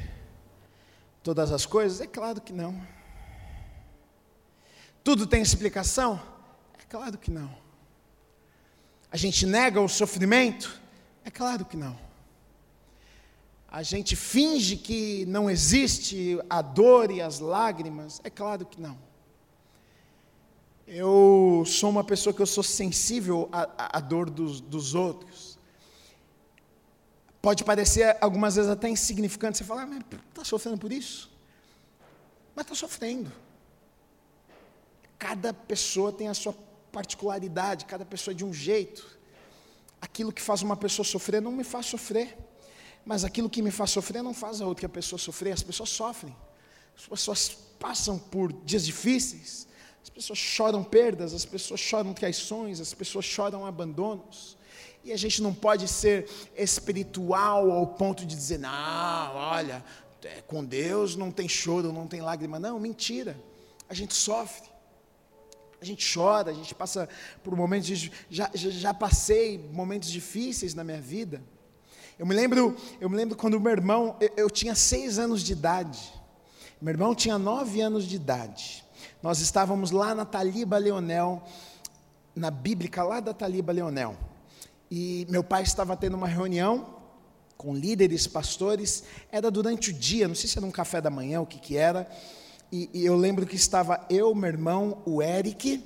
todas 1.24 1.49
as 1.53 1.65
coisas? 1.65 2.01
É 2.01 2.07
claro 2.07 2.41
que 2.41 2.51
não. 2.51 2.86
Tudo 5.01 5.26
tem 5.26 5.41
explicação? 5.41 6.22
É 6.78 6.84
claro 6.89 7.17
que 7.17 7.32
não. 7.32 7.57
A 9.09 9.15
gente 9.15 9.45
nega 9.45 9.80
o 9.80 9.88
sofrimento? 9.88 10.82
É 11.24 11.32
claro 11.32 11.63
que 11.63 11.78
não. 11.78 12.09
A 13.72 13.84
gente 13.84 14.15
finge 14.15 14.76
que 14.76 15.26
não 15.28 15.47
existe 15.47 16.39
a 16.49 16.59
dor 16.59 17.11
e 17.11 17.22
as 17.22 17.39
lágrimas? 17.39 18.20
É 18.24 18.30
claro 18.30 18.65
que 18.65 18.82
não. 18.82 18.97
Eu 20.88 21.63
sou 21.67 21.91
uma 21.91 22.03
pessoa 22.03 22.34
que 22.34 22.41
eu 22.41 22.47
sou 22.47 22.63
sensível 22.63 23.47
à, 23.51 23.97
à 23.97 23.99
dor 23.99 24.28
dos, 24.28 24.59
dos 24.59 24.95
outros. 24.95 25.59
Pode 27.39 27.63
parecer 27.63 28.17
algumas 28.20 28.55
vezes 28.55 28.72
até 28.72 28.89
insignificante. 28.89 29.59
Você 29.59 29.63
fala, 29.63 29.84
ah, 29.84 29.86
mas 29.86 30.03
está 30.30 30.43
sofrendo 30.43 30.80
por 30.80 30.91
isso? 30.91 31.32
Mas 32.55 32.65
está 32.65 32.74
sofrendo. 32.74 33.32
Cada 35.20 35.53
pessoa 35.53 36.11
tem 36.11 36.28
a 36.28 36.34
sua 36.34 36.55
particularidade, 36.91 37.86
cada 37.86 38.03
pessoa 38.03 38.34
é 38.34 38.36
de 38.36 38.43
um 38.43 38.51
jeito. 38.51 39.20
Aquilo 40.01 40.34
que 40.34 40.41
faz 40.41 40.63
uma 40.63 40.76
pessoa 40.76 41.05
sofrer 41.05 41.39
não 41.39 41.51
me 41.51 41.63
faz 41.63 41.86
sofrer, 41.86 42.36
mas 43.10 43.26
aquilo 43.26 43.49
que 43.49 43.64
me 43.64 43.72
faz 43.72 43.89
sofrer 43.89 44.22
não 44.22 44.36
faz 44.36 44.62
a 44.62 44.68
outra 44.68 44.88
pessoa 44.88 45.18
sofrer. 45.18 45.51
As 45.51 45.64
pessoas 45.64 45.89
sofrem, 45.89 46.36
as 46.95 47.07
pessoas 47.07 47.57
passam 47.80 48.20
por 48.20 48.53
dias 48.53 48.86
difíceis, 48.86 49.68
as 50.03 50.10
pessoas 50.10 50.38
choram 50.38 50.84
perdas, 50.84 51.34
as 51.34 51.43
pessoas 51.43 51.80
choram 51.80 52.14
traições, 52.14 52.80
as 52.80 52.93
pessoas 52.93 53.26
choram 53.26 53.66
abandonos. 53.66 54.55
E 55.03 55.12
a 55.12 55.18
gente 55.18 55.41
não 55.41 55.55
pode 55.55 55.88
ser 55.88 56.30
espiritual 56.55 57.72
ao 57.72 57.88
ponto 57.88 58.24
de 58.24 58.36
dizer, 58.36 58.60
não, 58.60 59.36
olha, 59.36 59.84
é, 60.24 60.41
com 60.41 60.64
Deus 60.64 61.16
não 61.16 61.32
tem 61.32 61.49
choro, 61.49 61.91
não 61.91 62.05
tem 62.05 62.22
lágrima. 62.22 62.60
Não, 62.60 62.80
mentira. 62.80 63.36
A 63.89 63.95
gente 63.95 64.14
sofre. 64.14 64.70
A 65.82 65.86
gente 65.86 66.14
chora, 66.14 66.51
a 66.51 66.53
gente 66.53 66.76
passa 66.76 67.10
por 67.43 67.55
momentos 67.55 67.88
de, 67.88 68.12
já, 68.30 68.51
já, 68.53 68.70
já, 68.70 68.93
passei 68.93 69.57
momentos 69.57 70.12
difíceis 70.12 70.76
na 70.76 70.84
minha 70.84 71.01
vida. 71.01 71.41
Eu 72.20 72.26
me 72.26 72.36
lembro, 72.36 72.76
eu 72.99 73.09
me 73.09 73.15
lembro 73.15 73.38
quando 73.38 73.57
meu 73.61 73.72
irmão, 73.72 74.17
eu, 74.20 74.30
eu 74.36 74.49
tinha 74.49 74.76
seis 74.76 75.17
anos 75.17 75.41
de 75.41 75.53
idade. 75.53 76.11
Meu 76.82 76.91
irmão 76.91 77.15
tinha 77.15 77.38
nove 77.38 77.80
anos 77.80 78.03
de 78.03 78.17
idade. 78.17 78.84
Nós 79.24 79.39
estávamos 79.39 79.89
lá 79.91 80.13
na 80.13 80.26
Taliba 80.26 80.78
Leonel, 80.78 81.41
na 82.36 82.51
Bíblica 82.51 83.03
lá 83.03 83.22
da 83.22 83.34
Taliba 83.34 83.72
Leonel. 83.72 84.17
E 84.91 85.26
meu 85.30 85.41
pai 85.41 85.63
estava 85.63 85.95
tendo 85.95 86.17
uma 86.17 86.28
reunião 86.28 86.93
com 87.57 87.74
líderes, 87.74 88.28
pastores. 88.28 89.05
Era 89.32 89.49
durante 89.49 89.91
o 89.91 89.93
dia, 89.93 90.28
não 90.28 90.36
sei 90.36 90.49
se 90.49 90.57
era 90.57 90.67
um 90.67 90.72
café 90.72 90.99
da 90.99 91.09
manhã, 91.09 91.39
o 91.39 91.45
que 91.45 91.57
que 91.57 91.78
era. 91.78 92.05
E, 92.70 92.89
e, 92.93 93.05
eu 93.05 93.15
lembro 93.15 93.45
que 93.45 93.55
estava 93.55 94.05
eu, 94.09 94.36
meu 94.36 94.49
irmão, 94.49 95.01
o 95.05 95.24
Eric, 95.24 95.82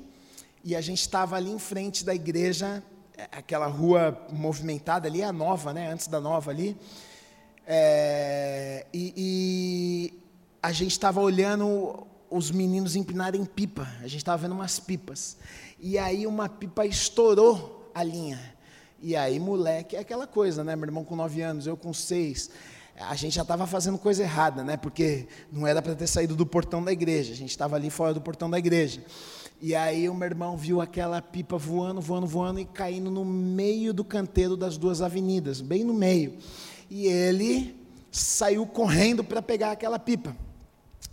e 0.63 0.75
a 0.75 0.81
gente 0.81 1.01
estava 1.01 1.35
ali 1.35 1.51
em 1.51 1.59
frente 1.59 2.03
da 2.03 2.15
igreja, 2.15 2.83
aquela 3.31 3.67
rua 3.67 4.17
movimentada 4.31 5.07
ali, 5.07 5.23
a 5.23 5.31
nova, 5.31 5.73
né? 5.73 5.91
Antes 5.91 6.07
da 6.07 6.19
nova 6.19 6.51
ali. 6.51 6.77
É, 7.65 8.85
e, 8.93 9.13
e 9.15 10.23
a 10.61 10.71
gente 10.71 10.91
estava 10.91 11.21
olhando 11.21 12.05
os 12.29 12.51
meninos 12.51 12.95
empinarem 12.95 13.45
pipa. 13.45 13.87
A 13.99 14.07
gente 14.07 14.17
estava 14.17 14.41
vendo 14.41 14.53
umas 14.53 14.79
pipas. 14.79 15.37
E 15.79 15.97
aí 15.97 16.25
uma 16.27 16.49
pipa 16.49 16.85
estourou 16.85 17.91
a 17.93 18.03
linha. 18.03 18.39
E 19.01 19.15
aí, 19.15 19.39
moleque, 19.39 19.95
é 19.95 19.99
aquela 19.99 20.25
coisa, 20.25 20.63
né? 20.63 20.75
Meu 20.75 20.85
irmão 20.85 21.03
com 21.03 21.15
nove 21.15 21.41
anos, 21.41 21.67
eu 21.67 21.75
com 21.75 21.93
seis 21.93 22.49
a 22.99 23.15
gente 23.15 23.33
já 23.33 23.41
estava 23.41 23.65
fazendo 23.65 23.97
coisa 23.97 24.23
errada, 24.23 24.63
né? 24.63 24.77
Porque 24.77 25.27
não 25.51 25.65
era 25.65 25.81
para 25.81 25.95
ter 25.95 26.07
saído 26.07 26.35
do 26.35 26.45
portão 26.45 26.83
da 26.83 26.91
igreja, 26.91 27.33
a 27.33 27.35
gente 27.35 27.49
estava 27.49 27.75
ali 27.75 27.89
fora 27.89 28.13
do 28.13 28.21
portão 28.21 28.49
da 28.49 28.57
igreja. 28.57 29.03
E 29.65 29.73
aí 29.75 30.09
o 30.09 30.13
meu 30.13 30.25
irmão 30.25 30.57
viu 30.57 30.81
aquela 30.81 31.21
pipa 31.21 31.57
voando, 31.57 32.01
voando, 32.01 32.27
voando 32.27 32.59
e 32.59 32.65
caindo 32.65 33.09
no 33.09 33.23
meio 33.23 33.93
do 33.93 34.03
canteiro 34.03 34.57
das 34.57 34.77
duas 34.77 35.01
avenidas, 35.01 35.61
bem 35.61 35.85
no 35.85 35.93
meio. 35.93 36.37
E 36.89 37.07
ele 37.07 37.73
saiu 38.11 38.67
correndo 38.67 39.23
para 39.23 39.41
pegar 39.41 39.71
aquela 39.71 39.97
pipa. 39.97 40.35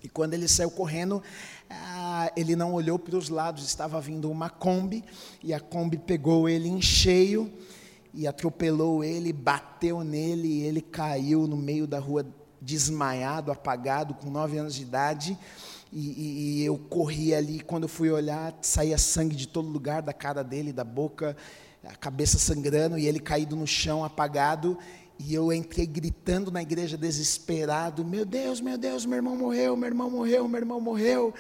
E 0.03 0.09
quando 0.09 0.34
ele 0.34 0.48
saiu 0.48 0.68
correndo, 0.68 1.22
ah, 1.70 2.32
ele 2.36 2.57
não 2.57 2.74
olhou 2.74 2.98
para 2.98 3.16
os 3.16 3.28
lados, 3.28 3.64
estava 3.64 4.01
vindo 4.01 4.28
uma 4.28 4.51
Kombi, 4.51 5.05
e 5.44 5.55
a 5.55 5.61
Kombi 5.61 5.96
pegou 5.96 6.48
ele 6.48 6.68
em 6.68 6.82
cheio 6.82 7.53
e 8.12 8.26
atropelou 8.26 9.05
ele, 9.05 9.32
bateu 9.32 10.03
nele, 10.03 10.48
e 10.48 10.62
ele 10.62 10.80
caiu 10.80 11.46
no 11.46 11.57
meio 11.57 11.86
da 11.86 12.01
rua, 12.01 12.26
desmaiado, 12.61 13.53
apagado, 13.53 14.12
com 14.14 14.28
nove 14.28 14.59
anos 14.59 14.74
de 14.74 14.82
idade. 14.82 15.38
E, 15.93 15.99
e, 15.99 16.61
e 16.61 16.64
eu 16.64 16.78
corri 16.78 17.34
ali, 17.34 17.61
quando 17.61 17.84
eu 17.84 17.88
fui 17.88 18.11
olhar, 18.11 18.57
saía 18.62 18.97
sangue 18.97 19.34
de 19.34 19.49
todo 19.49 19.68
lugar, 19.68 20.03
da 20.03 20.12
cara 20.12 20.43
dele, 20.43 20.72
da 20.72 20.84
boca, 20.84 21.36
a 21.84 21.97
cabeça 21.97 22.38
sangrando, 22.38 22.99
e 22.99 23.07
ele 23.07 23.18
caído 23.18 23.57
no 23.57 23.66
chão, 23.66 24.05
apagado. 24.05 24.78
E 25.18 25.34
eu 25.34 25.53
entrei 25.53 25.86
gritando 25.86 26.51
na 26.51 26.62
igreja, 26.62 26.97
desesperado: 26.97 28.05
Meu 28.05 28.24
Deus, 28.24 28.61
meu 28.61 28.78
Deus, 28.78 29.05
meu 29.05 29.16
irmão 29.16 29.36
morreu, 29.36 29.76
meu 29.76 29.88
irmão 29.88 30.11
morreu, 30.11 30.49
meu 30.49 30.61
irmão 30.61 30.80
morreu. 30.80 31.34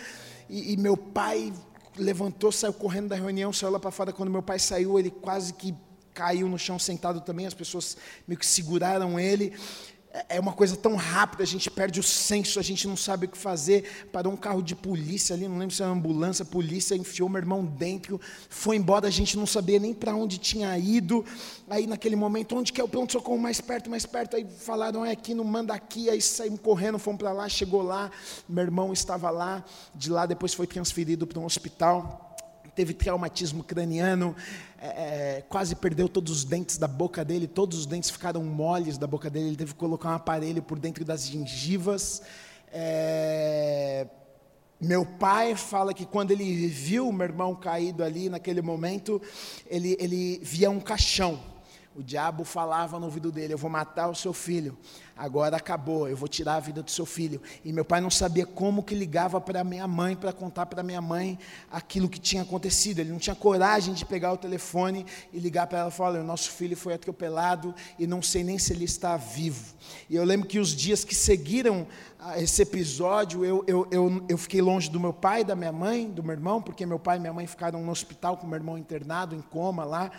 E, 0.48 0.72
e 0.72 0.76
meu 0.76 0.96
pai 0.96 1.52
levantou, 1.96 2.50
saiu 2.50 2.72
correndo 2.72 3.08
da 3.08 3.16
reunião, 3.16 3.52
saiu 3.52 3.70
lá 3.70 3.78
para 3.78 3.90
fora. 3.90 4.12
Quando 4.12 4.30
meu 4.30 4.42
pai 4.42 4.58
saiu, 4.58 4.98
ele 4.98 5.10
quase 5.10 5.54
que 5.54 5.74
caiu 6.12 6.48
no 6.48 6.58
chão 6.58 6.78
sentado 6.78 7.20
também, 7.20 7.46
as 7.46 7.54
pessoas 7.54 7.96
meio 8.26 8.38
que 8.38 8.46
seguraram 8.46 9.18
ele. 9.18 9.54
É 10.28 10.40
uma 10.40 10.52
coisa 10.52 10.76
tão 10.76 10.96
rápida, 10.96 11.44
a 11.44 11.46
gente 11.46 11.70
perde 11.70 12.00
o 12.00 12.02
senso, 12.02 12.58
a 12.58 12.62
gente 12.62 12.88
não 12.88 12.96
sabe 12.96 13.26
o 13.26 13.28
que 13.28 13.38
fazer. 13.38 14.08
Parou 14.12 14.32
um 14.32 14.36
carro 14.36 14.60
de 14.60 14.74
polícia 14.74 15.36
ali, 15.36 15.46
não 15.46 15.56
lembro 15.56 15.74
se 15.74 15.82
era 15.82 15.92
ambulância, 15.92 16.44
polícia 16.44 16.96
enfiou 16.96 17.28
meu 17.28 17.38
irmão 17.38 17.64
dentro, 17.64 18.20
foi 18.48 18.74
embora, 18.74 19.06
a 19.06 19.10
gente 19.10 19.36
não 19.36 19.46
sabia 19.46 19.78
nem 19.78 19.94
para 19.94 20.12
onde 20.12 20.38
tinha 20.38 20.76
ido. 20.76 21.24
Aí 21.68 21.86
naquele 21.86 22.16
momento, 22.16 22.56
onde 22.56 22.72
que 22.72 22.80
é 22.80 22.84
o 22.84 22.88
pronto-socorro 22.88 23.38
mais 23.38 23.60
perto, 23.60 23.88
mais 23.88 24.04
perto? 24.04 24.34
Aí 24.34 24.44
falaram, 24.58 25.04
é 25.04 25.12
aqui, 25.12 25.32
não 25.32 25.44
manda 25.44 25.72
aqui. 25.72 26.10
Aí 26.10 26.20
saímos 26.20 26.60
correndo, 26.60 26.98
fomos 26.98 27.20
para 27.20 27.32
lá, 27.32 27.48
chegou 27.48 27.82
lá, 27.82 28.10
meu 28.48 28.64
irmão 28.64 28.92
estava 28.92 29.30
lá, 29.30 29.64
de 29.94 30.10
lá 30.10 30.26
depois 30.26 30.52
foi 30.52 30.66
transferido 30.66 31.24
para 31.24 31.38
um 31.38 31.44
hospital 31.44 32.29
teve 32.80 32.94
traumatismo 32.94 33.62
craniano, 33.62 34.34
é, 34.80 34.86
é, 34.86 35.44
quase 35.50 35.76
perdeu 35.76 36.08
todos 36.08 36.32
os 36.32 36.44
dentes 36.44 36.78
da 36.78 36.88
boca 36.88 37.22
dele, 37.22 37.46
todos 37.46 37.80
os 37.80 37.84
dentes 37.84 38.08
ficaram 38.08 38.42
moles 38.42 38.96
da 38.96 39.06
boca 39.06 39.28
dele, 39.28 39.48
ele 39.48 39.56
teve 39.56 39.74
que 39.74 39.78
colocar 39.78 40.08
um 40.08 40.14
aparelho 40.14 40.62
por 40.62 40.78
dentro 40.78 41.04
das 41.04 41.26
gengivas. 41.26 42.22
É, 42.72 44.06
meu 44.80 45.04
pai 45.04 45.54
fala 45.54 45.92
que 45.92 46.06
quando 46.06 46.30
ele 46.30 46.68
viu 46.68 47.12
meu 47.12 47.26
irmão 47.26 47.54
caído 47.54 48.02
ali 48.02 48.30
naquele 48.30 48.62
momento, 48.62 49.20
ele, 49.66 49.94
ele 50.00 50.40
via 50.42 50.70
um 50.70 50.80
caixão. 50.80 51.38
O 51.94 52.02
diabo 52.02 52.44
falava 52.44 52.98
no 52.98 53.04
ouvido 53.04 53.30
dele: 53.30 53.52
Eu 53.52 53.58
vou 53.58 53.68
matar 53.68 54.08
o 54.08 54.14
seu 54.14 54.32
filho. 54.32 54.78
Agora 55.20 55.58
acabou, 55.58 56.08
eu 56.08 56.16
vou 56.16 56.26
tirar 56.26 56.54
a 56.54 56.60
vida 56.60 56.82
do 56.82 56.90
seu 56.90 57.04
filho. 57.04 57.42
E 57.62 57.74
meu 57.74 57.84
pai 57.84 58.00
não 58.00 58.10
sabia 58.10 58.46
como 58.46 58.82
que 58.82 58.94
ligava 58.94 59.38
para 59.38 59.62
minha 59.62 59.86
mãe 59.86 60.16
para 60.16 60.32
contar 60.32 60.64
para 60.64 60.82
minha 60.82 61.02
mãe 61.02 61.38
aquilo 61.70 62.08
que 62.08 62.18
tinha 62.18 62.40
acontecido. 62.40 63.00
Ele 63.00 63.10
não 63.10 63.18
tinha 63.18 63.36
coragem 63.36 63.92
de 63.92 64.06
pegar 64.06 64.32
o 64.32 64.38
telefone 64.38 65.04
e 65.30 65.38
ligar 65.38 65.66
para 65.66 65.80
ela 65.80 65.88
e 65.90 65.92
falar: 65.92 66.20
"O 66.20 66.24
nosso 66.24 66.50
filho 66.50 66.74
foi 66.74 66.94
atropelado 66.94 67.74
e 67.98 68.06
não 68.06 68.22
sei 68.22 68.42
nem 68.42 68.58
se 68.58 68.72
ele 68.72 68.86
está 68.86 69.18
vivo". 69.18 69.74
E 70.08 70.16
eu 70.16 70.24
lembro 70.24 70.48
que 70.48 70.58
os 70.58 70.74
dias 70.74 71.04
que 71.04 71.14
seguiram 71.14 71.86
esse 72.36 72.62
episódio, 72.62 73.44
eu, 73.44 73.64
eu, 73.66 73.88
eu, 73.90 74.24
eu 74.28 74.38
fiquei 74.38 74.60
longe 74.60 74.90
do 74.90 75.00
meu 75.00 75.12
pai, 75.12 75.42
da 75.42 75.56
minha 75.56 75.72
mãe, 75.72 76.08
do 76.08 76.22
meu 76.22 76.32
irmão, 76.32 76.60
porque 76.60 76.84
meu 76.84 76.98
pai 76.98 77.16
e 77.16 77.20
minha 77.20 77.32
mãe 77.32 77.46
ficaram 77.46 77.82
no 77.82 77.90
hospital 77.90 78.36
com 78.36 78.46
meu 78.46 78.56
irmão 78.56 78.76
internado, 78.76 79.34
em 79.34 79.40
coma 79.40 79.84
lá, 79.84 80.10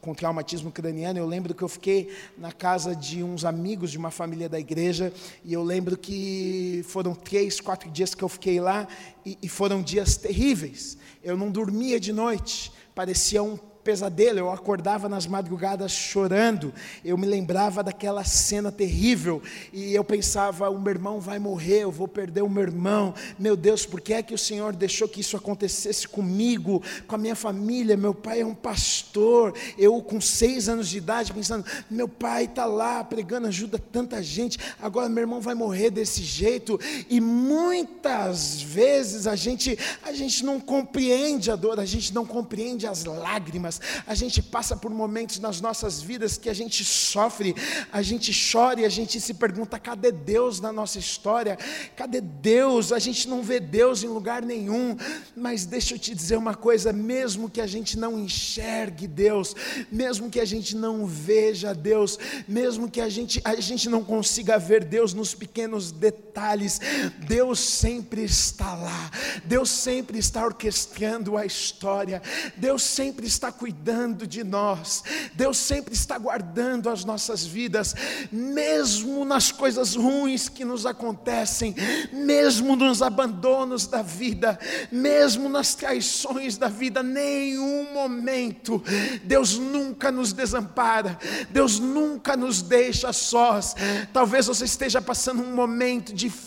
com 0.00 0.14
traumatismo 0.14 0.70
craniano. 0.70 1.18
Eu 1.18 1.26
lembro 1.26 1.54
que 1.54 1.62
eu 1.62 1.68
fiquei 1.68 2.14
na 2.36 2.52
casa 2.52 2.94
de 2.94 3.22
uns 3.22 3.44
amigos 3.44 3.90
de 3.90 3.96
uma 3.96 4.10
família 4.10 4.48
da 4.48 4.60
igreja, 4.60 5.12
e 5.44 5.52
eu 5.52 5.62
lembro 5.62 5.96
que 5.96 6.84
foram 6.88 7.14
três, 7.14 7.60
quatro 7.60 7.90
dias 7.90 8.14
que 8.14 8.22
eu 8.22 8.28
fiquei 8.28 8.60
lá, 8.60 8.86
e, 9.24 9.38
e 9.42 9.48
foram 9.48 9.82
dias 9.82 10.16
terríveis. 10.16 10.98
Eu 11.22 11.36
não 11.36 11.50
dormia 11.50 11.98
de 11.98 12.12
noite, 12.12 12.70
parecia 12.94 13.42
um 13.42 13.58
pesadelo, 13.86 14.40
eu 14.40 14.50
acordava 14.50 15.08
nas 15.08 15.28
madrugadas 15.28 15.92
chorando, 15.92 16.74
eu 17.04 17.16
me 17.16 17.24
lembrava 17.24 17.84
daquela 17.84 18.24
cena 18.24 18.72
terrível 18.72 19.40
e 19.72 19.94
eu 19.94 20.02
pensava: 20.02 20.68
o 20.68 20.80
meu 20.80 20.92
irmão 20.92 21.20
vai 21.20 21.38
morrer, 21.38 21.84
eu 21.84 21.92
vou 21.92 22.08
perder 22.08 22.42
o 22.42 22.50
meu 22.50 22.64
irmão. 22.64 23.14
Meu 23.38 23.56
Deus, 23.56 23.86
por 23.86 24.00
que 24.00 24.12
é 24.12 24.24
que 24.24 24.34
o 24.34 24.38
Senhor 24.38 24.74
deixou 24.74 25.06
que 25.06 25.20
isso 25.20 25.36
acontecesse 25.36 26.08
comigo, 26.08 26.82
com 27.06 27.14
a 27.14 27.18
minha 27.18 27.36
família? 27.36 27.96
Meu 27.96 28.12
pai 28.12 28.40
é 28.40 28.46
um 28.46 28.56
pastor, 28.56 29.54
eu 29.78 30.02
com 30.02 30.20
seis 30.20 30.68
anos 30.68 30.88
de 30.88 30.98
idade, 30.98 31.32
pensando: 31.32 31.64
meu 31.88 32.08
pai 32.08 32.46
está 32.46 32.64
lá 32.64 33.04
pregando, 33.04 33.46
ajuda 33.46 33.78
tanta 33.78 34.20
gente, 34.20 34.58
agora 34.82 35.08
meu 35.08 35.22
irmão 35.22 35.40
vai 35.40 35.54
morrer 35.54 35.90
desse 35.90 36.24
jeito. 36.24 36.80
E 37.08 37.20
muitas 37.20 38.60
vezes 38.60 39.28
a 39.28 39.36
gente, 39.36 39.78
a 40.02 40.10
gente 40.10 40.44
não 40.44 40.58
compreende 40.58 41.52
a 41.52 41.54
dor, 41.54 41.78
a 41.78 41.84
gente 41.84 42.12
não 42.12 42.26
compreende 42.26 42.84
as 42.84 43.04
lágrimas 43.04 43.75
a 44.06 44.14
gente 44.14 44.42
passa 44.42 44.76
por 44.76 44.90
momentos 44.90 45.38
nas 45.38 45.60
nossas 45.60 46.00
vidas 46.00 46.36
que 46.36 46.48
a 46.48 46.54
gente 46.54 46.84
sofre, 46.84 47.54
a 47.92 48.02
gente 48.02 48.32
chora 48.32 48.80
e 48.80 48.84
a 48.84 48.88
gente 48.88 49.20
se 49.20 49.34
pergunta: 49.34 49.78
cadê 49.78 50.10
Deus 50.10 50.60
na 50.60 50.72
nossa 50.72 50.98
história? 50.98 51.56
Cadê 51.94 52.20
Deus? 52.20 52.92
A 52.92 52.98
gente 52.98 53.28
não 53.28 53.42
vê 53.42 53.60
Deus 53.60 54.02
em 54.02 54.08
lugar 54.08 54.42
nenhum. 54.42 54.96
Mas 55.36 55.64
deixa 55.64 55.94
eu 55.94 55.98
te 55.98 56.14
dizer 56.14 56.36
uma 56.36 56.54
coisa: 56.54 56.92
mesmo 56.92 57.48
que 57.50 57.60
a 57.60 57.66
gente 57.66 57.98
não 57.98 58.18
enxergue 58.18 59.06
Deus, 59.06 59.54
mesmo 59.90 60.30
que 60.30 60.40
a 60.40 60.44
gente 60.44 60.74
não 60.74 61.06
veja 61.06 61.74
Deus, 61.74 62.18
mesmo 62.48 62.90
que 62.90 63.00
a 63.00 63.08
gente, 63.08 63.40
a 63.44 63.54
gente 63.60 63.88
não 63.88 64.02
consiga 64.02 64.58
ver 64.58 64.84
Deus 64.84 65.14
nos 65.14 65.34
pequenos 65.34 65.92
detalhes, 65.92 66.80
Deus 67.26 67.60
sempre 67.60 68.24
está 68.24 68.74
lá, 68.74 69.10
Deus 69.44 69.70
sempre 69.70 70.18
está 70.18 70.44
orquestrando 70.44 71.36
a 71.36 71.44
história, 71.44 72.22
Deus 72.56 72.82
sempre 72.82 73.26
está 73.26 73.52
cuidando 73.52 73.65
cuidando 73.66 74.28
de 74.28 74.44
nós, 74.44 75.02
Deus 75.34 75.56
sempre 75.58 75.92
está 75.92 76.16
guardando 76.16 76.88
as 76.88 77.04
nossas 77.04 77.44
vidas, 77.44 77.96
mesmo 78.30 79.24
nas 79.24 79.50
coisas 79.50 79.96
ruins 79.96 80.48
que 80.48 80.64
nos 80.64 80.86
acontecem, 80.86 81.74
mesmo 82.12 82.76
nos 82.76 83.02
abandonos 83.02 83.88
da 83.88 84.02
vida, 84.02 84.56
mesmo 84.92 85.48
nas 85.48 85.74
traições 85.74 86.56
da 86.56 86.68
vida, 86.68 87.02
nenhum 87.02 87.92
momento, 87.92 88.80
Deus 89.24 89.58
nunca 89.58 90.12
nos 90.12 90.32
desampara, 90.32 91.18
Deus 91.50 91.80
nunca 91.80 92.36
nos 92.36 92.62
deixa 92.62 93.12
sós. 93.12 93.74
Talvez 94.12 94.46
você 94.46 94.64
esteja 94.64 95.02
passando 95.02 95.42
um 95.42 95.56
momento 95.56 96.14
difícil, 96.14 96.45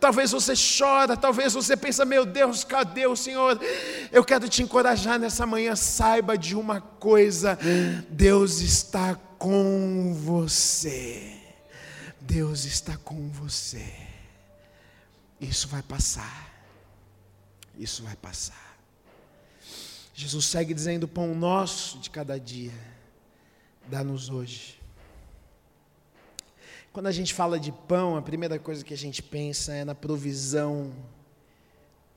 talvez 0.00 0.30
você 0.30 0.54
chora, 0.54 1.16
talvez 1.16 1.52
você 1.52 1.76
pensa, 1.76 2.04
meu 2.04 2.24
Deus, 2.24 2.64
cadê 2.64 3.06
o 3.06 3.16
Senhor? 3.16 3.58
Eu 4.10 4.24
quero 4.24 4.48
te 4.48 4.62
encorajar 4.62 5.18
nessa 5.18 5.46
manhã, 5.46 5.76
saiba 5.76 6.36
de 6.36 6.54
uma 6.54 6.80
coisa: 6.80 7.58
Deus 8.08 8.60
está 8.60 9.14
com 9.38 10.14
você. 10.14 11.36
Deus 12.20 12.64
está 12.64 12.96
com 12.96 13.28
você. 13.30 13.90
Isso 15.40 15.68
vai 15.68 15.82
passar. 15.82 16.52
Isso 17.78 18.02
vai 18.02 18.16
passar. 18.16 18.76
Jesus 20.12 20.46
segue 20.46 20.74
dizendo: 20.74 21.06
pão 21.06 21.34
nosso 21.34 21.98
de 21.98 22.10
cada 22.10 22.38
dia, 22.40 22.74
dá-nos 23.86 24.28
hoje. 24.28 24.78
Quando 26.92 27.06
a 27.06 27.12
gente 27.12 27.34
fala 27.34 27.60
de 27.60 27.70
pão, 27.70 28.16
a 28.16 28.22
primeira 28.22 28.58
coisa 28.58 28.82
que 28.82 28.94
a 28.94 28.96
gente 28.96 29.22
pensa 29.22 29.74
é 29.74 29.84
na 29.84 29.94
provisão 29.94 30.92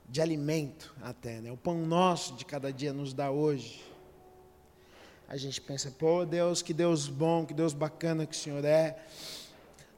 de 0.07 0.21
alimento 0.21 0.95
até, 1.01 1.41
né? 1.41 1.51
O 1.51 1.57
pão 1.57 1.85
nosso 1.85 2.35
de 2.35 2.45
cada 2.45 2.71
dia 2.71 2.93
nos 2.93 3.13
dá 3.13 3.29
hoje. 3.29 3.83
A 5.27 5.35
gente 5.35 5.59
pensa, 5.59 5.91
pô, 5.91 6.25
Deus, 6.25 6.61
que 6.61 6.73
Deus 6.73 7.09
bom, 7.09 7.45
que 7.45 7.53
Deus 7.53 7.73
bacana 7.73 8.25
que 8.25 8.33
o 8.33 8.37
Senhor 8.37 8.63
é. 8.63 8.97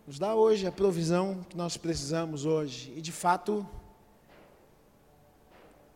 Nos 0.07 0.17
dá 0.17 0.33
hoje 0.33 0.65
a 0.65 0.71
provisão 0.71 1.45
que 1.49 1.55
nós 1.55 1.77
precisamos 1.77 2.45
hoje. 2.45 2.93
E 2.95 3.01
de 3.01 3.11
fato, 3.11 3.65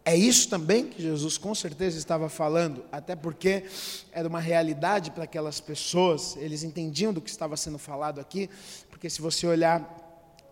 é 0.08 0.16
isso 0.16 0.48
também 0.48 0.88
que 0.88 1.02
Jesus 1.02 1.38
com 1.38 1.54
certeza 1.54 1.98
estava 1.98 2.30
falando, 2.30 2.86
até 2.94 3.14
porque 3.14 3.66
era 4.10 4.26
uma 4.26 4.40
realidade 4.40 5.12
para 5.12 5.26
aquelas 5.26 5.60
pessoas, 5.60 6.38
eles 6.38 6.64
entendiam 6.64 7.12
do 7.12 7.20
que 7.20 7.30
estava 7.30 7.58
sendo 7.58 7.78
falado 7.78 8.22
aqui, 8.22 8.50
porque 8.90 9.10
se 9.10 9.22
você 9.22 9.46
olhar 9.46 9.86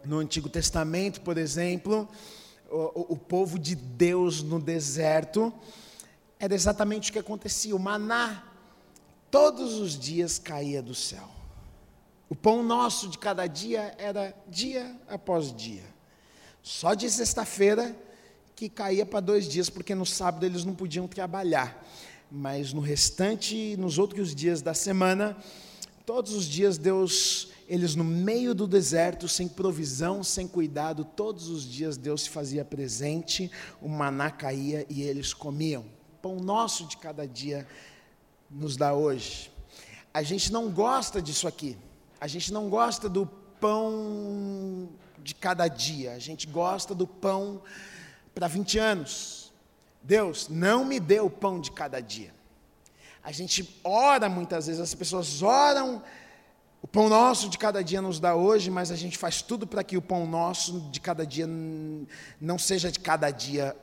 no 0.03 0.19
Antigo 0.19 0.49
Testamento, 0.49 1.21
por 1.21 1.37
exemplo, 1.37 2.05
o, 2.69 3.13
o 3.13 3.17
povo 3.17 3.57
de 3.57 3.75
Deus 3.75 4.43
no 4.43 4.59
deserto, 4.59 5.53
era 6.37 6.53
exatamente 6.53 7.09
o 7.09 7.13
que 7.13 7.19
acontecia. 7.19 7.73
O 7.73 7.79
maná 7.79 8.43
todos 9.31 9.75
os 9.75 9.97
dias 9.97 10.37
caía 10.37 10.83
do 10.83 10.93
céu. 10.93 11.29
O 12.27 12.35
pão 12.35 12.61
nosso 12.61 13.07
de 13.07 13.17
cada 13.17 13.47
dia 13.47 13.95
era 13.97 14.35
dia 14.49 14.99
após 15.07 15.55
dia. 15.55 15.85
Só 16.61 16.93
de 16.93 17.09
sexta-feira 17.09 17.95
que 18.55 18.69
caía 18.69 19.05
para 19.05 19.19
dois 19.19 19.47
dias, 19.47 19.69
porque 19.69 19.93
no 19.93 20.05
sábado 20.05 20.45
eles 20.45 20.63
não 20.63 20.73
podiam 20.73 21.07
trabalhar. 21.07 21.85
Mas 22.31 22.73
no 22.73 22.81
restante, 22.81 23.75
nos 23.77 23.97
outros 23.97 24.33
dias 24.33 24.61
da 24.61 24.73
semana, 24.73 25.37
todos 26.05 26.33
os 26.33 26.45
dias 26.45 26.77
Deus 26.77 27.49
eles 27.67 27.95
no 27.95 28.03
meio 28.03 28.53
do 28.53 28.67
deserto, 28.67 29.27
sem 29.27 29.47
provisão, 29.47 30.23
sem 30.23 30.47
cuidado, 30.47 31.03
todos 31.03 31.49
os 31.49 31.63
dias 31.63 31.97
Deus 31.97 32.23
se 32.23 32.29
fazia 32.29 32.63
presente, 32.63 33.49
o 33.81 33.89
maná 33.89 34.29
caía 34.29 34.85
e 34.87 35.01
eles 35.01 35.33
comiam. 35.33 35.83
Pão 36.21 36.35
nosso 36.39 36.85
de 36.85 36.97
cada 36.97 37.27
dia 37.27 37.67
nos 38.49 38.77
dá 38.77 38.93
hoje. 38.93 39.51
A 40.13 40.21
gente 40.21 40.51
não 40.51 40.69
gosta 40.69 41.21
disso 41.21 41.47
aqui. 41.47 41.75
A 42.21 42.27
gente 42.27 42.53
não 42.53 42.69
gosta 42.69 43.09
do 43.09 43.25
pão 43.59 44.87
de 45.21 45.33
cada 45.33 45.67
dia. 45.67 46.13
A 46.13 46.19
gente 46.19 46.47
gosta 46.47 46.93
do 46.93 47.07
pão 47.07 47.61
para 48.35 48.47
20 48.47 48.77
anos. 48.77 49.51
Deus, 50.03 50.47
não 50.49 50.85
me 50.85 50.99
dê 50.99 51.19
o 51.19 51.29
pão 51.29 51.59
de 51.59 51.71
cada 51.71 51.99
dia. 51.99 52.31
A 53.23 53.31
gente 53.31 53.79
ora 53.83 54.29
muitas 54.29 54.67
vezes, 54.67 54.79
as 54.79 54.93
pessoas 54.93 55.41
oram 55.41 56.03
o 56.85 56.87
pão 56.87 57.09
nosso 57.09 57.49
de 57.49 57.57
cada 57.57 57.83
dia 57.83 57.99
nos 57.99 58.19
dá 58.19 58.35
hoje, 58.35 58.69
mas 58.69 58.91
a 58.91 58.95
gente 58.95 59.17
faz 59.17 59.41
tudo 59.41 59.65
para 59.65 59.83
que 59.83 59.97
o 59.97 60.01
pão 60.03 60.27
nosso 60.27 60.81
de 60.91 61.01
cada 61.01 61.25
dia 61.25 61.47
não 62.39 62.59
seja 62.59 62.91
de 62.91 62.99
cada 62.99 63.31
dia 63.31 63.75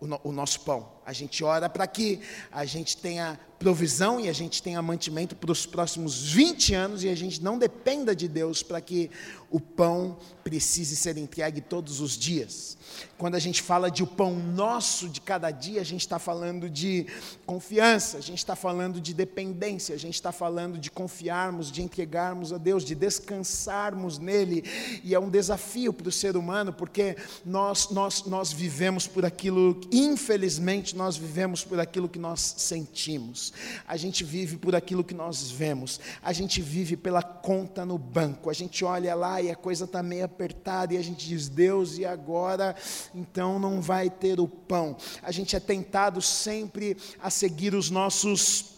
o, 0.00 0.06
no, 0.08 0.20
o 0.24 0.32
nosso 0.32 0.62
pão. 0.62 0.88
A 1.04 1.12
gente 1.12 1.44
ora 1.44 1.68
para 1.68 1.86
que 1.86 2.20
a 2.50 2.64
gente 2.64 2.96
tenha 2.96 3.38
provisão 3.58 4.20
e 4.20 4.28
a 4.28 4.32
gente 4.32 4.62
tenha 4.62 4.82
mantimento 4.82 5.34
para 5.34 5.50
os 5.50 5.64
próximos 5.64 6.30
20 6.32 6.74
anos 6.74 7.04
e 7.04 7.08
a 7.08 7.14
gente 7.14 7.42
não 7.42 7.58
dependa 7.58 8.14
de 8.14 8.28
Deus 8.28 8.62
para 8.62 8.80
que 8.80 9.10
o 9.50 9.60
pão 9.60 10.18
precise 10.42 10.96
ser 10.96 11.16
entregue 11.16 11.60
todos 11.60 12.00
os 12.00 12.18
dias. 12.18 12.76
Quando 13.16 13.36
a 13.36 13.38
gente 13.38 13.62
fala 13.62 13.90
de 13.90 14.02
o 14.02 14.06
pão 14.06 14.34
nosso 14.34 15.08
de 15.08 15.20
cada 15.20 15.50
dia, 15.50 15.80
a 15.80 15.84
gente 15.84 16.00
está 16.00 16.18
falando 16.18 16.68
de 16.68 17.06
confiança, 17.46 18.18
a 18.18 18.20
gente 18.20 18.38
está 18.38 18.56
falando 18.56 19.00
de 19.00 19.14
dependência, 19.14 19.94
a 19.94 19.98
gente 19.98 20.14
está 20.14 20.32
falando 20.32 20.76
de 20.76 20.90
confiarmos, 20.90 21.70
de 21.70 21.82
entregarmos 21.82 22.52
a 22.52 22.58
Deus, 22.58 22.84
de 22.84 22.94
descansarmos 22.94 24.18
nele. 24.18 24.64
E 25.02 25.14
é 25.14 25.20
um 25.20 25.30
desafio 25.30 25.92
para 25.92 26.08
o 26.08 26.12
ser 26.12 26.36
humano, 26.36 26.72
porque 26.72 27.16
nós, 27.44 27.90
nós, 27.90 28.24
nós 28.24 28.52
vivemos 28.52 29.06
por 29.06 29.24
aquilo, 29.24 29.80
infelizmente, 29.90 30.93
nós 30.94 31.16
vivemos 31.16 31.64
por 31.64 31.78
aquilo 31.80 32.08
que 32.08 32.18
nós 32.18 32.40
sentimos, 32.58 33.52
a 33.86 33.96
gente 33.96 34.24
vive 34.24 34.56
por 34.56 34.74
aquilo 34.74 35.04
que 35.04 35.14
nós 35.14 35.50
vemos, 35.50 36.00
a 36.22 36.32
gente 36.32 36.60
vive 36.60 36.96
pela 36.96 37.22
conta 37.22 37.84
no 37.84 37.98
banco, 37.98 38.50
a 38.50 38.52
gente 38.52 38.84
olha 38.84 39.14
lá 39.14 39.40
e 39.40 39.50
a 39.50 39.56
coisa 39.56 39.84
está 39.84 40.02
meio 40.02 40.24
apertada 40.24 40.94
e 40.94 40.96
a 40.96 41.02
gente 41.02 41.26
diz, 41.26 41.48
Deus, 41.48 41.98
e 41.98 42.04
agora? 42.04 42.74
Então 43.14 43.58
não 43.58 43.80
vai 43.80 44.10
ter 44.10 44.40
o 44.40 44.48
pão. 44.48 44.96
A 45.22 45.30
gente 45.30 45.56
é 45.56 45.60
tentado 45.60 46.20
sempre 46.20 46.96
a 47.20 47.30
seguir 47.30 47.74
os 47.74 47.90
nossos 47.90 48.73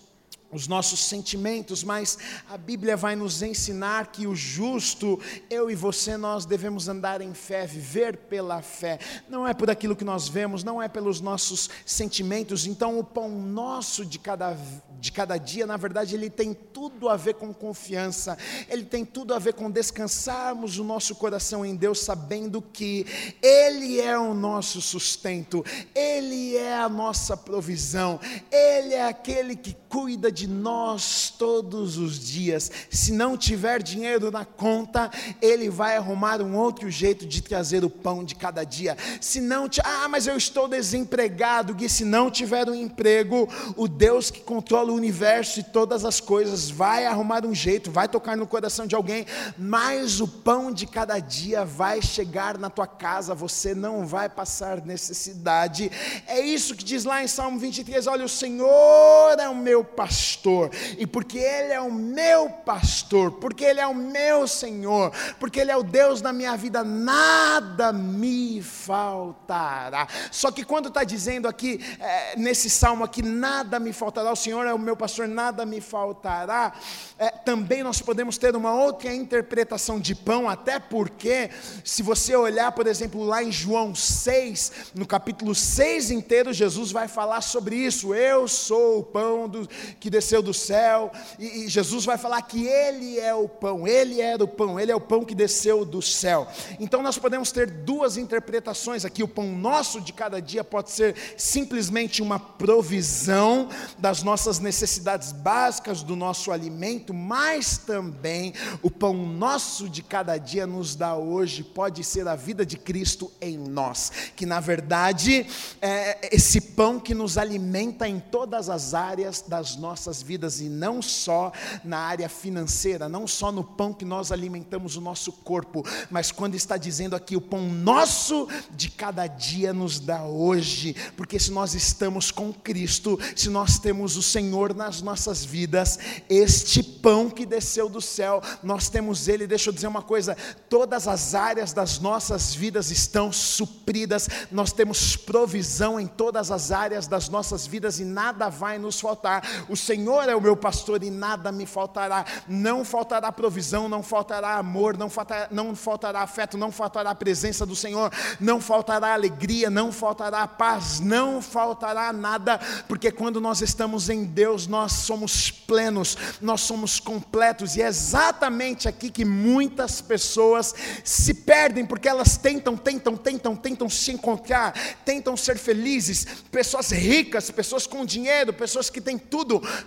os 0.56 0.66
nossos 0.66 1.04
sentimentos, 1.04 1.84
mas 1.84 2.18
a 2.48 2.56
Bíblia 2.56 2.96
vai 2.96 3.14
nos 3.14 3.42
ensinar 3.42 4.08
que 4.08 4.26
o 4.26 4.34
justo, 4.34 5.20
eu 5.48 5.70
e 5.70 5.74
você, 5.74 6.16
nós 6.16 6.44
devemos 6.44 6.88
andar 6.88 7.20
em 7.20 7.34
fé, 7.34 7.66
viver 7.66 8.16
pela 8.16 8.62
fé. 8.62 8.98
Não 9.28 9.46
é 9.46 9.54
por 9.54 9.70
aquilo 9.70 9.94
que 9.94 10.04
nós 10.04 10.28
vemos, 10.28 10.64
não 10.64 10.82
é 10.82 10.88
pelos 10.88 11.20
nossos 11.20 11.70
sentimentos. 11.84 12.66
Então, 12.66 12.98
o 12.98 13.04
pão 13.04 13.28
nosso 13.28 14.04
de 14.04 14.18
cada, 14.18 14.56
de 14.98 15.12
cada 15.12 15.36
dia, 15.36 15.66
na 15.66 15.76
verdade, 15.76 16.14
ele 16.14 16.30
tem 16.30 16.54
tudo 16.54 17.08
a 17.08 17.16
ver 17.16 17.34
com 17.34 17.52
confiança, 17.52 18.36
ele 18.68 18.84
tem 18.84 19.04
tudo 19.04 19.34
a 19.34 19.38
ver 19.38 19.54
com 19.54 19.70
descansarmos 19.70 20.78
o 20.78 20.84
nosso 20.84 21.14
coração 21.14 21.64
em 21.64 21.76
Deus, 21.76 22.00
sabendo 22.00 22.62
que 22.62 23.06
Ele 23.42 24.00
é 24.00 24.18
o 24.18 24.32
nosso 24.32 24.80
sustento, 24.80 25.64
Ele 25.94 26.56
é 26.56 26.76
a 26.76 26.88
nossa 26.88 27.36
provisão, 27.36 28.18
Ele 28.50 28.94
é 28.94 29.06
aquele 29.06 29.56
que 29.56 29.74
cuida 29.96 30.30
de 30.30 30.46
nós 30.46 31.32
todos 31.38 31.96
os 31.96 32.18
dias. 32.18 32.70
Se 32.90 33.12
não 33.12 33.34
tiver 33.34 33.82
dinheiro 33.82 34.30
na 34.30 34.44
conta, 34.44 35.10
Ele 35.40 35.70
vai 35.70 35.96
arrumar 35.96 36.42
um 36.42 36.54
outro 36.54 36.90
jeito 36.90 37.24
de 37.24 37.40
trazer 37.40 37.82
o 37.82 37.88
pão 37.88 38.22
de 38.22 38.34
cada 38.34 38.62
dia. 38.62 38.94
Se 39.22 39.40
não, 39.40 39.66
ah, 39.82 40.06
mas 40.06 40.26
eu 40.26 40.36
estou 40.36 40.68
desempregado, 40.68 41.72
Gui, 41.72 41.88
se 41.88 42.04
não 42.04 42.30
tiver 42.30 42.68
um 42.68 42.74
emprego, 42.74 43.48
o 43.74 43.88
Deus 43.88 44.30
que 44.30 44.40
controla 44.40 44.92
o 44.92 44.96
universo 44.96 45.60
e 45.60 45.62
todas 45.62 46.04
as 46.04 46.20
coisas 46.20 46.68
vai 46.68 47.06
arrumar 47.06 47.46
um 47.46 47.54
jeito, 47.54 47.90
vai 47.90 48.06
tocar 48.06 48.36
no 48.36 48.46
coração 48.46 48.86
de 48.86 48.94
alguém, 48.94 49.24
mas 49.56 50.20
o 50.20 50.28
pão 50.28 50.70
de 50.70 50.86
cada 50.86 51.18
dia 51.18 51.64
vai 51.64 52.02
chegar 52.02 52.58
na 52.58 52.68
tua 52.68 52.86
casa, 52.86 53.34
você 53.34 53.74
não 53.74 54.06
vai 54.06 54.28
passar 54.28 54.84
necessidade. 54.84 55.90
É 56.26 56.38
isso 56.38 56.74
que 56.74 56.84
diz 56.84 57.06
lá 57.06 57.24
em 57.24 57.28
Salmo 57.28 57.58
23: 57.58 58.06
olha, 58.06 58.26
o 58.26 58.28
Senhor 58.28 59.38
é 59.38 59.48
o 59.48 59.56
meu 59.56 59.85
pastor, 59.86 60.70
e 60.98 61.06
porque 61.06 61.38
Ele 61.38 61.72
é 61.72 61.80
o 61.80 61.92
meu 61.92 62.50
pastor, 62.50 63.32
porque 63.32 63.64
Ele 63.64 63.80
é 63.80 63.86
o 63.86 63.94
meu 63.94 64.46
Senhor, 64.46 65.12
porque 65.38 65.60
Ele 65.60 65.70
é 65.70 65.76
o 65.76 65.82
Deus 65.82 66.20
da 66.20 66.32
minha 66.32 66.56
vida, 66.56 66.82
nada 66.84 67.92
me 67.92 68.60
faltará. 68.62 70.06
Só 70.30 70.50
que 70.50 70.64
quando 70.64 70.88
está 70.88 71.04
dizendo 71.04 71.48
aqui, 71.48 71.80
é, 71.98 72.36
nesse 72.36 72.68
salmo 72.68 73.04
aqui, 73.04 73.22
nada 73.22 73.78
me 73.78 73.92
faltará, 73.92 74.32
o 74.32 74.36
Senhor 74.36 74.66
é 74.66 74.74
o 74.74 74.78
meu 74.78 74.96
pastor, 74.96 75.28
nada 75.28 75.64
me 75.64 75.80
faltará, 75.80 76.72
é, 77.18 77.30
também 77.30 77.82
nós 77.82 78.00
podemos 78.00 78.36
ter 78.36 78.54
uma 78.56 78.74
outra 78.74 79.14
interpretação 79.14 79.98
de 79.98 80.14
pão, 80.14 80.48
até 80.48 80.78
porque, 80.78 81.50
se 81.84 82.02
você 82.02 82.34
olhar, 82.34 82.72
por 82.72 82.86
exemplo, 82.86 83.24
lá 83.24 83.42
em 83.42 83.52
João 83.52 83.94
6, 83.94 84.72
no 84.94 85.06
capítulo 85.06 85.54
6 85.54 86.10
inteiro, 86.10 86.52
Jesus 86.52 86.90
vai 86.92 87.08
falar 87.08 87.40
sobre 87.40 87.76
isso. 87.76 88.14
Eu 88.14 88.48
sou 88.48 89.00
o 89.00 89.02
pão 89.02 89.48
do, 89.48 89.65
que 90.00 90.10
desceu 90.10 90.42
do 90.42 90.54
céu, 90.54 91.10
e, 91.38 91.64
e 91.64 91.68
Jesus 91.68 92.04
vai 92.04 92.18
falar 92.18 92.42
que 92.42 92.66
Ele 92.66 93.18
é 93.18 93.34
o 93.34 93.48
pão, 93.48 93.86
Ele 93.86 94.20
era 94.20 94.42
o 94.42 94.48
pão, 94.48 94.78
Ele 94.78 94.92
é 94.92 94.96
o 94.96 95.00
pão 95.00 95.24
que 95.24 95.34
desceu 95.34 95.84
do 95.84 96.00
céu. 96.02 96.46
Então 96.80 97.02
nós 97.02 97.18
podemos 97.18 97.52
ter 97.52 97.70
duas 97.70 98.16
interpretações 98.16 99.04
aqui. 99.04 99.22
O 99.22 99.28
pão 99.28 99.46
nosso 99.52 100.00
de 100.00 100.12
cada 100.12 100.40
dia 100.40 100.64
pode 100.64 100.90
ser 100.90 101.14
simplesmente 101.36 102.22
uma 102.22 102.38
provisão 102.38 103.68
das 103.98 104.22
nossas 104.22 104.58
necessidades 104.58 105.32
básicas, 105.32 106.02
do 106.02 106.16
nosso 106.16 106.52
alimento, 106.52 107.12
mas 107.12 107.78
também 107.78 108.52
o 108.82 108.90
pão 108.90 109.14
nosso 109.14 109.88
de 109.88 110.02
cada 110.02 110.38
dia 110.38 110.66
nos 110.66 110.94
dá 110.94 111.16
hoje 111.16 111.62
pode 111.62 112.02
ser 112.04 112.26
a 112.28 112.36
vida 112.36 112.64
de 112.64 112.76
Cristo 112.76 113.30
em 113.40 113.56
nós, 113.56 114.12
que 114.34 114.46
na 114.46 114.60
verdade 114.60 115.46
é 115.80 116.34
esse 116.34 116.60
pão 116.60 116.98
que 116.98 117.14
nos 117.14 117.38
alimenta 117.38 118.08
em 118.08 118.18
todas 118.18 118.68
as 118.68 118.94
áreas 118.94 119.40
das 119.56 119.74
nossas 119.74 120.22
vidas 120.22 120.60
e 120.60 120.68
não 120.68 121.00
só 121.00 121.50
na 121.82 121.98
área 121.98 122.28
financeira, 122.28 123.08
não 123.08 123.26
só 123.26 123.50
no 123.50 123.64
pão 123.64 123.90
que 123.90 124.04
nós 124.04 124.30
alimentamos 124.30 124.96
o 124.96 125.00
nosso 125.00 125.32
corpo, 125.32 125.82
mas 126.10 126.30
quando 126.30 126.54
está 126.54 126.76
dizendo 126.76 127.16
aqui 127.16 127.34
o 127.34 127.40
pão 127.40 127.66
nosso 127.66 128.46
de 128.72 128.90
cada 128.90 129.26
dia 129.26 129.72
nos 129.72 129.98
dá 129.98 130.24
hoje, 130.24 130.94
porque 131.16 131.38
se 131.38 131.50
nós 131.50 131.74
estamos 131.74 132.30
com 132.30 132.52
Cristo, 132.52 133.18
se 133.34 133.48
nós 133.48 133.78
temos 133.78 134.14
o 134.18 134.22
Senhor 134.22 134.74
nas 134.74 135.00
nossas 135.00 135.42
vidas, 135.42 135.98
este 136.28 136.82
pão 136.82 137.30
que 137.30 137.46
desceu 137.46 137.88
do 137.88 138.02
céu, 138.02 138.42
nós 138.62 138.90
temos 138.90 139.26
ele, 139.26 139.46
deixa 139.46 139.70
eu 139.70 139.74
dizer 139.74 139.86
uma 139.86 140.02
coisa, 140.02 140.36
todas 140.68 141.08
as 141.08 141.34
áreas 141.34 141.72
das 141.72 141.98
nossas 141.98 142.54
vidas 142.54 142.90
estão 142.90 143.32
supridas, 143.32 144.28
nós 144.52 144.70
temos 144.70 145.16
provisão 145.16 145.98
em 145.98 146.06
todas 146.06 146.50
as 146.50 146.70
áreas 146.70 147.06
das 147.06 147.30
nossas 147.30 147.66
vidas 147.66 148.00
e 148.00 148.04
nada 148.04 148.50
vai 148.50 148.78
nos 148.78 149.00
faltar. 149.00 149.45
O 149.68 149.76
Senhor 149.76 150.28
é 150.28 150.34
o 150.34 150.40
meu 150.40 150.56
pastor 150.56 151.02
e 151.02 151.10
nada 151.10 151.52
me 151.52 151.66
faltará. 151.66 152.24
Não 152.48 152.84
faltará 152.84 153.30
provisão, 153.30 153.88
não 153.88 154.02
faltará 154.02 154.56
amor, 154.56 154.96
não 154.96 155.08
faltará, 155.08 155.48
não 155.50 155.74
faltará 155.74 156.22
afeto, 156.22 156.56
não 156.56 156.72
faltará 156.72 157.10
a 157.10 157.14
presença 157.14 157.66
do 157.66 157.76
Senhor, 157.76 158.10
não 158.40 158.60
faltará 158.60 159.12
alegria, 159.12 159.70
não 159.70 159.92
faltará 159.92 160.46
paz, 160.46 161.00
não 161.00 161.42
faltará 161.42 162.12
nada, 162.12 162.58
porque 162.88 163.10
quando 163.10 163.40
nós 163.40 163.60
estamos 163.60 164.08
em 164.08 164.24
Deus, 164.24 164.66
nós 164.66 164.92
somos 164.92 165.50
plenos, 165.50 166.16
nós 166.40 166.62
somos 166.62 166.98
completos, 166.98 167.76
e 167.76 167.82
é 167.82 167.86
exatamente 167.86 168.88
aqui 168.88 169.10
que 169.10 169.24
muitas 169.24 170.00
pessoas 170.00 170.74
se 171.04 171.34
perdem, 171.34 171.84
porque 171.84 172.08
elas 172.08 172.36
tentam, 172.36 172.76
tentam, 172.76 173.16
tentam, 173.16 173.54
tentam 173.54 173.88
se 173.88 174.12
encontrar, 174.12 174.72
tentam 175.04 175.36
ser 175.36 175.58
felizes, 175.58 176.26
pessoas 176.50 176.90
ricas, 176.90 177.50
pessoas 177.50 177.86
com 177.86 178.04
dinheiro, 178.04 178.52
pessoas 178.52 178.88
que 178.88 179.00
têm 179.00 179.18
tudo, 179.18 179.35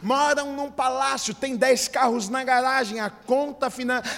moram 0.02 0.56
num 0.56 0.72
palácio, 0.72 1.34
tem 1.34 1.56
dez 1.56 1.88
carros 1.88 2.30
na 2.30 2.44
garagem, 2.44 3.00
a 3.00 3.10
conta, 3.10 3.68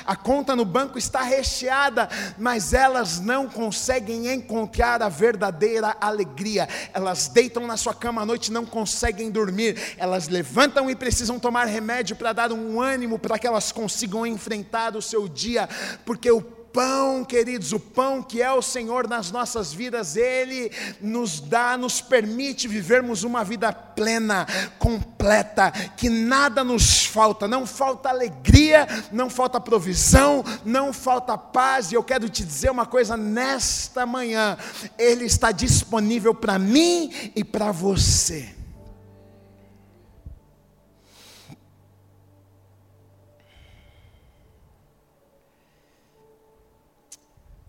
a 0.05 0.15
conta 0.15 0.55
no 0.55 0.65
banco 0.65 0.97
está 0.97 1.21
recheada, 1.21 2.09
mas 2.37 2.73
elas 2.73 3.19
não 3.19 3.47
conseguem 3.47 4.33
encontrar 4.33 5.01
a 5.01 5.09
verdadeira 5.09 5.95
alegria. 5.99 6.67
Elas 6.93 7.27
deitam 7.27 7.67
na 7.67 7.77
sua 7.77 7.93
cama 7.93 8.21
à 8.21 8.25
noite 8.25 8.47
e 8.47 8.53
não 8.53 8.65
conseguem 8.65 9.29
dormir. 9.29 9.95
Elas 9.97 10.27
levantam 10.27 10.89
e 10.89 10.95
precisam 10.95 11.39
tomar 11.39 11.65
remédio 11.65 12.15
para 12.15 12.33
dar 12.33 12.51
um 12.51 12.81
ânimo 12.81 13.19
para 13.19 13.37
que 13.37 13.47
elas 13.47 13.71
consigam 13.71 14.25
enfrentar 14.25 14.95
o 14.95 15.01
seu 15.01 15.27
dia, 15.27 15.67
porque 16.05 16.31
o 16.31 16.60
pão, 16.73 17.23
queridos, 17.23 17.73
o 17.73 17.79
pão 17.79 18.23
que 18.23 18.41
é 18.41 18.51
o 18.51 18.61
Senhor 18.61 19.07
nas 19.07 19.31
nossas 19.31 19.73
vidas, 19.73 20.15
Ele 20.15 20.71
nos 20.99 21.39
dá, 21.39 21.77
nos 21.77 22.01
permite 22.01 22.67
vivermos 22.67 23.23
uma 23.23 23.43
vida 23.43 23.71
plena, 23.71 24.47
completa, 24.79 25.71
que 25.97 26.09
nada 26.09 26.63
nos 26.63 27.05
falta, 27.05 27.47
não 27.47 27.65
falta 27.65 28.09
alegria, 28.09 28.87
não 29.11 29.29
falta 29.29 29.59
provisão, 29.59 30.43
não 30.63 30.93
falta 30.93 31.37
paz, 31.37 31.91
e 31.91 31.95
eu 31.95 32.03
quero 32.03 32.29
te 32.29 32.43
dizer 32.43 32.71
uma 32.71 32.85
coisa 32.85 33.17
nesta 33.17 34.05
manhã, 34.05 34.57
Ele 34.97 35.25
está 35.25 35.51
disponível 35.51 36.33
para 36.33 36.57
mim 36.57 37.31
e 37.35 37.43
para 37.43 37.71
você. 37.71 38.60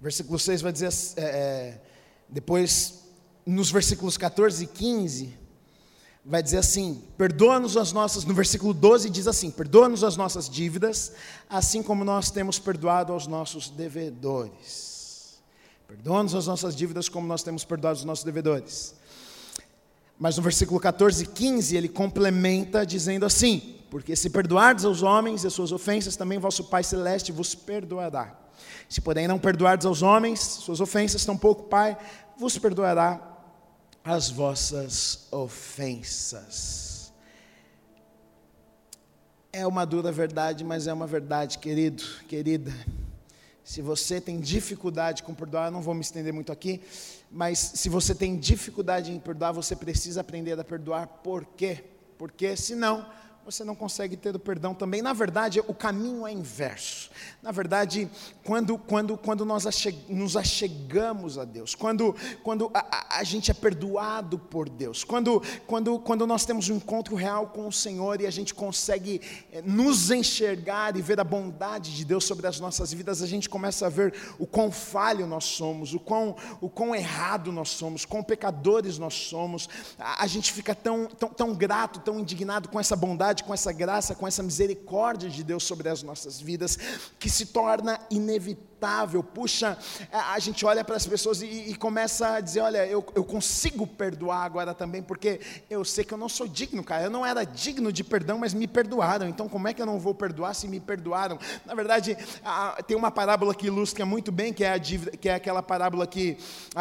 Versículo 0.02 0.36
6 0.36 0.62
vai 0.62 0.72
dizer, 0.72 0.92
é, 1.16 1.22
é, 1.22 1.80
depois, 2.28 3.04
nos 3.46 3.70
versículos 3.70 4.16
14 4.16 4.64
e 4.64 4.66
15, 4.66 5.32
vai 6.24 6.42
dizer 6.42 6.58
assim: 6.58 7.04
perdoa-nos 7.16 7.76
as 7.76 7.92
nossas, 7.92 8.24
no 8.24 8.34
versículo 8.34 8.74
12 8.74 9.08
diz 9.08 9.28
assim: 9.28 9.48
perdoa-nos 9.48 10.02
as 10.02 10.16
nossas 10.16 10.50
dívidas, 10.50 11.12
assim 11.48 11.84
como 11.84 12.04
nós 12.04 12.32
temos 12.32 12.58
perdoado 12.58 13.12
aos 13.12 13.28
nossos 13.28 13.70
devedores. 13.70 15.40
Perdoa-nos 15.86 16.34
as 16.34 16.48
nossas 16.48 16.74
dívidas, 16.74 17.08
como 17.08 17.28
nós 17.28 17.44
temos 17.44 17.64
perdoado 17.64 18.00
os 18.00 18.04
nossos 18.04 18.24
devedores. 18.24 18.96
Mas 20.18 20.36
no 20.36 20.42
versículo 20.42 20.80
14 20.80 21.22
e 21.22 21.26
15 21.28 21.76
ele 21.76 21.88
complementa 21.88 22.84
dizendo 22.84 23.24
assim: 23.24 23.76
Porque 23.88 24.16
se 24.16 24.28
perdoardes 24.30 24.84
aos 24.84 25.00
homens 25.00 25.44
as 25.44 25.52
suas 25.52 25.70
ofensas, 25.70 26.16
também 26.16 26.40
vosso 26.40 26.64
Pai 26.64 26.82
Celeste 26.82 27.30
vos 27.30 27.54
perdoará. 27.54 28.41
Se 28.92 29.00
porém 29.00 29.26
não 29.26 29.38
perdoardes 29.38 29.86
aos 29.86 30.02
homens 30.02 30.38
suas 30.38 30.78
ofensas, 30.78 31.24
tampouco 31.24 31.62
Pai 31.62 31.96
vos 32.36 32.58
perdoará 32.58 33.38
as 34.04 34.28
vossas 34.28 35.28
ofensas. 35.30 37.10
É 39.50 39.66
uma 39.66 39.86
dura 39.86 40.12
verdade, 40.12 40.62
mas 40.62 40.86
é 40.86 40.92
uma 40.92 41.06
verdade, 41.06 41.56
querido, 41.56 42.02
querida. 42.28 42.70
Se 43.64 43.80
você 43.80 44.20
tem 44.20 44.38
dificuldade 44.38 45.22
com 45.22 45.32
perdoar, 45.32 45.68
eu 45.68 45.72
não 45.72 45.80
vou 45.80 45.94
me 45.94 46.02
estender 46.02 46.34
muito 46.34 46.52
aqui, 46.52 46.78
mas 47.30 47.58
se 47.58 47.88
você 47.88 48.14
tem 48.14 48.36
dificuldade 48.36 49.10
em 49.10 49.18
perdoar, 49.18 49.52
você 49.52 49.74
precisa 49.74 50.20
aprender 50.20 50.60
a 50.60 50.64
perdoar. 50.64 51.06
Por 51.06 51.46
quê? 51.46 51.82
Porque 52.18 52.54
senão 52.58 53.06
você 53.44 53.64
não 53.64 53.74
consegue 53.74 54.16
ter 54.16 54.34
o 54.34 54.38
perdão 54.38 54.72
também. 54.74 55.02
Na 55.02 55.12
verdade, 55.12 55.60
o 55.60 55.74
caminho 55.74 56.26
é 56.26 56.32
inverso. 56.32 57.10
Na 57.42 57.50
verdade, 57.50 58.08
quando, 58.44 58.78
quando, 58.78 59.16
quando 59.16 59.44
nós 59.44 59.64
nos 60.08 60.36
achegamos 60.36 61.38
a 61.38 61.44
Deus, 61.44 61.74
quando, 61.74 62.14
quando 62.42 62.70
a, 62.72 63.18
a, 63.18 63.24
gente 63.24 63.50
é 63.50 63.54
perdoado 63.54 64.38
por 64.38 64.68
Deus, 64.68 65.02
quando, 65.02 65.42
quando, 65.66 65.98
quando 65.98 66.26
nós 66.26 66.44
temos 66.44 66.68
um 66.68 66.76
encontro 66.76 67.16
real 67.16 67.48
com 67.48 67.66
o 67.66 67.72
Senhor 67.72 68.20
e 68.20 68.26
a 68.26 68.30
gente 68.30 68.54
consegue 68.54 69.20
eh, 69.52 69.62
nos 69.64 70.10
enxergar 70.10 70.96
e 70.96 71.02
ver 71.02 71.18
a 71.18 71.24
bondade 71.24 71.96
de 71.96 72.04
Deus 72.04 72.24
sobre 72.24 72.46
as 72.46 72.60
nossas 72.60 72.92
vidas, 72.92 73.22
a 73.22 73.26
gente 73.26 73.48
começa 73.48 73.86
a 73.86 73.88
ver 73.88 74.14
o 74.38 74.46
quão 74.46 74.70
falho 74.70 75.26
nós 75.26 75.44
somos, 75.44 75.94
o 75.94 76.00
quão, 76.00 76.36
o 76.60 76.68
quão 76.68 76.94
errado 76.94 77.50
nós 77.50 77.70
somos, 77.70 78.04
quão 78.04 78.22
pecadores 78.22 78.98
nós 78.98 79.14
somos. 79.14 79.68
A, 79.98 80.22
a 80.24 80.26
gente 80.26 80.52
fica 80.52 80.74
tão, 80.74 81.06
tão, 81.06 81.28
tão 81.30 81.54
grato, 81.54 82.00
tão 82.00 82.20
indignado 82.20 82.68
com 82.68 82.78
essa 82.78 82.94
bondade, 82.94 83.31
com 83.40 83.54
essa 83.54 83.72
graça, 83.72 84.14
com 84.14 84.26
essa 84.26 84.42
misericórdia 84.42 85.30
de 85.30 85.42
Deus 85.42 85.64
sobre 85.64 85.88
as 85.88 86.02
nossas 86.02 86.40
vidas, 86.40 86.78
que 87.18 87.30
se 87.30 87.46
torna 87.46 87.98
inevitável. 88.10 89.22
Puxa, 89.22 89.78
a 90.10 90.38
gente 90.40 90.66
olha 90.66 90.82
para 90.84 90.96
as 90.96 91.06
pessoas 91.06 91.40
e, 91.40 91.46
e, 91.46 91.74
começa 91.76 92.34
a 92.34 92.40
dizer: 92.40 92.60
olha, 92.60 92.84
eu, 92.86 93.04
eu 93.14 93.24
consigo 93.24 93.86
perdoar 93.86 94.44
agora 94.44 94.74
também, 94.74 95.02
porque 95.02 95.40
eu 95.70 95.84
sei 95.84 96.04
que 96.04 96.12
eu 96.12 96.18
não 96.18 96.28
sou 96.28 96.48
digno, 96.48 96.82
cara. 96.82 97.04
Eu 97.04 97.10
não 97.10 97.24
era 97.24 97.44
digno 97.44 97.92
de 97.92 98.02
perdão, 98.02 98.38
mas 98.38 98.52
me 98.52 98.66
perdoaram. 98.66 99.28
Então, 99.28 99.48
como 99.48 99.68
é 99.68 99.72
que 99.72 99.80
eu 99.80 99.86
não 99.86 100.00
vou 100.00 100.14
perdoar 100.14 100.54
se 100.54 100.66
me 100.66 100.80
perdoaram? 100.80 101.38
Na 101.64 101.74
verdade, 101.74 102.16
tem 102.86 102.96
uma 102.96 103.10
parábola 103.10 103.54
que 103.54 103.68
ilustra 103.68 104.04
muito 104.04 104.32
bem, 104.32 104.52
que 104.52 104.64
é, 104.64 104.72
a 104.72 104.80
que 104.80 105.28
é 105.28 105.34
aquela 105.34 105.62
parábola 105.62 106.06
que 106.06 106.36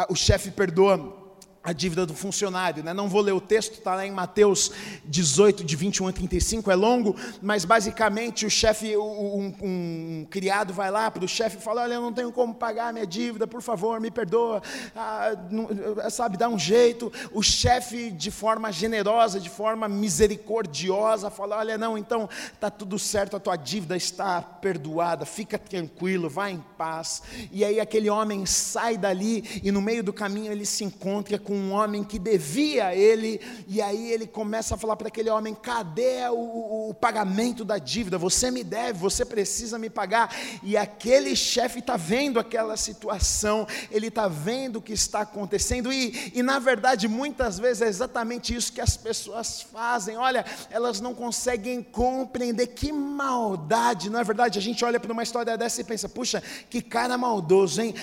o 0.08 0.16
chefe 0.16 0.50
perdoa 0.50 1.21
a 1.64 1.72
dívida 1.72 2.04
do 2.04 2.14
funcionário, 2.14 2.82
né? 2.82 2.92
não 2.92 3.08
vou 3.08 3.20
ler 3.20 3.32
o 3.32 3.40
texto, 3.40 3.74
está 3.74 3.94
lá 3.94 4.04
em 4.04 4.10
Mateus 4.10 4.72
18, 5.04 5.62
de 5.62 5.76
21 5.76 6.08
a 6.08 6.12
35, 6.12 6.70
é 6.70 6.74
longo, 6.74 7.14
mas 7.40 7.64
basicamente 7.64 8.44
o 8.44 8.50
chefe, 8.50 8.96
um, 8.96 9.54
um, 9.62 10.26
criado 10.28 10.72
vai 10.72 10.90
lá 10.90 11.08
para 11.10 11.24
o 11.24 11.28
chefe 11.28 11.58
e 11.58 11.60
fala: 11.60 11.82
Olha, 11.82 11.94
eu 11.94 12.00
não 12.00 12.12
tenho 12.12 12.32
como 12.32 12.52
pagar 12.52 12.88
a 12.88 12.92
minha 12.92 13.06
dívida, 13.06 13.46
por 13.46 13.62
favor, 13.62 14.00
me 14.00 14.10
perdoa, 14.10 14.60
ah, 14.96 15.36
não, 15.50 15.68
sabe, 16.10 16.36
dá 16.36 16.48
um 16.48 16.58
jeito. 16.58 17.12
O 17.32 17.42
chefe, 17.42 18.10
de 18.10 18.30
forma 18.30 18.72
generosa, 18.72 19.38
de 19.38 19.48
forma 19.48 19.88
misericordiosa, 19.88 21.30
fala: 21.30 21.58
Olha, 21.58 21.78
não, 21.78 21.96
então 21.96 22.28
está 22.52 22.70
tudo 22.70 22.98
certo, 22.98 23.36
a 23.36 23.40
tua 23.40 23.54
dívida 23.54 23.96
está 23.96 24.42
perdoada, 24.42 25.24
fica 25.24 25.58
tranquilo, 25.58 26.28
vai 26.28 26.52
em 26.52 26.64
paz. 26.76 27.22
E 27.52 27.64
aí 27.64 27.78
aquele 27.78 28.10
homem 28.10 28.44
sai 28.46 28.96
dali 28.96 29.60
e 29.62 29.70
no 29.70 29.80
meio 29.80 30.02
do 30.02 30.12
caminho 30.12 30.50
ele 30.50 30.66
se 30.66 30.82
encontra 30.82 31.38
com 31.38 31.51
com 31.52 31.58
um 31.58 31.72
homem 31.72 32.02
que 32.02 32.18
devia 32.18 32.86
a 32.86 32.96
ele, 32.96 33.38
e 33.68 33.82
aí 33.82 34.10
ele 34.10 34.26
começa 34.26 34.74
a 34.74 34.78
falar 34.78 34.96
para 34.96 35.08
aquele 35.08 35.28
homem: 35.28 35.54
cadê 35.54 36.26
o, 36.30 36.88
o, 36.88 36.94
pagamento 36.94 37.62
da 37.62 37.76
dívida? 37.76 38.16
Você 38.16 38.50
me 38.50 38.64
deve, 38.64 38.98
você 38.98 39.22
precisa 39.22 39.78
me 39.78 39.90
pagar. 39.90 40.34
E 40.62 40.78
aquele 40.78 41.36
chefe 41.36 41.80
está 41.80 41.94
vendo 41.94 42.40
aquela 42.40 42.74
situação, 42.78 43.66
ele 43.90 44.06
está 44.06 44.28
vendo 44.28 44.76
o 44.76 44.82
que 44.82 44.94
está 44.94 45.20
acontecendo, 45.20 45.92
e, 45.92 46.32
e 46.34 46.42
na 46.42 46.58
verdade, 46.58 47.06
muitas 47.06 47.58
vezes 47.58 47.82
é 47.82 47.88
exatamente 47.88 48.54
isso 48.54 48.72
que 48.72 48.80
as 48.80 48.96
pessoas 48.96 49.60
fazem. 49.60 50.16
Olha, 50.16 50.46
elas 50.70 51.02
não 51.02 51.14
conseguem 51.14 51.82
compreender 51.82 52.68
que 52.68 52.90
maldade, 52.90 54.08
não 54.08 54.20
é 54.20 54.24
verdade? 54.24 54.58
A 54.58 54.62
gente 54.62 54.82
olha 54.86 54.98
para 54.98 55.12
uma 55.12 55.22
história 55.22 55.58
dessa 55.58 55.82
e 55.82 55.84
pensa: 55.84 56.08
puxa, 56.08 56.42
que 56.70 56.80
cara 56.80 57.18
maldoso, 57.18 57.82
hein? 57.82 57.94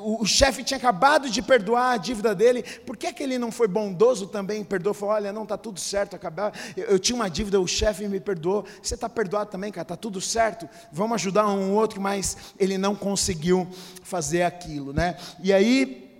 O 0.00 0.24
chefe 0.24 0.62
tinha 0.62 0.78
acabado 0.78 1.28
de 1.28 1.42
perdoar 1.42 1.94
a 1.94 1.96
dívida 1.96 2.32
dele 2.32 2.59
dele, 2.62 2.80
por 2.86 2.96
que, 2.96 3.12
que 3.12 3.22
ele 3.22 3.38
não 3.38 3.50
foi 3.50 3.68
bondoso 3.68 4.26
também, 4.26 4.62
perdoou, 4.64 4.94
falou, 4.94 5.14
olha, 5.14 5.32
não, 5.32 5.42
está 5.42 5.56
tudo 5.56 5.80
certo, 5.80 6.14
acabar, 6.14 6.52
eu, 6.76 6.84
eu, 6.84 6.98
tinha 6.98 7.16
uma 7.16 7.28
dívida, 7.28 7.60
o 7.60 7.66
chefe 7.66 8.06
me 8.08 8.20
perdoou, 8.20 8.64
você 8.82 8.94
está 8.94 9.08
perdoado 9.08 9.50
também, 9.50 9.72
cara, 9.72 9.82
está 9.82 9.96
tudo 9.96 10.20
certo, 10.20 10.68
vamos 10.92 11.14
ajudar 11.16 11.46
um 11.48 11.74
outro, 11.74 12.00
mas 12.00 12.36
ele 12.58 12.78
não 12.78 12.94
conseguiu 12.94 13.66
fazer 14.02 14.42
aquilo, 14.42 14.92
né? 14.92 15.16
E 15.42 15.52
aí, 15.52 16.10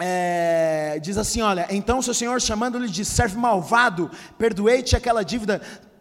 é, 0.00 0.98
diz 1.02 1.18
assim: 1.18 1.42
olha, 1.42 1.66
então 1.70 2.00
seu 2.00 2.14
senhor 2.14 2.40
chamando-lhe 2.40 2.88
de 2.88 3.04
servo 3.04 3.38
malvado, 3.38 4.10
perdoei-te 4.38 4.96
aquela 4.96 5.22
dívida, 5.22 5.60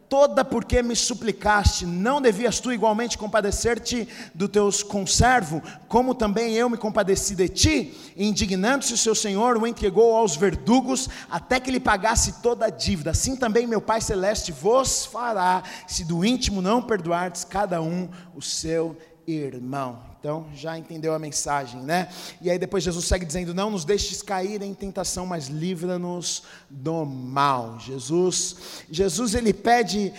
toda 0.10 0.44
porque 0.44 0.82
me 0.82 0.96
suplicaste, 0.96 1.86
não 1.86 2.20
devias 2.20 2.60
tu 2.60 2.74
igualmente 2.74 3.18
compadecer-te 3.18 4.08
do 4.34 4.50
teu 4.50 4.70
conservo, 4.88 5.62
como 5.88 6.16
também 6.16 6.56
eu 6.56 6.68
me 6.70 6.78
compadeci 6.78 7.36
de 7.36 7.48
ti? 7.48 8.14
Indignando-se 8.18 8.94
o 8.94 8.98
seu 8.98 9.14
senhor, 9.14 9.58
o 9.58 9.68
entregou 9.68 10.16
aos 10.16 10.36
verdugos, 10.36 11.08
até 11.30 11.60
que 11.60 11.70
lhe 11.70 11.80
pagasse 11.80 12.42
toda 12.42 12.66
a 12.66 12.70
dívida. 12.70 13.12
Assim 13.12 13.36
também 13.36 13.68
meu 13.68 13.80
Pai 13.80 14.02
Celeste 14.02 14.52
vos 14.52 15.06
fará, 15.06 15.62
se 15.88 16.04
do 16.04 16.26
íntimo 16.26 16.62
não 16.62 16.82
perdoardes 16.82 17.44
cada 17.44 17.80
um 17.82 18.10
o 18.36 18.42
seu 18.42 18.98
irmão. 19.28 20.09
Então, 20.20 20.48
já 20.54 20.78
entendeu 20.78 21.14
a 21.14 21.20
mensagem, 21.20 21.82
né? 21.82 22.10
E 22.42 22.50
aí 22.52 22.60
depois 22.60 22.84
Jesus 22.84 23.06
segue 23.06 23.26
dizendo: 23.26 23.54
Não 23.54 23.70
nos 23.70 23.86
deixes 23.86 24.22
cair 24.22 24.62
em 24.62 24.74
tentação, 24.74 25.26
mas 25.26 25.48
livra-nos 25.48 26.44
do 26.70 27.06
mal. 27.06 27.80
Jesus, 27.80 28.84
Jesus 28.92 29.34
ele 29.34 29.54
pede 29.54 30.14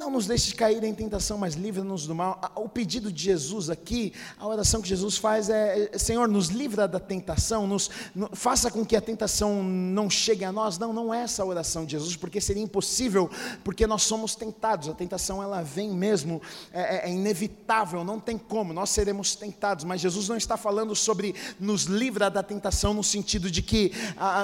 não 0.00 0.10
nos 0.10 0.26
deixe 0.26 0.54
cair 0.54 0.82
em 0.82 0.94
tentação, 0.94 1.36
mas 1.36 1.54
livra-nos 1.54 2.06
do 2.06 2.14
mal. 2.14 2.40
O 2.56 2.70
pedido 2.70 3.12
de 3.12 3.22
Jesus 3.22 3.68
aqui, 3.68 4.14
a 4.38 4.46
oração 4.46 4.80
que 4.80 4.88
Jesus 4.88 5.18
faz 5.18 5.50
é: 5.50 5.90
Senhor, 5.98 6.26
nos 6.26 6.48
livra 6.48 6.88
da 6.88 6.98
tentação, 6.98 7.66
nos, 7.66 7.90
no, 8.14 8.30
faça 8.32 8.70
com 8.70 8.82
que 8.82 8.96
a 8.96 9.00
tentação 9.00 9.62
não 9.62 10.08
chegue 10.08 10.42
a 10.42 10.50
nós. 10.50 10.78
Não, 10.78 10.90
não 10.94 11.12
é 11.12 11.24
essa 11.24 11.42
a 11.42 11.46
oração 11.46 11.84
de 11.84 11.92
Jesus, 11.92 12.16
porque 12.16 12.40
seria 12.40 12.62
impossível, 12.62 13.30
porque 13.62 13.86
nós 13.86 14.02
somos 14.02 14.34
tentados. 14.34 14.88
A 14.88 14.94
tentação 14.94 15.42
ela 15.42 15.60
vem 15.60 15.90
mesmo, 15.90 16.40
é, 16.72 17.08
é, 17.08 17.10
é 17.10 17.12
inevitável, 17.12 18.02
não 18.02 18.18
tem 18.18 18.38
como, 18.38 18.72
nós 18.72 18.88
seremos 18.88 19.36
tentados. 19.36 19.84
Mas 19.84 20.00
Jesus 20.00 20.30
não 20.30 20.36
está 20.38 20.56
falando 20.56 20.96
sobre 20.96 21.34
nos 21.60 21.84
livra 21.84 22.30
da 22.30 22.42
tentação 22.42 22.94
no 22.94 23.04
sentido 23.04 23.50
de 23.50 23.60
que 23.60 23.92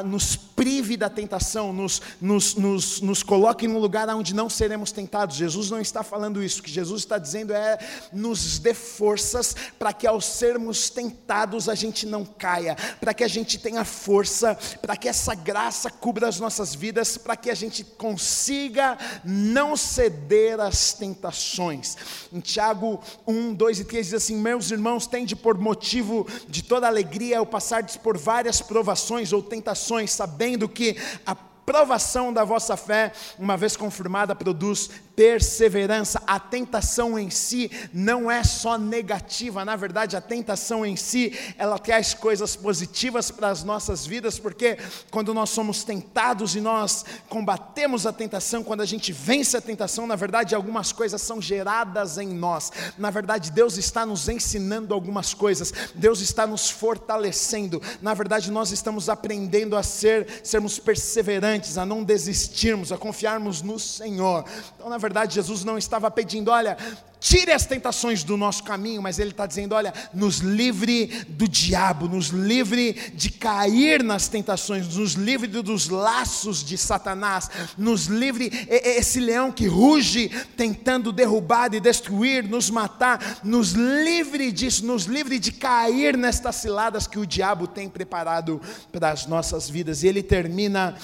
nos 0.05 0.37
prive 0.37 0.99
da 0.99 1.09
tentação, 1.09 1.73
nos, 1.73 2.03
nos, 2.21 2.55
nos, 2.57 3.01
nos 3.01 3.23
coloque 3.23 3.67
num 3.67 3.79
lugar 3.79 4.07
onde 4.11 4.35
não 4.35 4.51
seremos 4.51 4.93
tentados. 4.93 5.46
Jesus 5.47 5.71
não 5.71 5.81
está 5.81 6.03
falando 6.03 6.43
isso, 6.43 6.61
o 6.61 6.63
que 6.65 6.71
Jesus 6.71 7.03
está 7.03 7.19
dizendo 7.19 7.53
é 7.53 7.79
nos 8.13 8.59
dê 8.59 8.75
forças 8.75 9.55
para 9.79 9.93
que 9.93 10.07
ao 10.07 10.21
sermos 10.21 10.91
tentados 10.91 11.69
a 11.69 11.75
gente 11.75 12.05
não 12.05 12.25
caia, 12.25 12.77
para 13.01 13.15
que 13.15 13.23
a 13.23 13.29
gente 13.29 13.59
tenha 13.59 13.85
força, 13.85 14.59
para 14.83 14.97
que 14.97 15.09
essa 15.09 15.37
graça 15.37 15.89
cubra 15.89 16.27
as 16.27 16.41
nossas 16.41 16.75
vidas, 16.75 17.17
para 17.17 17.37
que 17.37 17.49
a 17.49 17.55
gente 17.55 17.85
consiga 17.85 18.99
não 19.25 19.77
ceder 19.77 20.59
às 20.59 20.93
tentações. 20.93 21.97
Em 22.33 22.41
Tiago 22.41 23.01
1, 23.25 23.55
2 23.55 23.81
e 23.81 23.85
3 23.85 24.07
diz 24.07 24.15
assim: 24.15 24.37
Meus 24.37 24.73
irmãos, 24.73 25.07
tende 25.07 25.37
por 25.37 25.57
motivo 25.57 26.27
de 26.49 26.63
toda 26.63 26.89
alegria 26.89 27.39
ao 27.39 27.47
passardes 27.47 27.97
por 27.97 28.19
várias 28.19 28.61
provações 28.61 29.33
ou 29.33 29.41
tentações, 29.41 30.11
sabendo 30.11 30.69
que 30.69 30.97
a 31.25 31.37
provação 31.67 32.33
da 32.33 32.45
vossa 32.45 32.77
fé, 32.77 33.13
uma 33.37 33.57
vez 33.57 33.77
confirmada, 33.77 34.35
produz 34.35 34.89
perseverança. 35.17 36.23
A 36.27 36.39
tentação 36.39 37.19
em 37.19 37.31
si 37.31 37.71
não 37.93 38.31
é 38.31 38.45
só 38.45 38.77
negativa, 38.77 39.65
na 39.65 39.75
verdade, 39.75 40.17
a 40.17 40.21
tentação 40.21 40.85
em 40.85 40.95
si, 40.95 41.33
ela 41.57 41.79
traz 41.79 42.13
coisas 42.13 42.55
positivas 42.55 43.31
para 43.31 43.49
as 43.49 43.65
nossas 43.65 44.07
vidas, 44.07 44.39
porque 44.39 44.77
quando 45.11 45.33
nós 45.33 45.51
somos 45.51 45.83
tentados 45.83 46.55
e 46.55 46.61
nós 46.61 47.05
combatemos 47.29 48.07
a 48.07 48.13
tentação, 48.13 48.63
quando 48.63 48.83
a 48.83 48.87
gente 48.87 49.13
vence 49.13 49.57
a 49.57 49.61
tentação, 49.61 50.07
na 50.07 50.17
verdade, 50.17 50.55
algumas 50.55 50.93
coisas 50.93 51.23
são 51.23 51.41
geradas 51.41 52.19
em 52.19 52.29
nós. 52.29 52.71
Na 52.99 53.11
verdade, 53.11 53.51
Deus 53.51 53.79
está 53.79 54.05
nos 54.05 54.29
ensinando 54.29 54.93
algumas 54.93 55.33
coisas, 55.33 55.73
Deus 55.95 56.21
está 56.21 56.47
nos 56.47 56.69
fortalecendo. 56.69 57.81
Na 58.03 58.13
verdade, 58.13 58.51
nós 58.51 58.71
estamos 58.71 59.09
aprendendo 59.09 59.77
a 59.77 59.83
ser, 59.83 60.27
sermos 60.43 60.79
perseverantes, 60.79 61.79
a 61.79 61.87
não 61.87 62.05
desistirmos, 62.05 62.93
a 62.93 62.99
confiarmos 62.99 63.63
no 63.63 63.79
Senhor. 63.79 64.45
Então, 64.75 64.91
na 64.91 64.99
verdade, 64.99 65.06
verdade, 65.07 65.35
Jesus 65.35 65.65
não 65.65 65.79
estava 65.79 66.11
pedindo, 66.11 66.51
olha, 66.51 66.77
tire 67.21 67.53
as 67.53 67.67
tentações 67.67 68.23
do 68.23 68.37
nosso 68.37 68.63
caminho, 68.63 69.03
mas 69.03 69.19
Ele 69.19 69.31
está 69.31 69.47
dizendo: 69.47 69.75
olha, 69.75 69.93
nos 70.13 70.39
livre 70.39 71.07
do 71.29 71.49
diabo, 71.49 72.09
nos 72.09 72.29
livre 72.29 72.93
de 73.15 73.31
cair 73.31 74.03
nas 74.03 74.29
tentações, 74.29 74.95
nos 74.95 75.15
livre 75.15 75.47
dos 75.49 75.89
laços 75.89 76.63
de 76.63 76.77
Satanás, 76.77 77.51
nos 77.77 78.07
livre, 78.07 78.51
esse 78.69 79.21
leão 79.21 79.51
que 79.51 79.67
ruge 79.67 80.29
tentando 80.57 81.13
derrubar 81.13 81.73
e 81.75 81.81
destruir, 81.81 82.45
nos 82.45 82.71
matar, 82.71 83.41
nos 83.43 83.73
livre 83.73 84.53
disso, 84.53 84.85
nos 84.85 85.05
livre 85.05 85.39
de 85.39 85.53
cair 85.53 86.17
nestas 86.17 86.57
ciladas 86.57 87.07
que 87.07 87.19
o 87.19 87.27
diabo 87.27 87.67
tem 87.67 87.89
preparado 87.89 88.61
para 88.93 89.11
as 89.11 89.27
nossas 89.27 89.69
vidas. 89.69 90.03
E 90.03 90.09
ele 90.09 90.23
termina 90.23 90.95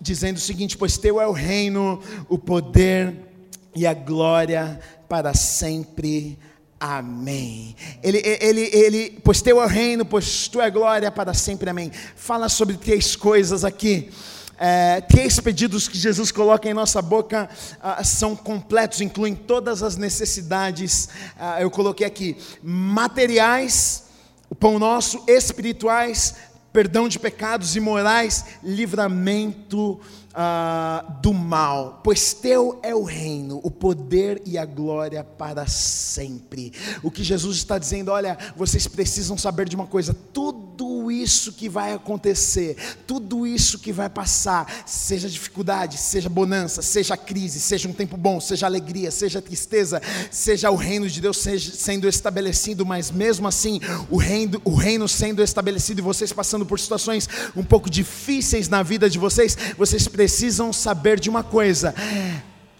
dizendo 0.00 0.36
o 0.36 0.40
seguinte: 0.40 0.76
pois 0.76 0.98
teu 0.98 1.20
é 1.20 1.26
o 1.26 1.32
reino, 1.32 2.02
o 2.28 2.38
poder, 2.38 3.29
e 3.74 3.86
a 3.86 3.94
glória 3.94 4.80
para 5.08 5.34
sempre. 5.34 6.38
Amém. 6.78 7.76
Ele, 8.02 8.22
ele, 8.24 8.70
ele, 8.72 9.20
pois 9.22 9.42
teu 9.42 9.60
é 9.60 9.64
o 9.64 9.68
reino, 9.68 10.04
pois 10.04 10.48
tu 10.48 10.60
é 10.60 10.70
glória 10.70 11.10
para 11.10 11.34
sempre. 11.34 11.68
Amém. 11.68 11.92
Fala 12.16 12.48
sobre 12.48 12.76
três 12.76 13.14
coisas 13.14 13.64
aqui. 13.64 14.10
é, 14.58 15.00
três 15.00 15.40
pedidos 15.40 15.88
que 15.88 15.96
Jesus 15.96 16.30
coloca 16.30 16.68
em 16.68 16.74
nossa 16.74 17.00
boca 17.00 17.48
ah, 17.82 18.04
são 18.04 18.36
completos, 18.36 19.00
incluem 19.00 19.34
todas 19.34 19.82
as 19.82 19.96
necessidades. 19.96 21.08
Ah, 21.38 21.60
eu 21.62 21.70
coloquei 21.70 22.06
aqui 22.06 22.36
materiais, 22.62 24.04
o 24.50 24.54
pão 24.54 24.78
nosso, 24.78 25.22
espirituais, 25.26 26.34
perdão 26.72 27.08
de 27.08 27.18
pecados 27.18 27.74
e 27.74 27.80
morais, 27.80 28.44
livramento 28.62 30.00
ah, 30.32 31.18
do 31.20 31.34
mal, 31.34 32.00
pois 32.04 32.32
teu 32.32 32.78
é 32.82 32.94
o 32.94 33.02
reino, 33.02 33.60
o 33.64 33.70
poder 33.70 34.40
e 34.46 34.56
a 34.56 34.64
glória 34.64 35.24
para 35.24 35.66
sempre. 35.66 36.72
O 37.02 37.10
que 37.10 37.24
Jesus 37.24 37.56
está 37.56 37.78
dizendo, 37.78 38.12
olha, 38.12 38.38
vocês 38.56 38.86
precisam 38.86 39.36
saber 39.36 39.68
de 39.68 39.74
uma 39.74 39.88
coisa: 39.88 40.14
tudo 40.32 41.10
isso 41.10 41.52
que 41.52 41.68
vai 41.68 41.92
acontecer, 41.92 42.76
tudo 43.08 43.44
isso 43.44 43.78
que 43.80 43.92
vai 43.92 44.08
passar, 44.08 44.84
seja 44.86 45.28
dificuldade, 45.28 45.98
seja 45.98 46.28
bonança, 46.28 46.80
seja 46.80 47.16
crise, 47.16 47.58
seja 47.58 47.88
um 47.88 47.92
tempo 47.92 48.16
bom, 48.16 48.40
seja 48.40 48.66
alegria, 48.66 49.10
seja 49.10 49.42
tristeza, 49.42 50.00
seja 50.30 50.70
o 50.70 50.76
reino 50.76 51.08
de 51.08 51.20
Deus 51.20 51.38
sendo 51.74 52.08
estabelecido, 52.08 52.86
mas 52.86 53.10
mesmo 53.10 53.48
assim, 53.48 53.80
o 54.08 54.16
reino, 54.16 54.60
o 54.64 54.74
reino 54.74 55.08
sendo 55.08 55.42
estabelecido 55.42 55.98
e 55.98 56.02
vocês 56.02 56.32
passando 56.32 56.64
por 56.64 56.78
situações 56.78 57.28
um 57.56 57.64
pouco 57.64 57.90
difíceis 57.90 58.68
na 58.68 58.82
vida 58.82 59.10
de 59.10 59.18
vocês, 59.18 59.56
vocês 59.76 60.06
precisam 60.06 60.19
precisam 60.20 60.70
saber 60.70 61.18
de 61.18 61.30
uma 61.30 61.42
coisa: 61.42 61.94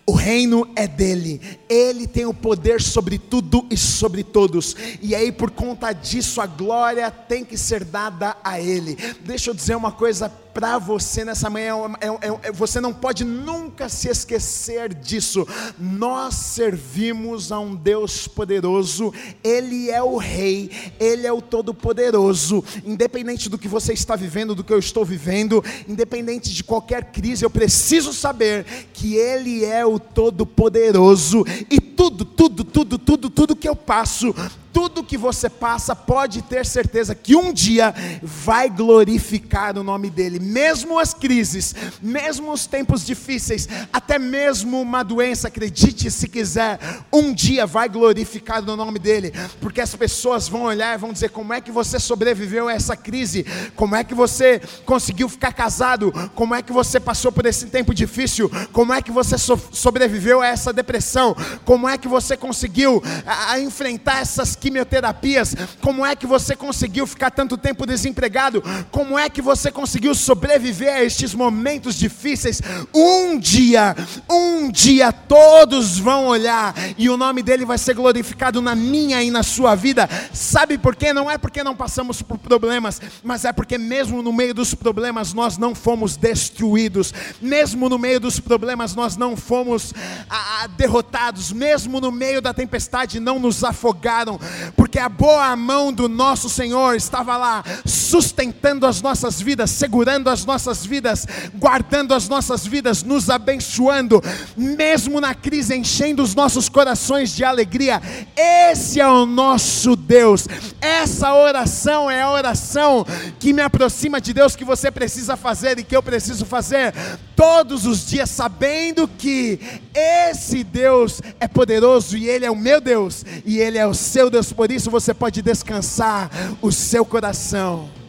o 0.04 0.12
reino 0.12 0.68
é 0.76 0.86
dele, 0.86 1.40
ele 1.70 2.06
tem 2.06 2.26
o 2.26 2.34
poder 2.34 2.82
sobre 2.82 3.16
tudo 3.16 3.66
e 3.70 3.78
sobre 3.78 4.22
todos, 4.22 4.76
e 5.00 5.14
aí 5.14 5.32
por 5.32 5.50
conta 5.50 5.90
disso 5.90 6.42
a 6.42 6.46
glória 6.46 7.10
tem 7.10 7.42
que 7.42 7.56
ser 7.56 7.82
dada 7.82 8.36
a 8.44 8.60
ele. 8.60 8.94
Deixa 9.22 9.48
eu 9.48 9.54
dizer 9.54 9.74
uma 9.74 9.90
coisa 9.90 10.28
para 10.52 10.78
você 10.78 11.24
nessa 11.24 11.48
manhã, 11.48 11.74
é, 12.00 12.06
é, 12.06 12.38
é, 12.42 12.52
você 12.52 12.80
não 12.80 12.92
pode 12.92 13.24
nunca 13.24 13.88
se 13.88 14.08
esquecer 14.08 14.92
disso. 14.94 15.46
Nós 15.78 16.34
servimos 16.34 17.52
a 17.52 17.58
um 17.58 17.74
Deus 17.74 18.26
poderoso, 18.26 19.12
Ele 19.42 19.90
é 19.90 20.02
o 20.02 20.16
Rei, 20.16 20.70
Ele 20.98 21.26
é 21.26 21.32
o 21.32 21.40
Todo-Poderoso. 21.40 22.64
Independente 22.84 23.48
do 23.48 23.58
que 23.58 23.68
você 23.68 23.92
está 23.92 24.16
vivendo, 24.16 24.54
do 24.54 24.64
que 24.64 24.72
eu 24.72 24.78
estou 24.78 25.04
vivendo, 25.04 25.64
independente 25.88 26.52
de 26.52 26.64
qualquer 26.64 27.12
crise, 27.12 27.44
eu 27.44 27.50
preciso 27.50 28.12
saber 28.12 28.64
que 28.92 29.16
Ele 29.16 29.64
é 29.64 29.84
o 29.84 29.98
Todo-Poderoso 29.98 31.44
e 31.70 31.80
tudo, 31.80 32.24
tudo, 32.24 32.64
tudo, 32.64 32.98
tudo, 32.98 33.30
tudo 33.30 33.56
que 33.56 33.68
eu 33.68 33.76
passo, 33.76 34.34
tudo 34.72 35.04
que 35.04 35.16
você 35.16 35.48
passa, 35.48 35.94
pode 35.94 36.42
ter 36.42 36.64
certeza 36.64 37.14
que 37.14 37.36
um 37.36 37.52
dia 37.52 37.94
vai 38.22 38.68
glorificar 38.68 39.76
o 39.76 39.82
nome 39.82 40.10
dEle, 40.10 40.40
mesmo 40.40 40.98
as 40.98 41.12
crises, 41.12 41.74
mesmo 42.00 42.52
os 42.52 42.66
tempos 42.66 43.04
difíceis, 43.04 43.68
até 43.92 44.18
mesmo 44.18 44.80
uma 44.80 45.02
doença, 45.02 45.48
acredite 45.48 46.10
se 46.10 46.28
quiser, 46.28 46.78
um 47.12 47.32
dia 47.32 47.66
vai 47.66 47.88
glorificar 47.88 48.62
o 48.62 48.76
nome 48.76 48.98
dEle, 48.98 49.32
porque 49.60 49.80
as 49.80 49.94
pessoas 49.94 50.48
vão 50.48 50.62
olhar 50.62 50.94
e 50.94 50.98
vão 50.98 51.12
dizer: 51.12 51.30
como 51.30 51.52
é 51.52 51.60
que 51.60 51.70
você 51.70 51.98
sobreviveu 51.98 52.68
a 52.68 52.72
essa 52.72 52.96
crise, 52.96 53.44
como 53.74 53.94
é 53.94 54.04
que 54.04 54.14
você 54.14 54.60
conseguiu 54.84 55.28
ficar 55.28 55.52
casado, 55.52 56.12
como 56.34 56.54
é 56.54 56.62
que 56.62 56.72
você 56.72 57.00
passou 57.00 57.32
por 57.32 57.46
esse 57.46 57.66
tempo 57.66 57.94
difícil, 57.94 58.50
como 58.72 58.92
é 58.92 59.02
que 59.02 59.10
você 59.10 59.36
so 59.36 59.58
sobreviveu 59.72 60.40
a 60.40 60.46
essa 60.46 60.72
depressão, 60.72 61.36
como 61.64 61.88
é 61.88 61.98
que 61.98 62.08
você 62.08 62.36
conseguiu 62.36 63.02
a, 63.26 63.52
a 63.52 63.60
enfrentar 63.60 64.20
essas 64.20 64.56
quimioterapias, 64.60 65.56
como 65.80 66.04
é 66.04 66.14
que 66.14 66.26
você 66.26 66.54
conseguiu 66.54 67.06
ficar 67.06 67.30
tanto 67.30 67.56
tempo 67.56 67.86
desempregado, 67.86 68.62
como 68.90 69.18
é 69.18 69.28
que 69.28 69.40
você 69.40 69.72
conseguiu 69.72 70.14
sobreviver 70.14 70.94
a 70.94 71.02
estes 71.02 71.34
momentos 71.34 71.94
difíceis. 71.94 72.60
Um 72.94 73.38
dia, 73.38 73.96
um 74.30 74.70
dia 74.70 75.12
todos 75.12 75.98
vão 75.98 76.26
olhar 76.26 76.74
e 76.98 77.08
o 77.08 77.16
nome 77.16 77.42
dele 77.42 77.64
vai 77.64 77.78
ser 77.78 77.94
glorificado 77.94 78.60
na 78.60 78.74
minha 78.74 79.22
e 79.22 79.30
na 79.30 79.42
sua 79.42 79.74
vida. 79.74 80.08
Sabe 80.32 80.76
por 80.76 80.94
quê? 80.94 81.12
Não 81.12 81.30
é 81.30 81.38
porque 81.38 81.64
não 81.64 81.74
passamos 81.74 82.20
por 82.22 82.38
problemas, 82.38 83.00
mas 83.24 83.44
é 83.44 83.52
porque 83.52 83.78
mesmo 83.78 84.22
no 84.22 84.32
meio 84.32 84.52
dos 84.52 84.74
problemas 84.74 85.32
nós 85.32 85.56
não 85.56 85.74
fomos 85.74 86.16
destruídos, 86.16 87.14
mesmo 87.40 87.88
no 87.88 87.98
meio 87.98 88.20
dos 88.20 88.38
problemas 88.38 88.94
nós 88.94 89.16
não 89.16 89.36
fomos 89.36 89.94
ah, 90.28 90.68
derrotados, 90.76 91.52
mesmo 91.52 92.00
no 92.00 92.12
meio 92.12 92.42
da 92.42 92.52
tempestade 92.52 93.18
não 93.18 93.38
nos 93.38 93.64
afogaram, 93.64 94.38
porque 94.76 94.98
a 94.98 95.08
boa 95.08 95.54
mão 95.56 95.92
do 95.92 96.08
nosso 96.08 96.48
Senhor 96.48 96.94
estava 96.94 97.36
lá, 97.36 97.64
sustentando 97.84 98.86
as 98.86 99.02
nossas 99.02 99.40
vidas, 99.40 99.70
segurando 99.70 100.28
as 100.28 100.44
nossas 100.44 100.84
vidas, 100.84 101.26
guardando 101.54 102.14
as 102.14 102.28
nossas 102.28 102.66
vidas, 102.66 103.02
nos 103.02 103.30
abençoando, 103.30 104.22
mesmo 104.56 105.20
na 105.20 105.34
crise, 105.34 105.76
enchendo 105.76 106.22
os 106.22 106.34
nossos 106.34 106.68
corações 106.68 107.34
de 107.34 107.44
alegria. 107.44 108.00
Esse 108.36 109.00
é 109.00 109.08
o 109.08 109.26
nosso 109.26 109.96
Deus. 109.96 110.46
Essa 110.80 111.34
oração 111.34 112.10
é 112.10 112.22
a 112.22 112.30
oração 112.30 113.06
que 113.38 113.52
me 113.52 113.62
aproxima 113.62 114.20
de 114.20 114.32
Deus, 114.32 114.56
que 114.56 114.64
você 114.64 114.90
precisa 114.90 115.36
fazer 115.36 115.78
e 115.78 115.84
que 115.84 115.96
eu 115.96 116.02
preciso 116.02 116.44
fazer 116.44 116.94
todos 117.36 117.86
os 117.86 118.06
dias, 118.06 118.28
sabendo 118.28 119.08
que 119.08 119.58
esse 119.94 120.62
Deus 120.62 121.22
é 121.40 121.48
poderoso 121.48 122.16
e 122.16 122.28
Ele 122.28 122.44
é 122.44 122.50
o 122.50 122.56
meu 122.56 122.80
Deus 122.80 123.24
e 123.46 123.58
Ele 123.58 123.78
é 123.78 123.86
o 123.86 123.94
seu 123.94 124.28
Deus. 124.28 124.39
Por 124.42 124.70
isso 124.70 124.90
você 124.90 125.12
pode 125.12 125.42
descansar 125.42 126.30
o 126.62 126.72
seu 126.72 127.04
coração. 127.04 127.99